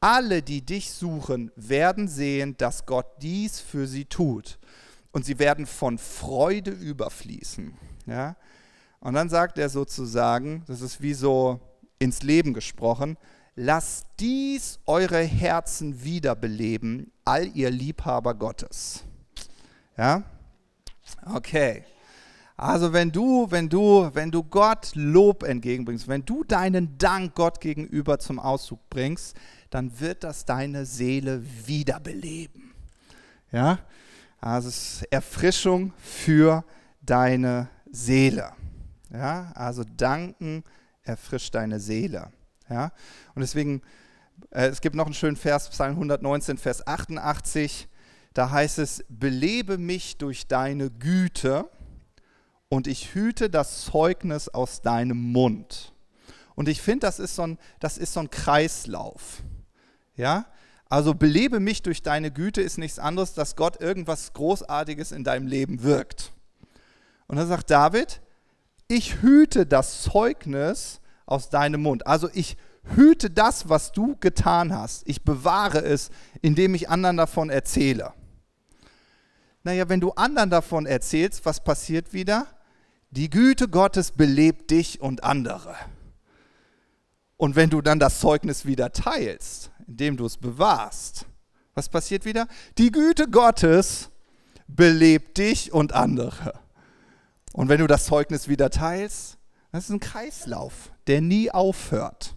Alle, 0.00 0.42
die 0.42 0.62
dich 0.62 0.90
suchen, 0.90 1.50
werden 1.56 2.08
sehen, 2.08 2.56
dass 2.58 2.86
Gott 2.86 3.06
dies 3.22 3.60
für 3.60 3.86
sie 3.86 4.04
tut. 4.04 4.58
Und 5.14 5.24
sie 5.24 5.38
werden 5.38 5.64
von 5.64 5.96
Freude 5.96 6.72
überfließen. 6.72 7.72
Ja? 8.04 8.34
Und 8.98 9.14
dann 9.14 9.28
sagt 9.28 9.58
er 9.58 9.68
sozusagen, 9.68 10.64
das 10.66 10.80
ist 10.80 11.00
wie 11.00 11.14
so 11.14 11.60
ins 12.00 12.24
Leben 12.24 12.52
gesprochen, 12.52 13.16
lasst 13.54 14.08
dies 14.18 14.80
eure 14.86 15.22
Herzen 15.22 16.02
wiederbeleben, 16.02 17.12
all 17.24 17.46
ihr 17.56 17.70
Liebhaber 17.70 18.34
Gottes. 18.34 19.04
Ja? 19.96 20.24
Okay. 21.32 21.84
Also 22.56 22.92
wenn 22.92 23.12
du, 23.12 23.46
wenn 23.50 23.68
du, 23.68 24.10
wenn 24.14 24.32
du 24.32 24.42
Gott 24.42 24.96
Lob 24.96 25.44
entgegenbringst, 25.44 26.08
wenn 26.08 26.24
du 26.24 26.42
deinen 26.42 26.98
Dank 26.98 27.36
Gott 27.36 27.60
gegenüber 27.60 28.18
zum 28.18 28.40
Ausdruck 28.40 28.80
bringst, 28.90 29.36
dann 29.70 30.00
wird 30.00 30.24
das 30.24 30.44
deine 30.44 30.86
Seele 30.86 31.44
wiederbeleben. 31.66 32.74
Ja? 33.52 33.78
Also 34.44 34.68
es 34.68 34.96
ist 34.96 35.02
Erfrischung 35.04 35.94
für 35.96 36.66
deine 37.00 37.70
Seele. 37.90 38.52
Ja? 39.10 39.50
Also 39.54 39.84
danken 39.96 40.64
erfrischt 41.02 41.54
deine 41.54 41.80
Seele. 41.80 42.30
Ja? 42.68 42.92
Und 43.34 43.40
deswegen, 43.40 43.80
äh, 44.50 44.66
es 44.66 44.82
gibt 44.82 44.96
noch 44.96 45.06
einen 45.06 45.14
schönen 45.14 45.36
Vers, 45.36 45.70
Psalm 45.70 45.92
119, 45.92 46.58
Vers 46.58 46.86
88, 46.86 47.88
da 48.34 48.50
heißt 48.50 48.80
es, 48.80 49.02
belebe 49.08 49.78
mich 49.78 50.18
durch 50.18 50.46
deine 50.46 50.90
Güte 50.90 51.70
und 52.68 52.86
ich 52.86 53.14
hüte 53.14 53.48
das 53.48 53.86
Zeugnis 53.86 54.50
aus 54.50 54.82
deinem 54.82 55.32
Mund. 55.32 55.94
Und 56.54 56.68
ich 56.68 56.82
finde, 56.82 57.06
das, 57.06 57.18
ist 57.18 57.34
so 57.34 57.46
ein, 57.46 57.58
das 57.80 57.96
ist 57.96 58.12
so 58.12 58.20
ein 58.20 58.30
Kreislauf. 58.30 59.42
Ja? 60.16 60.44
Also 60.94 61.12
belebe 61.12 61.58
mich 61.58 61.82
durch 61.82 62.04
deine 62.04 62.30
Güte 62.30 62.60
ist 62.60 62.78
nichts 62.78 63.00
anderes, 63.00 63.34
dass 63.34 63.56
Gott 63.56 63.80
irgendwas 63.80 64.32
Großartiges 64.32 65.10
in 65.10 65.24
deinem 65.24 65.48
Leben 65.48 65.82
wirkt. 65.82 66.32
Und 67.26 67.34
dann 67.34 67.48
sagt 67.48 67.68
David, 67.68 68.20
ich 68.86 69.20
hüte 69.20 69.66
das 69.66 70.02
Zeugnis 70.04 71.00
aus 71.26 71.50
deinem 71.50 71.82
Mund. 71.82 72.06
Also 72.06 72.30
ich 72.32 72.56
hüte 72.94 73.28
das, 73.28 73.68
was 73.68 73.90
du 73.90 74.14
getan 74.20 74.72
hast. 74.72 75.02
Ich 75.08 75.24
bewahre 75.24 75.80
es, 75.80 76.10
indem 76.42 76.76
ich 76.76 76.88
anderen 76.88 77.16
davon 77.16 77.50
erzähle. 77.50 78.12
Naja, 79.64 79.88
wenn 79.88 79.98
du 79.98 80.12
anderen 80.12 80.50
davon 80.50 80.86
erzählst, 80.86 81.44
was 81.44 81.64
passiert 81.64 82.12
wieder? 82.12 82.46
Die 83.10 83.30
Güte 83.30 83.66
Gottes 83.66 84.12
belebt 84.12 84.70
dich 84.70 85.00
und 85.00 85.24
andere. 85.24 85.74
Und 87.36 87.56
wenn 87.56 87.68
du 87.68 87.80
dann 87.82 87.98
das 87.98 88.20
Zeugnis 88.20 88.64
wieder 88.64 88.92
teilst, 88.92 89.72
indem 89.86 90.16
du 90.16 90.26
es 90.26 90.36
bewahrst, 90.36 91.26
was 91.74 91.88
passiert 91.88 92.24
wieder? 92.24 92.46
Die 92.78 92.90
Güte 92.90 93.28
Gottes 93.28 94.10
belebt 94.66 95.38
dich 95.38 95.72
und 95.72 95.92
andere. 95.92 96.60
Und 97.52 97.68
wenn 97.68 97.80
du 97.80 97.86
das 97.86 98.06
Zeugnis 98.06 98.48
wieder 98.48 98.70
teilst, 98.70 99.38
das 99.72 99.84
ist 99.84 99.90
ein 99.90 100.00
Kreislauf, 100.00 100.92
der 101.06 101.20
nie 101.20 101.50
aufhört. 101.50 102.36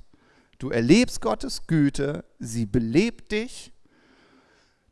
Du 0.58 0.70
erlebst 0.70 1.22
Gottes 1.22 1.68
Güte, 1.68 2.26
sie 2.40 2.66
belebt 2.66 3.32
dich. 3.32 3.72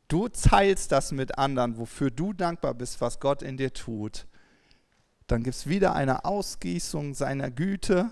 Du 0.08 0.30
teilst 0.30 0.92
das 0.92 1.12
mit 1.12 1.40
anderen, 1.40 1.78
wofür 1.78 2.12
du 2.12 2.34
dankbar 2.34 2.76
bist, 2.76 3.02
was 3.02 3.20
Gott 3.20 3.42
in 3.42 3.58
dir 3.58 3.74
tut 3.74 4.28
dann 5.28 5.44
gibt 5.44 5.56
es 5.56 5.68
wieder 5.68 5.96
eine 5.96 6.26
Ausgießung 6.26 7.14
seiner 7.14 7.50
Güte, 7.50 8.12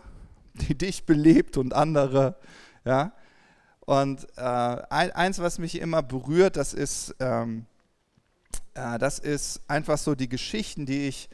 die 0.53 0.75
dich 0.75 1.05
belebt 1.05 1.57
und 1.57 1.73
andere. 1.73 2.37
Ja? 2.85 3.13
Und 3.85 4.27
äh, 4.37 4.41
eins, 4.41 5.39
was 5.39 5.59
mich 5.59 5.79
immer 5.79 6.01
berührt, 6.01 6.55
das 6.55 6.73
ist, 6.73 7.15
ähm, 7.19 7.65
äh, 8.75 8.97
das 8.97 9.19
ist 9.19 9.61
einfach 9.67 9.97
so 9.97 10.15
die 10.15 10.29
Geschichten, 10.29 10.85
die 10.85 11.07
ich 11.07 11.29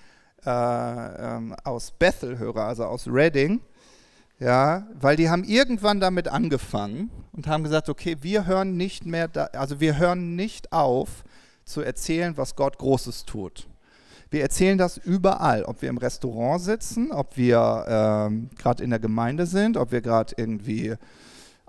äh, 0.46 0.50
ähm, 0.50 1.56
aus 1.64 1.92
Bethel 1.92 2.40
höre, 2.40 2.58
also 2.58 2.86
aus 2.86 3.08
Reading. 3.08 3.62
Ja, 4.40 4.88
weil 4.94 5.18
die 5.18 5.30
haben 5.30 5.44
irgendwann 5.44 6.00
damit 6.00 6.30
angefangen 6.30 7.12
und 7.34 7.46
haben 7.48 7.64
gesagt, 7.64 7.90
okay, 7.90 8.16
wir 8.22 8.46
hören 8.46 8.78
nicht 8.78 9.06
mehr, 9.06 9.28
da, 9.28 9.46
also 9.48 9.82
wir 9.82 9.98
hören 9.98 10.38
nicht 10.38 10.72
auf 10.72 11.26
zu 11.66 11.82
erzählen, 11.82 12.38
was 12.38 12.56
Gott 12.56 12.78
Großes 12.78 13.26
tut. 13.26 13.68
Wir 14.32 14.42
erzählen 14.42 14.78
das 14.78 14.98
überall, 14.98 15.64
ob 15.64 15.82
wir 15.82 15.90
im 15.90 15.98
Restaurant 15.98 16.62
sitzen, 16.62 17.12
ob 17.12 17.36
wir 17.36 17.86
ähm, 17.88 18.50
gerade 18.58 18.82
in 18.82 18.92
der 18.92 19.00
Gemeinde 19.00 19.46
sind, 19.46 19.76
ob 19.76 19.92
wir 19.92 20.02
gerade 20.02 20.34
irgendwie 20.38 20.96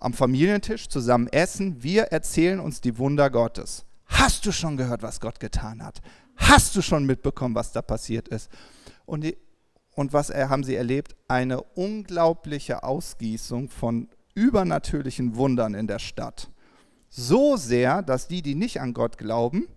am 0.00 0.14
Familientisch 0.14 0.88
zusammen 0.88 1.28
essen. 1.28 1.82
Wir 1.82 2.04
erzählen 2.04 2.58
uns 2.58 2.80
die 2.80 2.98
Wunder 2.98 3.30
Gottes. 3.30 3.84
Hast 4.06 4.44
du 4.44 4.52
schon 4.52 4.76
gehört, 4.76 5.02
was 5.02 5.20
Gott 5.20 5.38
getan 5.38 5.84
hat? 5.84 6.00
Hast 6.36 6.74
du 6.74 6.82
schon 6.82 7.06
mitbekommen, 7.06 7.54
was 7.54 7.72
da 7.72 7.82
passiert 7.82 8.28
ist? 8.28 8.50
Und, 9.06 9.22
die, 9.22 9.36
Und 9.94 10.12
was 10.12 10.30
haben 10.30 10.64
sie 10.64 10.74
erlebt? 10.74 11.14
Eine 11.28 11.62
unglaubliche 11.62 12.82
Ausgießung 12.82 13.68
von 13.68 14.08
übernatürlichen 14.34 15.36
Wundern 15.36 15.74
in 15.74 15.86
der 15.86 15.98
Stadt. 15.98 16.50
So 17.08 17.56
sehr, 17.56 18.02
dass 18.02 18.26
die, 18.26 18.42
die 18.42 18.54
nicht 18.54 18.80
an 18.80 18.94
Gott 18.94 19.18
glauben, 19.18 19.68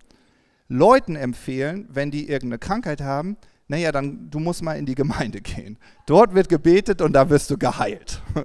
Leuten 0.67 1.15
empfehlen, 1.15 1.87
wenn 1.89 2.11
die 2.11 2.29
irgendeine 2.29 2.59
Krankheit 2.59 3.01
haben, 3.01 3.37
naja, 3.67 3.91
dann 3.91 4.29
du 4.29 4.39
musst 4.39 4.61
mal 4.61 4.77
in 4.77 4.85
die 4.85 4.95
Gemeinde 4.95 5.41
gehen. 5.41 5.77
Dort 6.05 6.33
wird 6.33 6.49
gebetet 6.49 7.01
und 7.01 7.13
da 7.13 7.29
wirst 7.29 7.49
du 7.49 7.57
geheilt. 7.57 8.21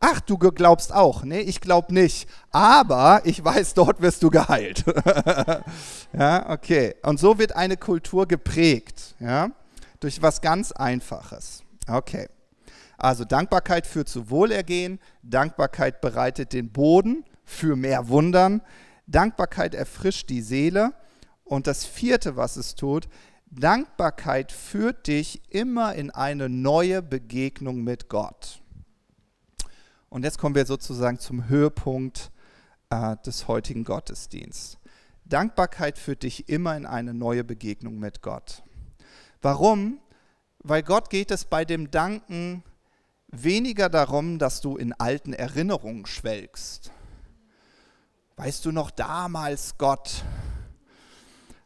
Ach, 0.00 0.20
du 0.20 0.38
glaubst 0.38 0.92
auch. 0.92 1.24
Nee, 1.24 1.40
ich 1.40 1.60
glaube 1.60 1.92
nicht. 1.92 2.28
Aber 2.50 3.22
ich 3.24 3.44
weiß, 3.44 3.74
dort 3.74 4.00
wirst 4.00 4.22
du 4.22 4.30
geheilt. 4.30 4.84
ja, 6.12 6.50
okay. 6.50 6.94
Und 7.02 7.18
so 7.18 7.38
wird 7.38 7.56
eine 7.56 7.76
Kultur 7.76 8.28
geprägt. 8.28 9.16
Ja, 9.18 9.50
durch 9.98 10.22
was 10.22 10.40
ganz 10.40 10.70
Einfaches. 10.70 11.64
Okay. 11.88 12.28
Also 12.96 13.24
Dankbarkeit 13.24 13.86
führt 13.86 14.08
zu 14.08 14.30
Wohlergehen. 14.30 15.00
Dankbarkeit 15.22 16.00
bereitet 16.00 16.52
den 16.52 16.70
Boden 16.70 17.24
für 17.44 17.74
mehr 17.74 18.08
Wundern. 18.08 18.62
Dankbarkeit 19.06 19.74
erfrischt 19.74 20.30
die 20.30 20.42
Seele. 20.42 20.92
Und 21.44 21.66
das 21.66 21.84
vierte, 21.84 22.36
was 22.36 22.56
es 22.56 22.74
tut, 22.74 23.08
Dankbarkeit 23.50 24.52
führt 24.52 25.06
dich 25.06 25.40
immer 25.50 25.94
in 25.94 26.10
eine 26.10 26.48
neue 26.48 27.02
Begegnung 27.02 27.82
mit 27.82 28.08
Gott. 28.08 28.60
Und 30.10 30.24
jetzt 30.24 30.38
kommen 30.38 30.54
wir 30.54 30.66
sozusagen 30.66 31.18
zum 31.18 31.48
Höhepunkt 31.48 32.30
äh, 32.90 33.16
des 33.24 33.48
heutigen 33.48 33.84
Gottesdienstes. 33.84 34.78
Dankbarkeit 35.24 35.98
führt 35.98 36.22
dich 36.22 36.48
immer 36.48 36.76
in 36.76 36.86
eine 36.86 37.12
neue 37.12 37.44
Begegnung 37.44 37.98
mit 37.98 38.22
Gott. 38.22 38.62
Warum? 39.42 39.98
Weil 40.60 40.82
Gott 40.82 41.10
geht 41.10 41.30
es 41.30 41.44
bei 41.44 41.64
dem 41.66 41.90
Danken 41.90 42.64
weniger 43.28 43.90
darum, 43.90 44.38
dass 44.38 44.62
du 44.62 44.76
in 44.76 44.94
alten 44.94 45.34
Erinnerungen 45.34 46.06
schwelgst. 46.06 46.90
Weißt 48.36 48.64
du 48.64 48.72
noch 48.72 48.90
damals, 48.90 49.76
Gott, 49.76 50.24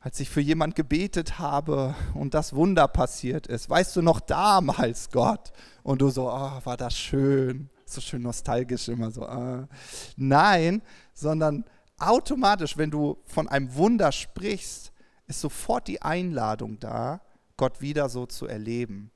als 0.01 0.19
ich 0.19 0.29
für 0.29 0.41
jemand 0.41 0.75
gebetet 0.75 1.39
habe 1.39 1.95
und 2.15 2.35
das 2.35 2.55
Wunder 2.55 2.89
passiert 2.89 3.47
ist. 3.47 3.71
Weißt 3.71 3.95
du 3.95 4.03
noch 4.03 4.19
damals, 4.21 5.11
Gott? 5.11 5.53
Und 5.85 6.03
du 6.03 6.11
so, 6.11 6.29
oh, 6.29 6.61
war 6.65 6.77
das 6.77 6.99
schön. 6.99 7.71
So 7.93 8.01
schön 8.01 8.23
nostalgisch 8.23 8.89
immer 8.89 9.11
so. 9.11 9.23
Ah. 9.27 9.69
Nein, 10.17 10.83
sondern 11.15 11.65
automatisch, 11.99 12.77
wenn 12.77 12.91
du 12.91 13.19
von 13.25 13.49
einem 13.49 13.75
Wunder 13.75 14.13
sprichst, 14.13 14.93
ist 15.27 15.41
sofort 15.41 15.89
die 15.89 16.03
Einladung 16.03 16.79
da, 16.81 17.21
Gott 17.57 17.81
wieder 17.81 18.09
so 18.09 18.27
zu 18.27 18.47
erleben. 18.47 19.11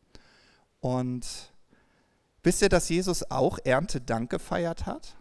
Und 0.81 1.27
wisst 2.43 2.63
ihr, 2.63 2.69
dass 2.69 2.89
Jesus 2.89 3.31
auch 3.31 3.59
Erntedank 3.65 4.31
gefeiert 4.31 4.87
hat? 4.87 5.17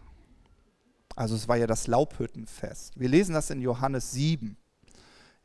Also 1.16 1.34
es 1.34 1.48
war 1.48 1.56
ja 1.56 1.66
das 1.66 1.86
Laubhüttenfest. 1.86 3.00
Wir 3.00 3.08
lesen 3.08 3.34
das 3.34 3.50
in 3.50 3.60
Johannes 3.60 4.12
7. 4.12 4.56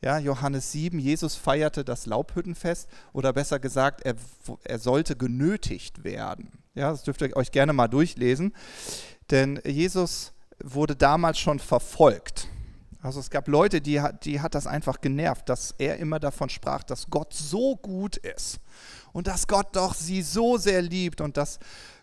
Ja, 0.04 0.18
Johannes 0.18 0.72
7, 0.72 0.98
Jesus 0.98 1.36
feierte 1.36 1.84
das 1.84 2.06
Laubhüttenfest 2.06 2.88
oder 3.12 3.32
besser 3.32 3.60
gesagt, 3.60 4.00
er, 4.04 4.16
er 4.64 4.80
sollte 4.80 5.14
genötigt 5.14 6.02
werden. 6.02 6.50
Ja, 6.74 6.90
das 6.90 7.04
dürft 7.04 7.22
ihr 7.22 7.36
euch 7.36 7.52
gerne 7.52 7.72
mal 7.72 7.86
durchlesen, 7.86 8.52
denn 9.30 9.60
Jesus 9.64 10.32
wurde 10.58 10.96
damals 10.96 11.38
schon 11.38 11.60
verfolgt. 11.60 12.48
Also 13.00 13.20
es 13.20 13.30
gab 13.30 13.46
Leute, 13.46 13.80
die, 13.80 14.02
die 14.24 14.40
hat 14.40 14.56
das 14.56 14.66
einfach 14.66 15.00
genervt, 15.00 15.48
dass 15.48 15.74
er 15.78 15.98
immer 15.98 16.18
davon 16.18 16.48
sprach, 16.48 16.82
dass 16.82 17.08
Gott 17.08 17.32
so 17.32 17.76
gut 17.76 18.16
ist 18.16 18.58
und 19.12 19.28
dass 19.28 19.46
Gott 19.46 19.76
doch 19.76 19.94
sie 19.94 20.22
so 20.22 20.56
sehr 20.56 20.82
liebt 20.82 21.20
und 21.20 21.36
dass 21.36 21.60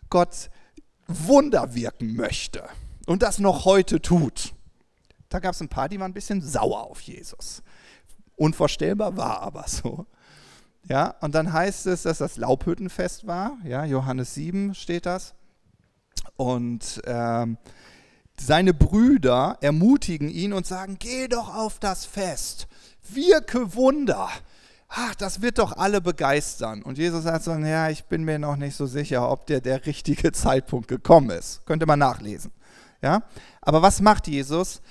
Gott 0.10 0.50
Wunder 1.08 1.74
wirken 1.74 2.16
möchte 2.16 2.64
und 3.08 3.24
das 3.24 3.39
noch 3.39 3.66
heute 3.66 4.02
tut. 4.02 4.54
Da 5.28 5.39
gab 5.39 5.54
es 5.54 5.62
ein 5.62 5.70
paar, 5.70 5.89
die 5.89 6.00
waren 6.00 6.12
ein 6.12 6.14
bisschen 6.14 6.41
sauer 6.41 6.84
auf 6.84 7.02
Jesus. 7.02 7.62
Unvorstellbar 8.40 9.18
war 9.18 9.42
aber 9.42 9.66
so. 9.68 10.06
Ja, 10.88 11.16
und 11.20 11.36
dann 11.36 11.52
heißt 11.52 11.88
es, 11.88 12.04
dass 12.04 12.20
das 12.20 12.38
Laubhüttenfest 12.38 13.28
war. 13.28 13.58
Ja, 13.66 13.84
Johannes 13.84 14.34
7 14.34 14.74
steht 14.76 15.06
das. 15.06 15.34
Und 16.38 17.02
ähm, 17.06 17.58
seine 18.40 18.74
Brüder 18.74 19.58
ermutigen 19.60 20.30
ihn 20.30 20.54
und 20.54 20.66
sagen: 20.66 20.96
Geh 21.00 21.28
doch 21.28 21.54
auf 21.54 21.80
das 21.80 22.06
Fest, 22.06 22.68
wirke 23.12 23.76
Wunder. 23.76 24.30
Ach, 24.88 25.14
das 25.16 25.42
wird 25.42 25.60
doch 25.60 25.76
alle 25.76 26.00
begeistern. 26.00 26.82
Und 26.82 26.98
Jesus 26.98 27.26
sagt 27.26 27.44
so: 27.44 27.52
Ja, 27.52 27.90
ich 27.90 28.06
bin 28.06 28.24
mir 28.24 28.40
noch 28.40 28.56
nicht 28.56 28.78
so 28.78 28.86
sicher, 28.86 29.30
ob 29.30 29.48
der 29.48 29.60
der 29.60 29.86
richtige 29.86 30.32
Zeitpunkt 30.32 30.88
gekommen 30.88 31.30
ist. 31.32 31.66
Könnte 31.66 31.86
man 31.86 32.00
nachlesen. 32.00 32.52
Ja, 33.02 33.24
aber 33.62 33.82
was 33.82 34.00
macht 34.00 34.28
Jesus? 34.28 34.82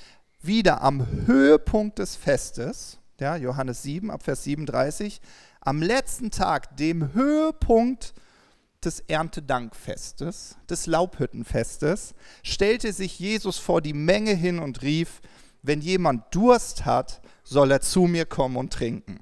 Wieder 0.42 0.82
am 0.82 1.06
Höhepunkt 1.26 1.98
des 1.98 2.14
Festes 2.14 2.98
ja, 3.20 3.36
Johannes 3.36 3.82
7, 3.82 4.10
Abvers 4.10 4.44
37, 4.44 5.20
am 5.60 5.82
letzten 5.82 6.30
Tag, 6.30 6.76
dem 6.76 7.12
Höhepunkt 7.14 8.14
des 8.84 9.00
Erntedankfestes, 9.00 10.56
des 10.70 10.86
Laubhüttenfestes, 10.86 12.14
stellte 12.42 12.92
sich 12.92 13.18
Jesus 13.18 13.58
vor 13.58 13.80
die 13.80 13.92
Menge 13.92 14.34
hin 14.34 14.60
und 14.60 14.82
rief, 14.82 15.20
wenn 15.62 15.80
jemand 15.80 16.34
Durst 16.34 16.86
hat, 16.86 17.20
soll 17.42 17.72
er 17.72 17.80
zu 17.80 18.02
mir 18.02 18.24
kommen 18.24 18.56
und 18.56 18.72
trinken. 18.72 19.20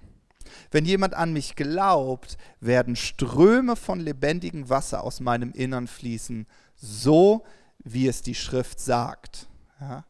Wenn 0.70 0.84
jemand 0.84 1.14
an 1.14 1.32
mich 1.32 1.56
glaubt, 1.56 2.36
werden 2.60 2.96
Ströme 2.96 3.76
von 3.76 4.00
lebendigem 4.00 4.68
Wasser 4.68 5.04
aus 5.04 5.20
meinem 5.20 5.52
Innern 5.52 5.86
fließen, 5.86 6.46
so 6.74 7.44
wie 7.78 8.08
es 8.08 8.22
die 8.22 8.34
Schrift 8.34 8.80
sagt. 8.80 9.48
Ja? 9.80 10.04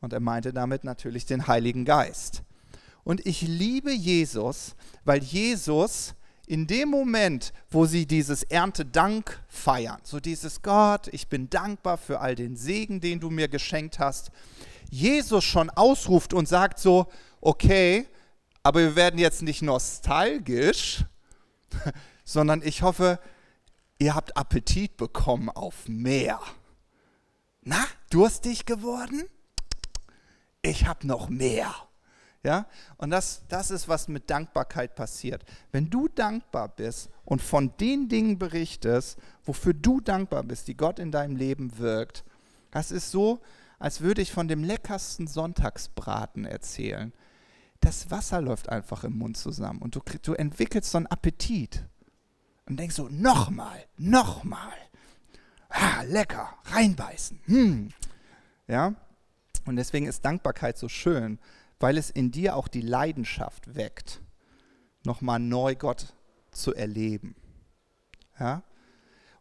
Und 0.00 0.12
er 0.12 0.20
meinte 0.20 0.52
damit 0.52 0.84
natürlich 0.84 1.26
den 1.26 1.46
Heiligen 1.46 1.84
Geist. 1.84 2.42
Und 3.04 3.26
ich 3.26 3.42
liebe 3.42 3.92
Jesus, 3.92 4.74
weil 5.04 5.22
Jesus 5.22 6.14
in 6.46 6.66
dem 6.66 6.88
Moment, 6.88 7.52
wo 7.70 7.86
sie 7.86 8.06
dieses 8.06 8.42
Erntedank 8.42 9.40
feiern, 9.46 10.00
so 10.02 10.18
dieses 10.18 10.62
Gott, 10.62 11.08
ich 11.12 11.28
bin 11.28 11.48
dankbar 11.48 11.96
für 11.96 12.18
all 12.18 12.34
den 12.34 12.56
Segen, 12.56 13.00
den 13.00 13.20
du 13.20 13.30
mir 13.30 13.46
geschenkt 13.46 14.00
hast, 14.00 14.32
Jesus 14.90 15.44
schon 15.44 15.70
ausruft 15.70 16.34
und 16.34 16.48
sagt 16.48 16.80
so, 16.80 17.06
okay, 17.40 18.08
aber 18.64 18.80
wir 18.80 18.96
werden 18.96 19.20
jetzt 19.20 19.42
nicht 19.42 19.62
nostalgisch, 19.62 21.04
sondern 22.24 22.62
ich 22.62 22.82
hoffe, 22.82 23.20
ihr 24.00 24.16
habt 24.16 24.36
Appetit 24.36 24.96
bekommen 24.96 25.50
auf 25.50 25.88
mehr. 25.88 26.40
Na, 27.62 27.86
durstig 28.10 28.66
geworden? 28.66 29.24
Ich 30.62 30.86
habe 30.86 31.06
noch 31.06 31.28
mehr. 31.28 31.72
Ja? 32.42 32.66
Und 32.96 33.10
das, 33.10 33.42
das 33.48 33.70
ist, 33.70 33.88
was 33.88 34.08
mit 34.08 34.30
Dankbarkeit 34.30 34.94
passiert. 34.94 35.44
Wenn 35.72 35.90
du 35.90 36.08
dankbar 36.08 36.68
bist 36.68 37.10
und 37.24 37.42
von 37.42 37.76
den 37.78 38.08
Dingen 38.08 38.38
berichtest, 38.38 39.18
wofür 39.44 39.74
du 39.74 40.00
dankbar 40.00 40.42
bist, 40.42 40.68
die 40.68 40.76
Gott 40.76 40.98
in 40.98 41.12
deinem 41.12 41.36
Leben 41.36 41.78
wirkt, 41.78 42.24
das 42.70 42.90
ist 42.90 43.10
so, 43.10 43.40
als 43.78 44.00
würde 44.00 44.22
ich 44.22 44.32
von 44.32 44.48
dem 44.48 44.62
leckersten 44.62 45.26
Sonntagsbraten 45.26 46.44
erzählen. 46.44 47.12
Das 47.80 48.10
Wasser 48.10 48.40
läuft 48.42 48.68
einfach 48.68 49.04
im 49.04 49.16
Mund 49.16 49.36
zusammen 49.36 49.80
und 49.80 49.96
du, 49.96 50.00
du 50.22 50.34
entwickelst 50.34 50.90
so 50.90 50.98
einen 50.98 51.06
Appetit 51.06 51.82
und 52.66 52.78
denkst 52.78 52.94
so, 52.94 53.08
nochmal, 53.08 53.84
nochmal. 53.96 54.76
Ah, 55.70 56.02
lecker, 56.02 56.54
reinbeißen. 56.64 57.40
Hm. 57.46 57.88
Ja? 58.68 58.94
Und 59.66 59.76
deswegen 59.76 60.06
ist 60.06 60.24
Dankbarkeit 60.24 60.78
so 60.78 60.88
schön, 60.88 61.38
weil 61.80 61.96
es 61.96 62.10
in 62.10 62.30
dir 62.30 62.54
auch 62.54 62.68
die 62.68 62.82
Leidenschaft 62.82 63.74
weckt, 63.74 64.20
nochmal 65.04 65.40
neu 65.40 65.74
Gott 65.74 66.14
zu 66.52 66.74
erleben. 66.74 67.34
Ja? 68.38 68.62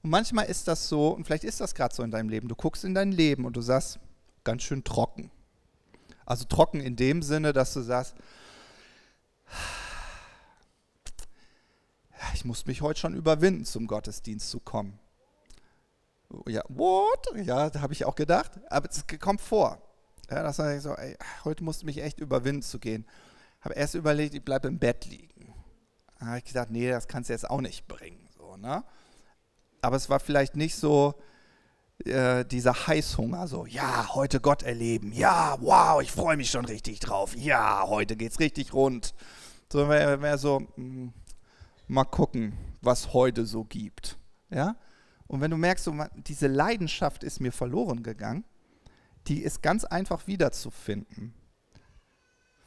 Und 0.01 0.09
manchmal 0.09 0.45
ist 0.45 0.67
das 0.69 0.87
so, 0.87 1.09
und 1.09 1.25
vielleicht 1.25 1.43
ist 1.43 1.59
das 1.59 1.75
gerade 1.75 1.93
so 1.93 2.01
in 2.01 2.11
deinem 2.11 2.29
Leben, 2.29 2.47
du 2.47 2.55
guckst 2.55 2.85
in 2.85 2.95
dein 2.95 3.11
Leben 3.11 3.45
und 3.45 3.57
du 3.57 3.61
sagst, 3.61 3.99
ganz 4.45 4.63
schön 4.63 4.85
trocken. 4.85 5.29
Also 6.25 6.45
trocken 6.45 6.79
in 6.79 6.95
dem 6.95 7.21
Sinne, 7.21 7.51
dass 7.51 7.73
du 7.73 7.81
sagst, 7.81 8.15
ich 12.33 12.45
muss 12.45 12.65
mich 12.65 12.81
heute 12.81 12.99
schon 12.99 13.15
überwinden, 13.15 13.65
zum 13.65 13.85
Gottesdienst 13.87 14.49
zu 14.49 14.61
kommen. 14.61 14.97
Ja, 16.47 16.63
what? 16.69 17.27
Ja, 17.35 17.69
da 17.69 17.81
habe 17.81 17.91
ich 17.91 18.05
auch 18.05 18.15
gedacht, 18.15 18.51
aber 18.69 18.87
es 18.89 19.03
kommt 19.19 19.41
vor. 19.41 19.81
Ja, 20.29 20.43
das 20.43 20.59
war 20.59 20.79
so, 20.79 20.93
ey, 20.93 21.17
heute 21.43 21.63
musste 21.63 21.85
mich 21.85 22.01
echt 22.01 22.19
überwinden 22.19 22.61
zu 22.61 22.79
gehen. 22.79 23.05
Habe 23.61 23.73
erst 23.73 23.95
überlegt, 23.95 24.35
ich 24.35 24.43
bleibe 24.43 24.67
im 24.67 24.79
Bett 24.79 25.05
liegen. 25.05 25.53
Da 26.19 26.27
habe 26.27 26.37
ich 26.37 26.45
gesagt, 26.45 26.71
nee, 26.71 26.89
das 26.89 27.07
kannst 27.07 27.29
du 27.29 27.33
jetzt 27.33 27.49
auch 27.49 27.61
nicht 27.61 27.87
bringen. 27.87 28.27
So, 28.37 28.57
ne? 28.57 28.83
Aber 29.81 29.95
es 29.95 30.09
war 30.09 30.19
vielleicht 30.19 30.55
nicht 30.55 30.75
so 30.75 31.15
äh, 32.05 32.45
dieser 32.45 32.87
Heißhunger, 32.87 33.47
so, 33.47 33.65
ja, 33.65 34.13
heute 34.13 34.39
Gott 34.39 34.63
erleben, 34.63 35.11
ja, 35.11 35.57
wow, 35.59 36.01
ich 36.01 36.11
freue 36.11 36.37
mich 36.37 36.49
schon 36.49 36.65
richtig 36.65 36.99
drauf, 36.99 37.35
ja, 37.35 37.83
heute 37.87 38.15
geht's 38.15 38.39
richtig 38.39 38.73
rund. 38.73 39.13
So 39.71 39.89
wäre 39.89 40.21
wär 40.21 40.37
so, 40.37 40.59
mh, 40.59 40.67
hm, 40.75 41.13
mal 41.87 42.05
gucken, 42.05 42.53
was 42.81 43.13
heute 43.13 43.45
so 43.45 43.63
gibt. 43.63 44.17
Ja? 44.49 44.75
Und 45.27 45.41
wenn 45.41 45.51
du 45.51 45.57
merkst, 45.57 45.85
so, 45.85 45.93
diese 46.15 46.47
Leidenschaft 46.47 47.23
ist 47.23 47.39
mir 47.39 47.51
verloren 47.51 48.03
gegangen, 48.03 48.45
die 49.29 49.41
ist 49.41 49.61
ganz 49.61 49.85
einfach 49.85 50.27
wiederzufinden. 50.27 51.33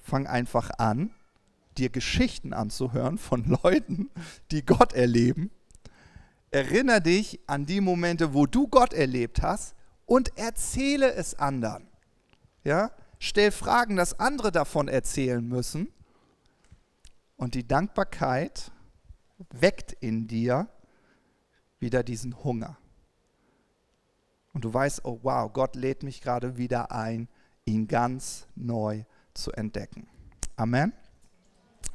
Fang 0.01 0.27
einfach 0.27 0.71
an, 0.79 1.11
dir 1.77 1.91
Geschichten 1.91 2.53
anzuhören 2.53 3.19
von 3.19 3.45
Leuten, 3.63 4.11
die 4.51 4.65
Gott 4.65 4.93
erleben. 4.93 5.51
Erinnere 6.51 7.01
dich 7.01 7.41
an 7.47 7.67
die 7.67 7.81
Momente, 7.81 8.35
wo 8.35 8.47
du 8.47 8.69
Gott 8.69 8.93
erlebt 8.93 9.43
hast 9.43 9.75
und 10.07 10.37
erzähle 10.39 11.13
es 11.15 11.35
anderen. 11.35 11.89
Ja? 12.63 12.93
Stell 13.19 13.51
Fragen, 13.51 13.97
dass 13.97 14.19
andere 14.19 14.53
davon 14.53 14.89
erzählen 14.89 15.47
müssen. 15.47 15.89
Und 17.37 17.55
die 17.55 17.67
Dankbarkeit 17.67 18.71
weckt 19.51 19.93
in 19.95 20.29
dir 20.29 20.69
wieder 21.79 22.03
diesen 22.03 22.45
Hunger. 22.45 22.77
Und 24.53 24.65
du 24.65 24.73
weißt, 24.73 25.05
oh 25.05 25.21
wow, 25.23 25.53
Gott 25.53 25.77
lädt 25.77 26.03
mich 26.03 26.21
gerade 26.21 26.57
wieder 26.57 26.93
ein, 26.93 27.29
ihn 27.65 27.89
ganz 27.89 28.47
neu 28.55 29.05
zu 29.35 29.53
entdecken. 29.53 30.07
Amen. 30.57 30.93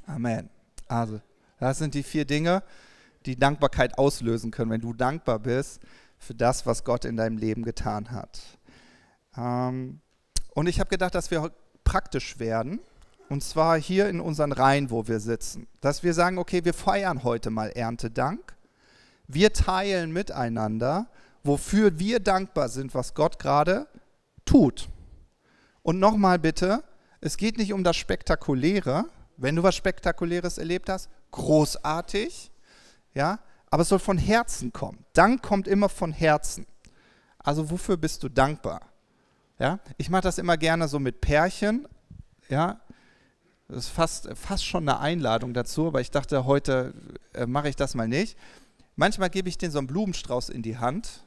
Amen. 0.05 0.49
Also, 0.87 1.21
das 1.59 1.77
sind 1.77 1.93
die 1.93 2.03
vier 2.03 2.25
Dinge, 2.25 2.63
die 3.25 3.37
Dankbarkeit 3.37 3.97
auslösen 3.97 4.51
können, 4.51 4.71
wenn 4.71 4.81
du 4.81 4.93
dankbar 4.93 5.39
bist 5.39 5.81
für 6.17 6.33
das, 6.33 6.65
was 6.65 6.83
Gott 6.83 7.05
in 7.05 7.17
deinem 7.17 7.37
Leben 7.37 7.63
getan 7.63 8.11
hat. 8.11 8.39
Ähm, 9.37 9.99
und 10.53 10.67
ich 10.67 10.79
habe 10.79 10.89
gedacht, 10.89 11.13
dass 11.13 11.29
wir 11.29 11.51
praktisch 11.83 12.39
werden. 12.39 12.79
Und 13.29 13.43
zwar 13.43 13.77
hier 13.77 14.07
in 14.07 14.21
unseren 14.21 14.51
Reihen, 14.51 14.89
wo 14.89 15.07
wir 15.07 15.19
sitzen. 15.19 15.67
Dass 15.81 16.01
wir 16.01 16.13
sagen, 16.13 16.37
okay, 16.37 16.63
wir 16.63 16.73
feiern 16.73 17.23
heute 17.23 17.49
mal 17.49 17.69
Erntedank. 17.69 18.55
Wir 19.27 19.51
teilen 19.51 20.11
miteinander, 20.13 21.09
wofür 21.47 21.97
wir 21.99 22.19
dankbar 22.19 22.69
sind, 22.69 22.93
was 22.93 23.13
Gott 23.13 23.39
gerade 23.39 23.87
tut. 24.45 24.89
Und 25.81 25.99
nochmal 25.99 26.39
bitte, 26.39 26.83
es 27.21 27.37
geht 27.37 27.57
nicht 27.57 27.73
um 27.73 27.83
das 27.83 27.95
Spektakuläre, 27.95 29.05
wenn 29.37 29.55
du 29.55 29.63
was 29.63 29.75
Spektakuläres 29.75 30.57
erlebt 30.57 30.89
hast, 30.89 31.09
großartig, 31.31 32.51
ja, 33.13 33.39
aber 33.69 33.83
es 33.83 33.89
soll 33.89 33.99
von 33.99 34.17
Herzen 34.17 34.73
kommen. 34.73 35.05
Dank 35.13 35.41
kommt 35.43 35.67
immer 35.67 35.89
von 35.89 36.11
Herzen. 36.11 36.65
Also 37.39 37.69
wofür 37.69 37.97
bist 37.97 38.23
du 38.23 38.29
dankbar? 38.29 38.81
Ja, 39.59 39.79
ich 39.97 40.09
mache 40.09 40.23
das 40.23 40.37
immer 40.37 40.57
gerne 40.57 40.87
so 40.87 40.99
mit 40.99 41.21
Pärchen, 41.21 41.87
ja, 42.49 42.79
das 43.67 43.85
ist 43.85 43.89
fast, 43.89 44.29
fast 44.35 44.65
schon 44.65 44.87
eine 44.87 44.99
Einladung 44.99 45.53
dazu, 45.53 45.87
aber 45.87 45.99
ich 45.99 46.11
dachte, 46.11 46.45
heute 46.45 46.93
äh, 47.33 47.45
mache 47.45 47.67
ich 47.67 47.75
das 47.75 47.95
mal 47.95 48.07
nicht. 48.07 48.37
Manchmal 48.95 49.29
gebe 49.29 49.49
ich 49.49 49.57
denen 49.57 49.71
so 49.71 49.79
einen 49.79 49.87
Blumenstrauß 49.87 50.49
in 50.49 50.61
die 50.61 50.77
Hand 50.77 51.26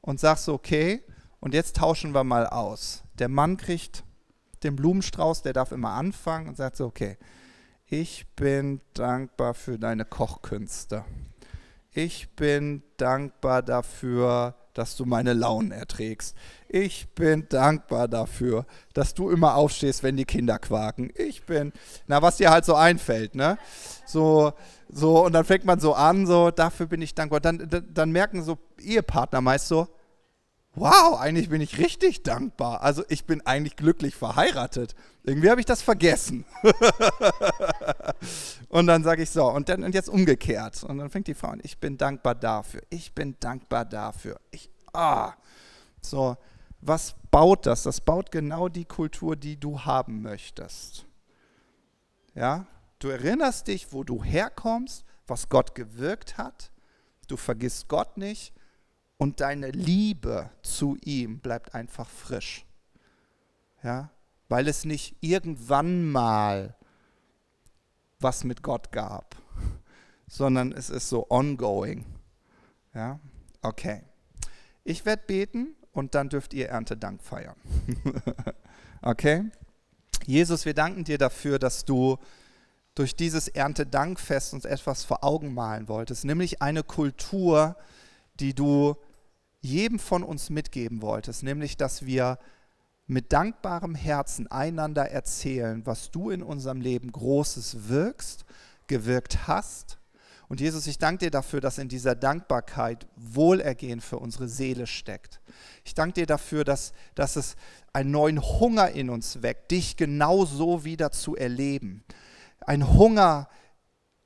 und 0.00 0.20
sage 0.20 0.40
so, 0.40 0.54
okay, 0.54 1.02
und 1.40 1.54
jetzt 1.54 1.76
tauschen 1.76 2.12
wir 2.14 2.24
mal 2.24 2.46
aus. 2.46 3.02
Der 3.18 3.28
Mann 3.28 3.56
kriegt 3.56 4.04
den 4.62 4.76
Blumenstrauß, 4.76 5.42
der 5.42 5.52
darf 5.52 5.72
immer 5.72 5.90
anfangen 5.90 6.48
und 6.48 6.56
sagt 6.56 6.76
so, 6.76 6.86
okay, 6.86 7.16
ich 7.86 8.26
bin 8.36 8.80
dankbar 8.94 9.54
für 9.54 9.78
deine 9.78 10.04
Kochkünste. 10.04 11.04
Ich 11.92 12.36
bin 12.36 12.84
dankbar 12.98 13.62
dafür, 13.62 14.54
dass 14.74 14.96
du 14.96 15.04
meine 15.04 15.32
Launen 15.32 15.72
erträgst. 15.72 16.36
Ich 16.68 17.12
bin 17.14 17.48
dankbar 17.48 18.06
dafür, 18.06 18.64
dass 18.94 19.14
du 19.14 19.28
immer 19.30 19.56
aufstehst, 19.56 20.04
wenn 20.04 20.16
die 20.16 20.24
Kinder 20.24 20.60
quaken. 20.60 21.10
Ich 21.16 21.44
bin, 21.44 21.72
na, 22.06 22.22
was 22.22 22.36
dir 22.36 22.50
halt 22.50 22.64
so 22.64 22.76
einfällt, 22.76 23.34
ne? 23.34 23.58
So, 24.06 24.52
so, 24.88 25.24
und 25.24 25.32
dann 25.32 25.44
fängt 25.44 25.64
man 25.64 25.80
so 25.80 25.94
an, 25.94 26.26
so, 26.26 26.52
dafür 26.52 26.86
bin 26.86 27.02
ich 27.02 27.14
dankbar. 27.14 27.40
Dann, 27.40 27.84
dann 27.92 28.12
merken 28.12 28.42
so 28.42 28.56
Ehepartner 28.80 29.40
meist 29.40 29.68
so, 29.68 29.88
wow, 30.74 31.18
eigentlich 31.18 31.48
bin 31.48 31.60
ich 31.60 31.78
richtig 31.78 32.22
dankbar. 32.22 32.82
Also 32.82 33.02
ich 33.08 33.24
bin 33.24 33.44
eigentlich 33.46 33.76
glücklich 33.76 34.14
verheiratet. 34.14 34.94
Irgendwie 35.24 35.50
habe 35.50 35.60
ich 35.60 35.66
das 35.66 35.82
vergessen. 35.82 36.44
und 38.68 38.86
dann 38.86 39.02
sage 39.02 39.22
ich 39.22 39.30
so, 39.30 39.50
und, 39.50 39.68
dann, 39.68 39.84
und 39.84 39.94
jetzt 39.94 40.08
umgekehrt. 40.08 40.84
Und 40.84 40.98
dann 40.98 41.10
fängt 41.10 41.26
die 41.26 41.34
Frau 41.34 41.48
an, 41.48 41.60
ich 41.62 41.78
bin 41.78 41.98
dankbar 41.98 42.34
dafür. 42.34 42.82
Ich 42.90 43.14
bin 43.14 43.36
dankbar 43.40 43.84
dafür. 43.84 44.40
Ich, 44.50 44.70
ah. 44.92 45.34
So, 46.00 46.36
was 46.80 47.14
baut 47.30 47.66
das? 47.66 47.82
Das 47.82 48.00
baut 48.00 48.30
genau 48.30 48.68
die 48.68 48.86
Kultur, 48.86 49.36
die 49.36 49.58
du 49.58 49.80
haben 49.80 50.22
möchtest. 50.22 51.04
Ja, 52.34 52.66
du 53.00 53.08
erinnerst 53.08 53.66
dich, 53.66 53.92
wo 53.92 54.04
du 54.04 54.22
herkommst, 54.22 55.04
was 55.26 55.48
Gott 55.48 55.74
gewirkt 55.74 56.38
hat. 56.38 56.70
Du 57.26 57.36
vergisst 57.36 57.88
Gott 57.88 58.16
nicht 58.16 58.54
und 59.20 59.40
deine 59.42 59.70
Liebe 59.70 60.48
zu 60.62 60.96
ihm 61.04 61.40
bleibt 61.40 61.74
einfach 61.74 62.08
frisch. 62.08 62.64
Ja, 63.82 64.10
weil 64.48 64.66
es 64.66 64.86
nicht 64.86 65.14
irgendwann 65.20 66.10
mal 66.10 66.74
was 68.18 68.44
mit 68.44 68.62
Gott 68.62 68.92
gab, 68.92 69.36
sondern 70.26 70.72
es 70.72 70.88
ist 70.88 71.10
so 71.10 71.26
ongoing. 71.28 72.06
Ja, 72.94 73.20
okay. 73.60 74.04
Ich 74.84 75.04
werde 75.04 75.22
beten 75.26 75.76
und 75.92 76.14
dann 76.14 76.30
dürft 76.30 76.54
ihr 76.54 76.70
Erntedank 76.70 77.22
feiern. 77.22 77.56
okay? 79.02 79.50
Jesus, 80.24 80.64
wir 80.64 80.72
danken 80.72 81.04
dir 81.04 81.18
dafür, 81.18 81.58
dass 81.58 81.84
du 81.84 82.16
durch 82.94 83.16
dieses 83.16 83.48
Erntedankfest 83.48 84.54
uns 84.54 84.64
etwas 84.64 85.04
vor 85.04 85.22
Augen 85.24 85.52
malen 85.52 85.88
wolltest, 85.88 86.24
nämlich 86.24 86.62
eine 86.62 86.82
Kultur, 86.82 87.76
die 88.40 88.54
du 88.54 88.96
jedem 89.60 89.98
von 89.98 90.22
uns 90.22 90.50
mitgeben 90.50 91.02
wolltest, 91.02 91.42
nämlich 91.42 91.76
dass 91.76 92.06
wir 92.06 92.38
mit 93.06 93.32
dankbarem 93.32 93.94
Herzen 93.94 94.46
einander 94.50 95.10
erzählen, 95.10 95.84
was 95.84 96.10
du 96.10 96.30
in 96.30 96.42
unserem 96.42 96.80
Leben 96.80 97.10
Großes 97.10 97.88
wirkst, 97.88 98.44
gewirkt 98.86 99.48
hast. 99.48 99.98
Und 100.48 100.60
Jesus, 100.60 100.86
ich 100.86 100.98
danke 100.98 101.26
dir 101.26 101.30
dafür, 101.30 101.60
dass 101.60 101.78
in 101.78 101.88
dieser 101.88 102.14
Dankbarkeit 102.14 103.06
Wohlergehen 103.16 104.00
für 104.00 104.18
unsere 104.18 104.48
Seele 104.48 104.86
steckt. 104.86 105.40
Ich 105.84 105.94
danke 105.94 106.14
dir 106.14 106.26
dafür, 106.26 106.64
dass, 106.64 106.92
dass 107.14 107.36
es 107.36 107.56
einen 107.92 108.10
neuen 108.10 108.40
Hunger 108.40 108.90
in 108.90 109.10
uns 109.10 109.42
weckt, 109.42 109.70
dich 109.70 109.96
genauso 109.96 110.84
wieder 110.84 111.10
zu 111.12 111.36
erleben. 111.36 112.04
Ein 112.60 112.94
Hunger 112.94 113.48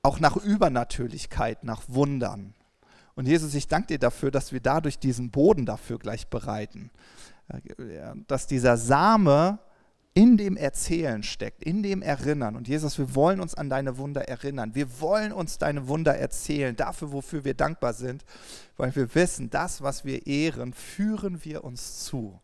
auch 0.02 0.20
nach 0.20 0.36
Übernatürlichkeit, 0.36 1.64
nach 1.64 1.82
Wundern. 1.88 2.54
Und 3.14 3.26
Jesus, 3.26 3.54
ich 3.54 3.68
danke 3.68 3.88
dir 3.88 3.98
dafür, 3.98 4.30
dass 4.30 4.52
wir 4.52 4.60
dadurch 4.60 4.98
diesen 4.98 5.30
Boden 5.30 5.66
dafür 5.66 5.98
gleich 5.98 6.28
bereiten. 6.28 6.90
Dass 8.26 8.46
dieser 8.46 8.76
Same 8.76 9.58
in 10.14 10.36
dem 10.36 10.56
Erzählen 10.56 11.24
steckt, 11.24 11.64
in 11.64 11.82
dem 11.82 12.00
Erinnern. 12.00 12.54
Und 12.54 12.68
Jesus, 12.68 12.98
wir 12.98 13.14
wollen 13.16 13.40
uns 13.40 13.54
an 13.54 13.68
deine 13.68 13.98
Wunder 13.98 14.28
erinnern. 14.28 14.74
Wir 14.74 15.00
wollen 15.00 15.32
uns 15.32 15.58
deine 15.58 15.88
Wunder 15.88 16.16
erzählen, 16.16 16.76
dafür, 16.76 17.10
wofür 17.10 17.44
wir 17.44 17.54
dankbar 17.54 17.94
sind, 17.94 18.24
weil 18.76 18.94
wir 18.94 19.12
wissen, 19.16 19.50
das, 19.50 19.82
was 19.82 20.04
wir 20.04 20.26
ehren, 20.26 20.72
führen 20.72 21.44
wir 21.44 21.64
uns 21.64 22.04
zu. 22.04 22.40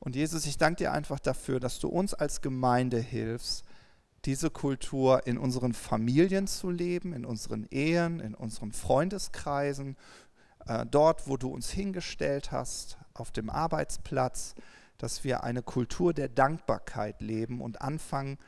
Und 0.00 0.16
Jesus, 0.16 0.46
ich 0.46 0.58
danke 0.58 0.78
dir 0.78 0.92
einfach 0.92 1.20
dafür, 1.20 1.60
dass 1.60 1.78
du 1.78 1.88
uns 1.88 2.12
als 2.12 2.42
Gemeinde 2.42 2.98
hilfst, 2.98 3.64
diese 4.24 4.50
Kultur 4.50 5.26
in 5.26 5.38
unseren 5.38 5.74
Familien 5.74 6.46
zu 6.46 6.70
leben, 6.70 7.12
in 7.12 7.24
unseren 7.24 7.66
Ehen, 7.70 8.20
in 8.20 8.34
unseren 8.34 8.72
Freundeskreisen, 8.72 9.96
äh, 10.66 10.86
dort, 10.86 11.28
wo 11.28 11.36
du 11.36 11.48
uns 11.48 11.70
hingestellt 11.70 12.52
hast, 12.52 12.98
auf 13.12 13.30
dem 13.30 13.50
Arbeitsplatz, 13.50 14.54
dass 14.98 15.24
wir 15.24 15.44
eine 15.44 15.62
Kultur 15.62 16.14
der 16.14 16.28
Dankbarkeit 16.28 17.20
leben 17.20 17.60
und 17.60 17.82
anfangen 17.82 18.38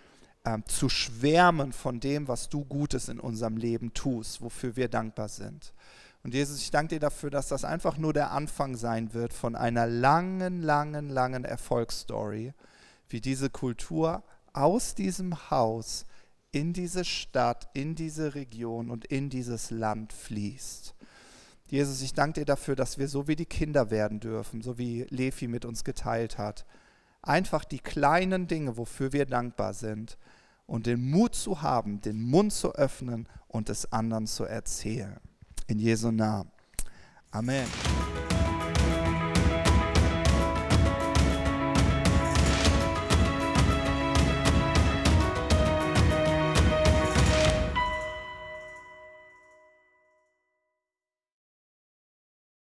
äh, 0.44 0.58
zu 0.66 0.88
schwärmen 0.88 1.72
von 1.72 2.00
dem, 2.00 2.28
was 2.28 2.48
du 2.48 2.64
Gutes 2.64 3.08
in 3.08 3.20
unserem 3.20 3.56
Leben 3.56 3.92
tust, 3.92 4.40
wofür 4.40 4.76
wir 4.76 4.88
dankbar 4.88 5.28
sind. 5.28 5.74
Und 6.22 6.34
Jesus, 6.34 6.60
ich 6.60 6.70
danke 6.70 6.96
dir 6.96 7.00
dafür, 7.00 7.30
dass 7.30 7.48
das 7.48 7.64
einfach 7.64 7.98
nur 7.98 8.12
der 8.12 8.32
Anfang 8.32 8.76
sein 8.76 9.14
wird 9.14 9.32
von 9.32 9.54
einer 9.54 9.86
langen, 9.86 10.62
langen, 10.62 11.08
langen 11.08 11.44
Erfolgsstory, 11.44 12.52
wie 13.08 13.20
diese 13.20 13.50
Kultur 13.50 14.24
aus 14.56 14.94
diesem 14.94 15.50
Haus 15.50 16.06
in 16.52 16.72
diese 16.72 17.04
Stadt, 17.04 17.68
in 17.74 17.94
diese 17.94 18.34
Region 18.34 18.90
und 18.90 19.04
in 19.04 19.28
dieses 19.28 19.70
Land 19.70 20.12
fließt. 20.12 20.94
Jesus, 21.66 22.00
ich 22.00 22.14
danke 22.14 22.40
dir 22.40 22.46
dafür, 22.46 22.76
dass 22.76 22.96
wir 22.96 23.08
so 23.08 23.28
wie 23.28 23.36
die 23.36 23.46
Kinder 23.46 23.90
werden 23.90 24.20
dürfen, 24.20 24.62
so 24.62 24.78
wie 24.78 25.02
Levi 25.10 25.48
mit 25.48 25.64
uns 25.64 25.84
geteilt 25.84 26.38
hat. 26.38 26.64
Einfach 27.22 27.64
die 27.64 27.80
kleinen 27.80 28.46
Dinge, 28.46 28.76
wofür 28.76 29.12
wir 29.12 29.26
dankbar 29.26 29.74
sind 29.74 30.16
und 30.66 30.86
den 30.86 31.10
Mut 31.10 31.34
zu 31.34 31.62
haben, 31.62 32.00
den 32.00 32.22
Mund 32.22 32.52
zu 32.52 32.74
öffnen 32.74 33.28
und 33.48 33.68
es 33.68 33.92
anderen 33.92 34.26
zu 34.26 34.44
erzählen. 34.44 35.18
In 35.66 35.80
Jesu 35.80 36.12
Namen. 36.12 36.50
Amen. 37.32 37.66